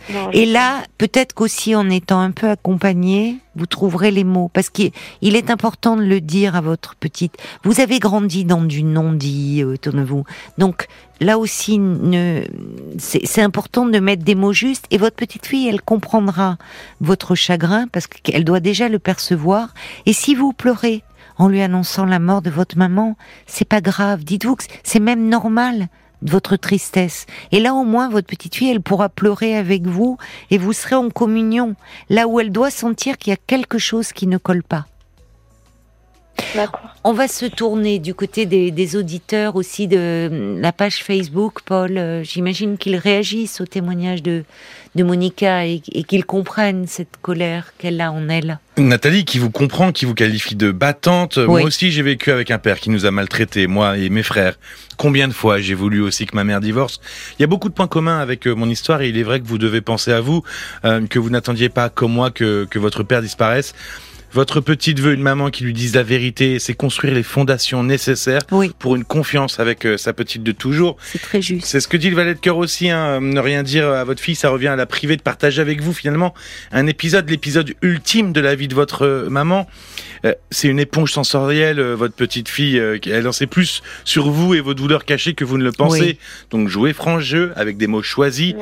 Non, 0.09 0.31
Et 0.31 0.45
là, 0.45 0.83
peut-être 0.97 1.33
qu'aussi 1.33 1.75
en 1.75 1.89
étant 1.89 2.19
un 2.19 2.31
peu 2.31 2.49
accompagné, 2.49 3.37
vous 3.55 3.65
trouverez 3.65 4.11
les 4.11 4.23
mots. 4.23 4.49
Parce 4.53 4.69
qu'il 4.69 4.91
il 5.21 5.35
est 5.35 5.49
important 5.49 5.95
de 5.95 6.03
le 6.03 6.19
dire 6.19 6.55
à 6.55 6.61
votre 6.61 6.95
petite. 6.95 7.37
Vous 7.63 7.79
avez 7.79 7.99
grandi 7.99 8.45
dans 8.45 8.63
du 8.63 8.83
non-dit 8.83 9.61
euh, 9.61 9.73
autour 9.73 9.93
de 9.93 10.03
vous. 10.03 10.23
Donc 10.57 10.87
là 11.21 11.37
aussi, 11.37 11.79
ne, 11.79 12.43
c'est 12.97 13.41
important 13.41 13.85
de 13.85 13.99
mettre 13.99 14.23
des 14.23 14.35
mots 14.35 14.53
justes. 14.53 14.85
Et 14.91 14.97
votre 14.97 15.15
petite 15.15 15.45
fille, 15.45 15.67
elle 15.67 15.81
comprendra 15.81 16.57
votre 16.99 17.35
chagrin 17.35 17.87
parce 17.87 18.07
qu'elle 18.07 18.43
doit 18.43 18.59
déjà 18.59 18.89
le 18.89 18.99
percevoir. 18.99 19.73
Et 20.05 20.13
si 20.13 20.35
vous 20.35 20.53
pleurez 20.53 21.03
en 21.37 21.47
lui 21.47 21.61
annonçant 21.61 22.05
la 22.05 22.19
mort 22.19 22.41
de 22.41 22.49
votre 22.49 22.77
maman, 22.77 23.15
c'est 23.47 23.67
pas 23.67 23.81
grave. 23.81 24.23
Dites-vous 24.23 24.55
que 24.55 24.65
c'est 24.83 24.99
même 24.99 25.29
normal 25.29 25.87
votre 26.23 26.55
tristesse. 26.55 27.25
Et 27.51 27.59
là, 27.59 27.73
au 27.73 27.83
moins, 27.83 28.09
votre 28.09 28.27
petite 28.27 28.55
fille, 28.55 28.71
elle 28.71 28.81
pourra 28.81 29.09
pleurer 29.09 29.55
avec 29.55 29.85
vous 29.85 30.17
et 30.49 30.57
vous 30.57 30.73
serez 30.73 30.95
en 30.95 31.09
communion, 31.09 31.75
là 32.09 32.27
où 32.27 32.39
elle 32.39 32.51
doit 32.51 32.71
sentir 32.71 33.17
qu'il 33.17 33.31
y 33.31 33.33
a 33.33 33.39
quelque 33.47 33.77
chose 33.77 34.13
qui 34.13 34.27
ne 34.27 34.37
colle 34.37 34.63
pas. 34.63 34.85
D'accord. 36.55 36.95
On 37.03 37.13
va 37.13 37.27
se 37.27 37.45
tourner 37.45 37.99
du 37.99 38.13
côté 38.13 38.45
des, 38.45 38.71
des 38.71 38.95
auditeurs 38.95 39.55
aussi 39.55 39.87
de 39.87 40.57
la 40.59 40.71
page 40.71 41.03
Facebook, 41.03 41.61
Paul. 41.65 41.97
Euh, 41.97 42.23
J'imagine 42.23 42.77
qu'ils 42.77 42.95
réagissent 42.95 43.59
au 43.59 43.65
témoignage 43.65 44.21
de, 44.23 44.43
de 44.95 45.03
Monica 45.03 45.65
et, 45.65 45.81
et 45.91 46.03
qu'ils 46.03 46.25
comprennent 46.25 46.85
cette 46.87 47.17
colère 47.21 47.73
qu'elle 47.77 47.99
a 48.01 48.11
en 48.11 48.29
elle. 48.29 48.59
Nathalie, 48.77 49.25
qui 49.25 49.37
vous 49.39 49.51
comprend, 49.51 49.91
qui 49.91 50.05
vous 50.05 50.13
qualifie 50.15 50.55
de 50.55 50.71
battante. 50.71 51.37
Oui. 51.37 51.45
Moi 51.45 51.63
aussi, 51.63 51.91
j'ai 51.91 52.01
vécu 52.01 52.31
avec 52.31 52.51
un 52.51 52.59
père 52.59 52.79
qui 52.79 52.89
nous 52.89 53.05
a 53.05 53.11
maltraités, 53.11 53.67
moi 53.67 53.97
et 53.97 54.09
mes 54.09 54.23
frères. 54.23 54.55
Combien 54.97 55.27
de 55.27 55.33
fois 55.33 55.59
j'ai 55.59 55.75
voulu 55.75 56.01
aussi 56.01 56.25
que 56.25 56.35
ma 56.35 56.43
mère 56.43 56.61
divorce? 56.61 56.99
Il 57.37 57.41
y 57.41 57.45
a 57.45 57.47
beaucoup 57.47 57.69
de 57.69 57.73
points 57.73 57.87
communs 57.87 58.19
avec 58.19 58.47
euh, 58.47 58.55
mon 58.55 58.69
histoire 58.69 59.01
et 59.01 59.09
il 59.09 59.17
est 59.17 59.23
vrai 59.23 59.39
que 59.39 59.47
vous 59.47 59.57
devez 59.57 59.81
penser 59.81 60.11
à 60.11 60.21
vous, 60.21 60.43
euh, 60.85 61.05
que 61.07 61.19
vous 61.19 61.29
n'attendiez 61.29 61.69
pas 61.69 61.89
comme 61.89 62.13
moi 62.13 62.31
que, 62.31 62.65
que 62.69 62.79
votre 62.79 63.03
père 63.03 63.21
disparaisse. 63.21 63.73
Votre 64.33 64.61
petite 64.61 64.99
veut 64.99 65.13
une 65.13 65.21
maman 65.21 65.49
qui 65.49 65.63
lui 65.63 65.73
dise 65.73 65.95
la 65.95 66.03
vérité, 66.03 66.57
c'est 66.59 66.73
construire 66.73 67.13
les 67.13 67.23
fondations 67.23 67.83
nécessaires 67.83 68.41
Oui, 68.51 68.71
pour 68.79 68.95
une 68.95 69.03
confiance 69.03 69.59
avec 69.59 69.85
euh, 69.85 69.97
sa 69.97 70.13
petite 70.13 70.43
de 70.43 70.51
toujours. 70.51 70.97
c'est 71.03 71.21
très 71.21 71.41
juste. 71.41 71.67
C'est 71.67 71.79
ce 71.79 71.87
que 71.87 71.97
dit 71.97 72.09
le 72.09 72.15
valet 72.15 72.33
de 72.33 72.39
cœur 72.39 72.57
aussi, 72.57 72.89
hein, 72.89 73.21
ne 73.21 73.39
rien 73.39 73.63
dire 73.63 73.87
à 73.87 74.03
votre 74.03 74.21
fille, 74.21 74.35
ça 74.35 74.49
revient 74.49 74.69
à 74.69 74.75
la 74.75 74.85
privée 74.85 75.17
de 75.17 75.21
partager 75.21 75.61
avec 75.61 75.81
vous 75.81 75.93
finalement 75.93 76.33
un 76.71 76.87
épisode, 76.87 77.29
l'épisode 77.29 77.73
ultime 77.81 78.33
de 78.33 78.41
la 78.41 78.55
vie 78.55 78.67
de 78.67 78.75
votre 78.75 79.05
euh, 79.05 79.29
maman. 79.29 79.67
Euh, 80.25 80.33
c'est 80.51 80.67
une 80.67 80.79
éponge 80.79 81.11
sensorielle, 81.11 81.79
euh, 81.79 81.95
votre 81.95 82.15
petite 82.15 82.49
fille, 82.49 82.79
euh, 82.79 82.97
elle 83.05 83.27
en 83.27 83.31
sait 83.31 83.47
plus 83.47 83.81
sur 84.05 84.29
vous 84.29 84.53
et 84.53 84.61
vos 84.61 84.73
douleurs 84.73 85.05
cachées 85.05 85.33
que 85.33 85.43
vous 85.43 85.57
ne 85.57 85.63
le 85.63 85.71
pensez. 85.71 86.01
Oui. 86.01 86.17
Donc 86.51 86.69
jouez 86.69 86.93
franc 86.93 87.19
jeu 87.19 87.51
avec 87.55 87.77
des 87.77 87.87
mots 87.87 88.01
choisis. 88.01 88.53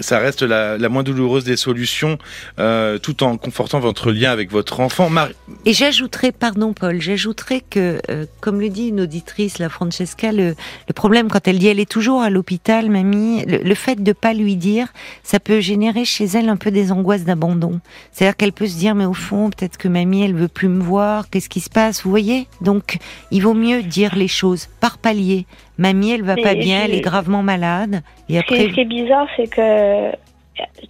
Ça 0.00 0.18
reste 0.18 0.42
la, 0.42 0.76
la 0.78 0.88
moins 0.88 1.02
douloureuse 1.02 1.44
des 1.44 1.56
solutions, 1.56 2.18
euh, 2.58 2.98
tout 2.98 3.22
en 3.22 3.36
confortant 3.36 3.80
votre 3.80 4.12
lien 4.12 4.30
avec 4.30 4.50
votre 4.50 4.80
enfant. 4.80 5.08
Marie- 5.10 5.34
Et 5.64 5.72
j'ajouterais, 5.72 6.32
pardon 6.32 6.72
Paul, 6.72 7.00
j'ajouterais 7.00 7.62
que, 7.68 8.00
euh, 8.10 8.26
comme 8.40 8.60
le 8.60 8.68
dit 8.68 8.88
une 8.88 9.00
auditrice, 9.00 9.58
la 9.58 9.68
Francesca, 9.68 10.30
le, 10.32 10.54
le 10.88 10.92
problème 10.94 11.28
quand 11.28 11.48
elle 11.48 11.58
dit 11.58 11.68
elle 11.68 11.80
est 11.80 11.90
toujours 11.90 12.22
à 12.22 12.30
l'hôpital, 12.30 12.90
mamie, 12.90 13.44
le, 13.46 13.58
le 13.58 13.74
fait 13.74 14.02
de 14.02 14.12
pas 14.12 14.34
lui 14.34 14.56
dire, 14.56 14.88
ça 15.22 15.40
peut 15.40 15.60
générer 15.60 16.04
chez 16.04 16.24
elle 16.26 16.48
un 16.48 16.56
peu 16.56 16.70
des 16.70 16.92
angoisses 16.92 17.24
d'abandon. 17.24 17.80
C'est-à-dire 18.12 18.36
qu'elle 18.36 18.52
peut 18.52 18.66
se 18.66 18.76
dire 18.76 18.94
mais 18.94 19.06
au 19.06 19.14
fond 19.14 19.50
peut-être 19.50 19.78
que 19.78 19.88
mamie 19.88 20.22
elle 20.22 20.34
veut 20.34 20.48
plus 20.48 20.68
me 20.68 20.82
voir, 20.82 21.30
qu'est-ce 21.30 21.48
qui 21.48 21.60
se 21.60 21.70
passe, 21.70 22.02
vous 22.04 22.10
voyez? 22.10 22.46
Donc 22.60 22.98
il 23.30 23.42
vaut 23.42 23.54
mieux 23.54 23.82
dire 23.82 24.14
les 24.16 24.28
choses 24.28 24.68
par 24.80 24.98
palier. 24.98 25.46
Mamie 25.78 26.10
elle 26.10 26.22
va 26.24 26.34
pas 26.36 26.54
bien, 26.54 26.82
elle 26.84 26.94
est 26.94 27.00
gravement 27.00 27.42
malade. 27.42 28.02
Et 28.28 28.34
Ce 28.38 28.42
qui, 28.46 28.54
est, 28.54 28.56
après, 28.58 28.68
ce 28.68 28.74
qui 28.74 28.80
est 28.80 28.84
bizarre, 28.84 29.26
c'est 29.36 29.48
que 29.48 30.12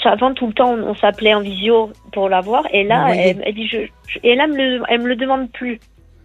avant 0.04 0.32
tout 0.34 0.46
le 0.46 0.52
temps, 0.54 0.72
on 0.74 0.94
s'appelait 0.94 1.34
en 1.34 1.40
visio 1.40 1.90
pour 2.12 2.28
la 2.28 2.40
voir, 2.40 2.64
et 2.72 2.84
là, 2.84 3.08
elle, 3.30 3.42
elle 3.44 3.54
dit, 3.54 3.68
je, 3.68 3.78
je- 4.06 4.18
et 4.22 4.34
là, 4.34 4.44
elle 4.44 4.52
me, 4.52 4.56
le- 4.78 4.82
elle 4.88 5.00
me 5.02 5.08
le 5.08 5.16
demande 5.16 5.50
plus. 5.52 5.78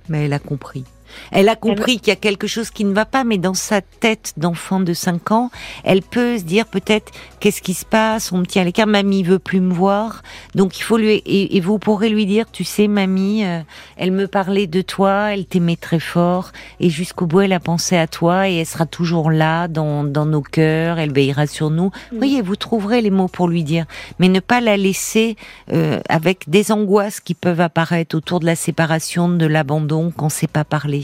Mais 0.09 0.25
elle 0.25 0.33
a 0.33 0.39
compris. 0.39 0.85
Elle 1.31 1.49
a 1.49 1.55
compris 1.55 1.99
qu'il 1.99 2.09
y 2.09 2.11
a 2.11 2.15
quelque 2.15 2.47
chose 2.47 2.69
qui 2.69 2.85
ne 2.85 2.93
va 2.93 3.05
pas, 3.05 3.23
mais 3.23 3.37
dans 3.37 3.53
sa 3.53 3.81
tête 3.81 4.33
d'enfant 4.37 4.79
de 4.79 4.93
5 4.93 5.31
ans, 5.31 5.51
elle 5.83 6.01
peut 6.01 6.37
se 6.37 6.43
dire 6.43 6.65
peut-être 6.65 7.11
qu'est-ce 7.39 7.61
qui 7.61 7.73
se 7.73 7.85
passe, 7.85 8.31
on 8.31 8.39
me 8.39 8.45
tient 8.45 8.61
à 8.61 8.65
l'écart, 8.65 8.87
mamie 8.87 9.23
veut 9.23 9.39
plus 9.39 9.59
me 9.59 9.73
voir. 9.73 10.23
Donc 10.55 10.77
il 10.79 10.83
faut 10.83 10.97
lui 10.97 11.15
et, 11.25 11.57
et 11.57 11.59
vous 11.59 11.79
pourrez 11.79 12.09
lui 12.09 12.25
dire, 12.25 12.45
tu 12.51 12.63
sais 12.63 12.87
mamie, 12.87 13.45
euh, 13.45 13.59
elle 13.97 14.11
me 14.11 14.27
parlait 14.27 14.67
de 14.67 14.81
toi, 14.81 15.33
elle 15.33 15.45
t'aimait 15.45 15.75
très 15.75 15.99
fort 15.99 16.51
et 16.79 16.89
jusqu'au 16.89 17.25
bout 17.25 17.41
elle 17.41 17.53
a 17.53 17.59
pensé 17.59 17.97
à 17.97 18.07
toi 18.07 18.49
et 18.49 18.57
elle 18.57 18.65
sera 18.65 18.85
toujours 18.85 19.31
là 19.31 19.67
dans, 19.67 20.03
dans 20.03 20.25
nos 20.25 20.41
cœurs, 20.41 20.99
elle 20.99 21.13
veillera 21.13 21.47
sur 21.47 21.69
nous. 21.69 21.91
Vous 22.11 22.17
voyez, 22.17 22.41
vous 22.41 22.55
trouverez 22.55 23.01
les 23.01 23.11
mots 23.11 23.27
pour 23.27 23.47
lui 23.47 23.63
dire, 23.63 23.85
mais 24.19 24.29
ne 24.29 24.39
pas 24.39 24.61
la 24.61 24.77
laisser 24.77 25.35
euh, 25.71 25.99
avec 26.09 26.49
des 26.49 26.71
angoisses 26.71 27.19
qui 27.19 27.33
peuvent 27.33 27.61
apparaître 27.61 28.15
autour 28.15 28.39
de 28.39 28.45
la 28.45 28.55
séparation, 28.55 29.29
de 29.29 29.45
l'abandon, 29.45 30.11
qu'on 30.11 30.25
ne 30.25 30.31
sait 30.31 30.47
pas 30.47 30.63
parler. 30.63 31.02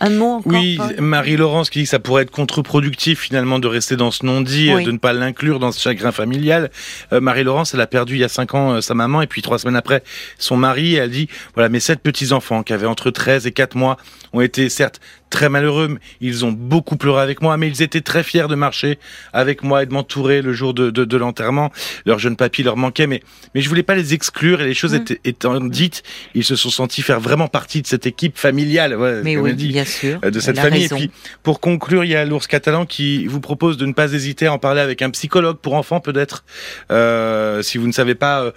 Un 0.00 0.10
mot 0.10 0.26
encore 0.34 0.52
Oui, 0.52 0.78
Marie-Laurence 0.98 1.70
qui 1.70 1.80
dit 1.80 1.84
que 1.84 1.90
ça 1.90 1.98
pourrait 1.98 2.22
être 2.22 2.30
contre-productif 2.30 3.20
finalement 3.20 3.58
de 3.58 3.68
rester 3.68 3.96
dans 3.96 4.10
ce 4.10 4.24
non-dit, 4.26 4.72
Oui. 4.74 4.82
euh, 4.82 4.86
de 4.86 4.92
ne 4.92 4.98
pas 4.98 5.12
l'inclure 5.12 5.58
dans 5.58 5.72
ce 5.72 5.80
chagrin 5.80 6.12
familial. 6.12 6.70
Euh, 7.12 7.20
Marie-Laurence, 7.20 7.74
elle 7.74 7.80
a 7.80 7.86
perdu 7.86 8.14
il 8.14 8.20
y 8.20 8.24
a 8.24 8.28
cinq 8.28 8.54
ans 8.54 8.72
euh, 8.74 8.80
sa 8.80 8.94
maman 8.94 9.22
et 9.22 9.26
puis 9.26 9.42
trois 9.42 9.58
semaines 9.58 9.76
après 9.76 10.02
son 10.38 10.56
mari. 10.56 10.94
Elle 10.94 11.10
dit, 11.10 11.28
voilà, 11.54 11.68
mes 11.68 11.80
sept 11.80 12.00
petits-enfants 12.00 12.62
qui 12.62 12.72
avaient 12.72 12.86
entre 12.86 13.10
13 13.10 13.46
et 13.46 13.52
4 13.52 13.76
mois 13.76 13.96
ont 14.32 14.40
été 14.40 14.68
certes 14.68 15.00
très 15.32 15.48
malheureux, 15.48 15.98
ils 16.20 16.44
ont 16.44 16.52
beaucoup 16.52 16.96
pleuré 16.96 17.22
avec 17.22 17.40
moi, 17.42 17.56
mais 17.56 17.66
ils 17.66 17.82
étaient 17.82 18.02
très 18.02 18.22
fiers 18.22 18.46
de 18.48 18.54
marcher 18.54 18.98
avec 19.32 19.62
moi 19.64 19.82
et 19.82 19.86
de 19.86 19.92
m'entourer 19.92 20.42
le 20.42 20.52
jour 20.52 20.74
de, 20.74 20.90
de, 20.90 21.04
de 21.04 21.16
l'enterrement. 21.16 21.72
Leur 22.06 22.18
jeune 22.20 22.36
papy 22.36 22.62
leur 22.62 22.76
manquait, 22.76 23.06
mais, 23.06 23.22
mais 23.54 23.62
je 23.62 23.68
voulais 23.68 23.82
pas 23.82 23.94
les 23.96 24.12
exclure 24.14 24.60
et 24.60 24.66
les 24.66 24.74
choses 24.74 24.92
Mm. 24.92 24.96
étaient, 24.96 25.20
étant 25.24 25.58
dites, 25.60 26.02
ils 26.34 26.44
se 26.44 26.54
sont 26.54 26.68
sentis 26.70 27.00
faire 27.02 27.18
vraiment 27.18 27.48
partie 27.48 27.80
de 27.82 27.86
cette 27.86 28.06
équipe 28.06 28.36
familiale. 28.38 28.94
Ouais, 28.94 29.22
Mais 29.24 29.36
oui, 29.38 29.54
dit 29.54 29.68
bien 29.68 29.86
sûr. 29.86 30.20
euh, 30.22 30.30
de 30.30 30.38
cette 30.38 30.58
famille. 30.58 30.82
raison. 30.82 30.96
Et 30.96 31.08
puis, 31.08 31.10
pour 31.42 31.60
conclure, 31.60 32.04
il 32.04 32.10
y 32.10 32.14
a 32.16 32.24
l'ours 32.26 32.46
catalan 32.46 32.84
qui 32.84 33.26
vous 33.26 33.40
propose 33.40 33.78
de 33.78 33.86
ne 33.86 33.92
pas 33.94 34.12
hésiter 34.12 34.46
à 34.46 34.52
en 34.52 34.58
parler 34.58 34.82
avec 34.82 35.00
un 35.00 35.08
psychologue 35.10 35.56
pour 35.56 35.74
enfants, 35.74 36.00
peut-être, 36.00 36.44
euh, 36.90 37.62
si 37.62 37.78
vous 37.78 37.86
ne 37.86 37.92
savez 37.92 38.14
pas 38.14 38.42
euh, 38.42 38.52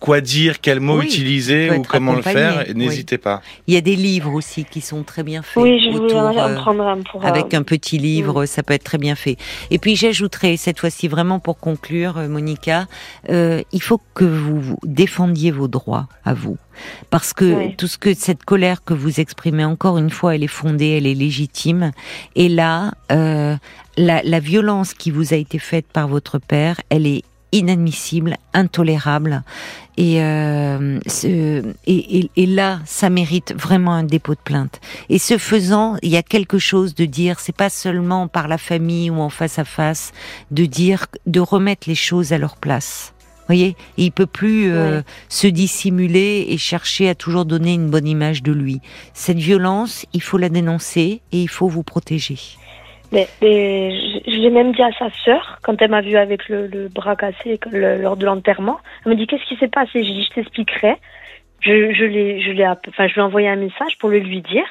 quoi 0.00 0.20
dire, 0.20 0.60
quel 0.60 0.80
mot 0.80 0.98
Oui, 0.98 1.06
utiliser 1.06 1.70
ou 1.70 1.82
comment 1.82 2.14
le 2.14 2.22
faire, 2.22 2.64
n'hésitez 2.74 3.18
pas. 3.18 3.42
Il 3.66 3.74
y 3.74 3.76
a 3.76 3.80
des 3.80 3.96
livres 3.96 4.32
aussi 4.32 4.64
qui 4.64 4.80
sont 4.80 5.02
très 5.02 5.22
bien 5.22 5.42
faits. 5.42 5.62
Oui, 5.62 5.80
je 5.82 5.90
voulais 5.96 6.14
autour, 6.14 6.20
en 6.20 6.48
euh, 6.50 6.54
prendre 6.54 6.84
un 6.86 7.00
pour. 7.02 7.24
Avec 7.24 7.52
euh, 7.52 7.58
un 7.58 7.62
petit 7.62 7.98
livre, 7.98 8.46
ça 8.46 8.62
peut 8.62 8.74
être 8.74 8.84
très 8.84 8.98
bien 8.98 9.14
fait. 9.14 9.36
Et 9.70 9.78
puis 9.78 9.96
j'ajouterai 9.96 10.56
cette 10.56 10.78
fois-ci 10.78 11.08
vraiment 11.08 11.40
pour 11.40 11.58
conclure, 11.58 12.18
euh, 12.18 12.28
Monica, 12.28 12.86
euh, 13.28 13.62
il 13.72 13.82
faut 13.82 14.00
que 14.14 14.24
vous 14.24 14.60
vous 14.60 14.78
défendiez 14.84 15.50
vos 15.50 15.68
droits 15.68 16.06
à 16.24 16.34
vous, 16.34 16.58
parce 17.10 17.32
que 17.32 17.44
Oui. 17.54 17.74
tout 17.76 17.88
ce 17.88 17.98
que 17.98 18.14
cette 18.14 18.44
colère 18.44 18.84
que 18.84 18.94
vous 18.94 19.20
exprimez 19.20 19.64
encore 19.64 19.98
une 19.98 20.10
fois, 20.10 20.34
elle 20.34 20.44
est 20.44 20.46
fondée, 20.46 20.90
elle 20.90 21.06
est 21.06 21.14
légitime. 21.14 21.90
Et 22.36 22.48
là, 22.48 22.92
euh, 23.10 23.56
la, 23.96 24.22
la 24.22 24.40
violence 24.40 24.94
qui 24.94 25.10
vous 25.10 25.34
a 25.34 25.36
été 25.36 25.58
faite 25.58 25.86
par 25.92 26.06
votre 26.06 26.38
père, 26.38 26.80
elle 26.88 27.06
est 27.06 27.24
inadmissible, 27.52 28.36
intolérable. 28.54 29.42
Et, 29.96 30.22
euh, 30.22 30.98
ce- 31.06 31.62
et, 31.86 32.18
et- 32.18 32.30
et 32.36 32.46
là, 32.46 32.78
ça 32.86 33.10
mérite 33.10 33.52
vraiment 33.58 33.92
un 33.94 34.04
dépôt 34.04 34.34
de 34.34 34.40
plainte. 34.44 34.80
Et 35.08 35.18
ce 35.18 35.38
faisant, 35.38 35.96
il 36.02 36.10
y 36.10 36.16
a 36.16 36.22
quelque 36.22 36.58
chose 36.58 36.94
de 36.94 37.04
dire, 37.04 37.40
c'est 37.40 37.54
pas 37.56 37.70
seulement 37.70 38.28
par 38.28 38.46
la 38.46 38.58
famille 38.58 39.10
ou 39.10 39.20
en 39.20 39.28
face 39.30 39.58
à 39.58 39.64
face, 39.64 40.12
de 40.52 40.66
dire, 40.66 41.06
de 41.26 41.40
remettre 41.40 41.88
les 41.88 41.96
choses 41.96 42.32
à 42.32 42.38
leur 42.38 42.56
place. 42.56 43.12
Vous 43.40 43.54
voyez, 43.54 43.76
Et 43.96 44.04
il 44.04 44.12
peut 44.12 44.26
plus 44.26 44.70
euh, 44.70 44.98
Ouais. 44.98 45.04
se 45.30 45.46
dissimuler 45.46 46.46
et 46.50 46.58
chercher 46.58 47.08
à 47.08 47.14
toujours 47.14 47.46
donner 47.46 47.72
une 47.74 47.88
bonne 47.88 48.06
image 48.06 48.42
de 48.42 48.52
lui. 48.52 48.80
Cette 49.14 49.38
violence, 49.38 50.04
il 50.12 50.20
faut 50.22 50.36
la 50.36 50.50
dénoncer 50.50 51.22
et 51.32 51.42
il 51.42 51.48
faut 51.48 51.66
vous 51.66 51.82
protéger. 51.82 52.38
Mais, 53.12 53.26
je, 53.40 54.30
je 54.30 54.36
l'ai 54.36 54.50
même 54.50 54.72
dit 54.72 54.82
à 54.82 54.92
sa 54.98 55.08
sœur 55.24 55.58
quand 55.62 55.80
elle 55.80 55.90
m'a 55.90 56.02
vu 56.02 56.16
avec 56.16 56.48
le, 56.48 56.66
le 56.66 56.88
bras 56.88 57.16
cassé 57.16 57.58
lors 57.72 58.16
de 58.16 58.26
l'enterrement. 58.26 58.78
Elle 59.04 59.12
me 59.12 59.16
dit 59.16 59.26
qu'est-ce 59.26 59.44
qui 59.46 59.56
s'est 59.56 59.68
passé? 59.68 60.04
J'ai 60.04 60.12
dit 60.12 60.24
je 60.24 60.34
t'expliquerai. 60.34 60.96
Je, 61.60 61.92
je 61.92 62.04
l'ai, 62.04 62.40
je 62.42 62.50
l'ai, 62.52 62.66
enfin 62.66 63.08
je 63.08 63.14
lui 63.14 63.20
ai 63.20 63.24
envoyé 63.24 63.48
un 63.48 63.56
message 63.56 63.98
pour 63.98 64.10
le 64.10 64.18
lui 64.18 64.42
dire. 64.42 64.64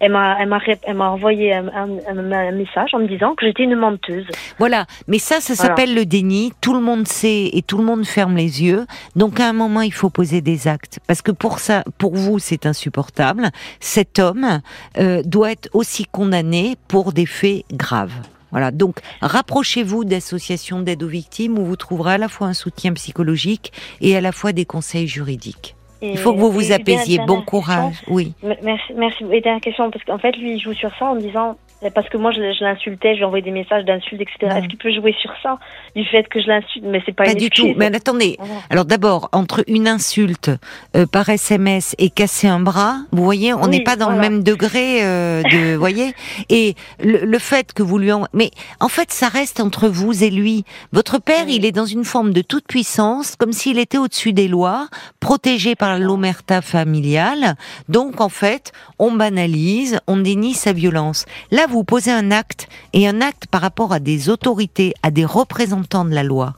Elle 0.00 0.12
m'a, 0.12 0.36
elle 0.40 0.48
m'a, 0.48 0.60
elle 0.84 0.96
m'a 0.96 1.10
envoyé 1.10 1.52
un, 1.52 1.66
un- 1.68 1.98
un- 2.08 2.32
un 2.32 2.52
message 2.52 2.90
en 2.94 3.00
me 3.00 3.08
disant 3.08 3.34
que 3.34 3.44
j'étais 3.46 3.64
une 3.64 3.74
menteuse. 3.74 4.26
Voilà, 4.58 4.86
mais 5.08 5.18
ça, 5.18 5.40
ça 5.40 5.54
Voilà. 5.54 5.70
s'appelle 5.70 5.94
le 5.94 6.04
déni. 6.04 6.52
Tout 6.60 6.72
le 6.74 6.80
monde 6.80 7.08
sait 7.08 7.50
et 7.52 7.62
tout 7.62 7.78
le 7.78 7.84
monde 7.84 8.04
ferme 8.06 8.36
les 8.36 8.62
yeux. 8.62 8.86
Donc 9.16 9.40
à 9.40 9.48
un 9.48 9.52
moment, 9.52 9.80
il 9.80 9.92
faut 9.92 10.10
poser 10.10 10.40
des 10.40 10.68
actes, 10.68 11.00
parce 11.08 11.22
que 11.22 11.32
pour 11.32 11.58
ça, 11.58 11.82
pour 11.98 12.14
vous, 12.14 12.38
c'est 12.38 12.66
insupportable. 12.66 13.48
Cet 13.80 14.20
homme 14.20 14.60
euh, 14.98 15.22
doit 15.24 15.50
être 15.52 15.68
aussi 15.72 16.04
condamné 16.06 16.76
pour 16.86 17.12
des 17.12 17.26
faits 17.26 17.64
graves. 17.72 18.14
Voilà, 18.52 18.70
donc 18.70 18.98
rapprochez-vous 19.20 20.04
d'associations 20.04 20.80
d'aide 20.80 21.02
aux 21.02 21.08
victimes 21.08 21.58
où 21.58 21.64
vous 21.64 21.76
trouverez 21.76 22.14
à 22.14 22.18
la 22.18 22.28
fois 22.28 22.46
un 22.46 22.54
soutien 22.54 22.92
psychologique 22.94 23.72
et 24.00 24.16
à 24.16 24.20
la 24.20 24.32
fois 24.32 24.52
des 24.52 24.64
conseils 24.64 25.06
juridiques. 25.08 25.74
Il 26.00 26.18
faut 26.18 26.32
que 26.32 26.38
vous 26.38 26.50
vous 26.50 26.72
apaisiez. 26.72 27.18
Bon 27.26 27.42
courage. 27.42 28.02
Oui. 28.08 28.34
Merci, 28.42 28.92
merci. 28.94 29.24
Et 29.32 29.40
dernière 29.40 29.60
question, 29.60 29.90
parce 29.90 30.04
qu'en 30.04 30.18
fait, 30.18 30.36
lui, 30.36 30.54
il 30.54 30.60
joue 30.60 30.74
sur 30.74 30.90
ça 30.98 31.06
en 31.06 31.16
disant, 31.16 31.56
parce 31.94 32.08
que 32.08 32.16
moi, 32.16 32.32
je, 32.32 32.38
je 32.38 32.64
l'insultais, 32.64 33.12
je 33.14 33.18
lui 33.18 33.24
envoyais 33.24 33.44
des 33.44 33.50
messages 33.52 33.84
d'insultes, 33.84 34.20
etc. 34.20 34.56
Est-ce 34.58 34.66
qu'il 34.68 34.78
peut 34.78 34.92
jouer 34.92 35.14
sur 35.20 35.30
ça, 35.42 35.58
du 35.94 36.04
fait 36.04 36.24
que 36.28 36.40
je 36.40 36.48
l'insulte? 36.48 36.84
Mais 36.84 37.00
c'est 37.06 37.12
pas, 37.14 37.24
Pas 37.24 37.32
une 37.32 37.38
du 37.38 37.50
tout. 37.50 37.72
Mais 37.76 37.94
attendez. 37.94 38.36
Alors 38.70 38.84
d'abord, 38.84 39.28
entre 39.32 39.62
une 39.68 39.86
insulte 39.86 40.50
euh, 40.96 41.06
par 41.06 41.28
SMS 41.28 41.94
et 41.98 42.10
casser 42.10 42.48
un 42.48 42.60
bras, 42.60 42.96
vous 43.12 43.22
voyez, 43.22 43.54
on 43.54 43.62
Oui, 43.62 43.68
n'est 43.70 43.84
pas 43.84 43.96
dans 43.96 44.10
le 44.10 44.18
même 44.18 44.42
degré 44.42 45.04
euh, 45.04 45.42
de, 45.42 45.72
vous 45.74 45.78
voyez. 45.80 46.14
Et 46.48 46.74
le, 47.02 47.24
le 47.24 47.38
fait 47.38 47.72
que 47.72 47.82
vous 47.84 47.98
lui 47.98 48.10
en... 48.10 48.24
mais 48.32 48.50
en 48.80 48.88
fait, 48.88 49.12
ça 49.12 49.28
reste 49.28 49.60
entre 49.60 49.88
vous 49.88 50.24
et 50.24 50.30
lui. 50.30 50.64
Votre 50.92 51.18
père, 51.20 51.44
Oui. 51.46 51.56
il 51.56 51.64
est 51.64 51.72
dans 51.72 51.86
une 51.86 52.04
forme 52.04 52.32
de 52.32 52.42
toute 52.42 52.66
puissance, 52.66 53.36
comme 53.36 53.52
s'il 53.52 53.78
était 53.78 53.98
au-dessus 53.98 54.32
des 54.32 54.48
lois, 54.48 54.88
protégé 55.20 55.76
par 55.76 55.98
l'omerta 55.98 56.60
familiale. 56.60 57.54
Donc 57.88 58.20
en 58.20 58.28
fait, 58.28 58.72
on 58.98 59.12
banalise, 59.12 60.00
on 60.08 60.16
dénie 60.16 60.54
sa 60.54 60.72
violence. 60.72 61.24
Là, 61.52 61.66
vous 61.68 61.84
posez 61.84 62.10
un 62.12 62.30
acte 62.30 62.68
et 62.92 63.06
un 63.08 63.20
acte 63.20 63.46
par 63.46 63.60
rapport 63.60 63.92
à 63.92 64.00
des 64.00 64.28
autorités, 64.28 64.94
à 65.02 65.10
des 65.10 65.24
représentants 65.24 66.04
de 66.04 66.14
la 66.14 66.22
loi. 66.22 66.54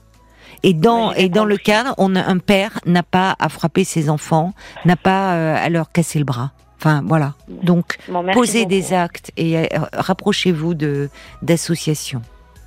Et 0.62 0.74
dans 0.74 1.08
Oui, 1.10 1.14
et 1.18 1.28
dans 1.28 1.44
le 1.44 1.56
cadre, 1.56 1.94
on 1.98 2.14
a, 2.16 2.22
un 2.22 2.38
père 2.38 2.80
n'a 2.86 3.02
pas 3.02 3.34
à 3.38 3.48
frapper 3.48 3.84
ses 3.84 4.10
enfants, 4.10 4.52
n'a 4.84 4.96
pas 4.96 5.34
euh, 5.34 5.56
à 5.56 5.68
leur 5.70 5.90
casser 5.90 6.18
le 6.18 6.24
bras. 6.24 6.50
Enfin 6.78 7.02
voilà. 7.06 7.34
Donc 7.48 7.98
Bon, 8.08 8.24
posez 8.32 8.60
beaucoup. 8.60 8.70
des 8.70 8.92
actes 8.94 9.32
et 9.36 9.58
euh, 9.58 9.66
rapprochez-vous 9.92 10.74
de 10.74 11.08
d'associations. 11.42 12.22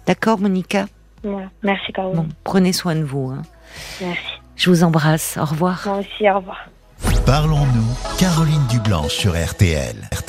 D'accord, 0.07 0.39
Monica? 0.39 0.85
Voilà. 1.23 1.47
Merci, 1.63 1.91
Caroline. 1.93 2.15
Bon, 2.23 2.27
prenez 2.43 2.73
soin 2.73 2.95
de 2.95 3.03
vous. 3.03 3.31
hein. 3.35 3.41
Merci. 4.01 4.21
Je 4.55 4.69
vous 4.69 4.83
embrasse. 4.83 5.37
Au 5.41 5.45
revoir. 5.45 5.81
Moi 5.85 5.97
aussi, 5.99 6.29
au 6.29 6.35
revoir. 6.37 6.57
Parlons-nous, 7.25 8.17
Caroline 8.19 8.65
Dublanche 8.69 9.13
sur 9.13 9.33
RTL. 9.33 9.95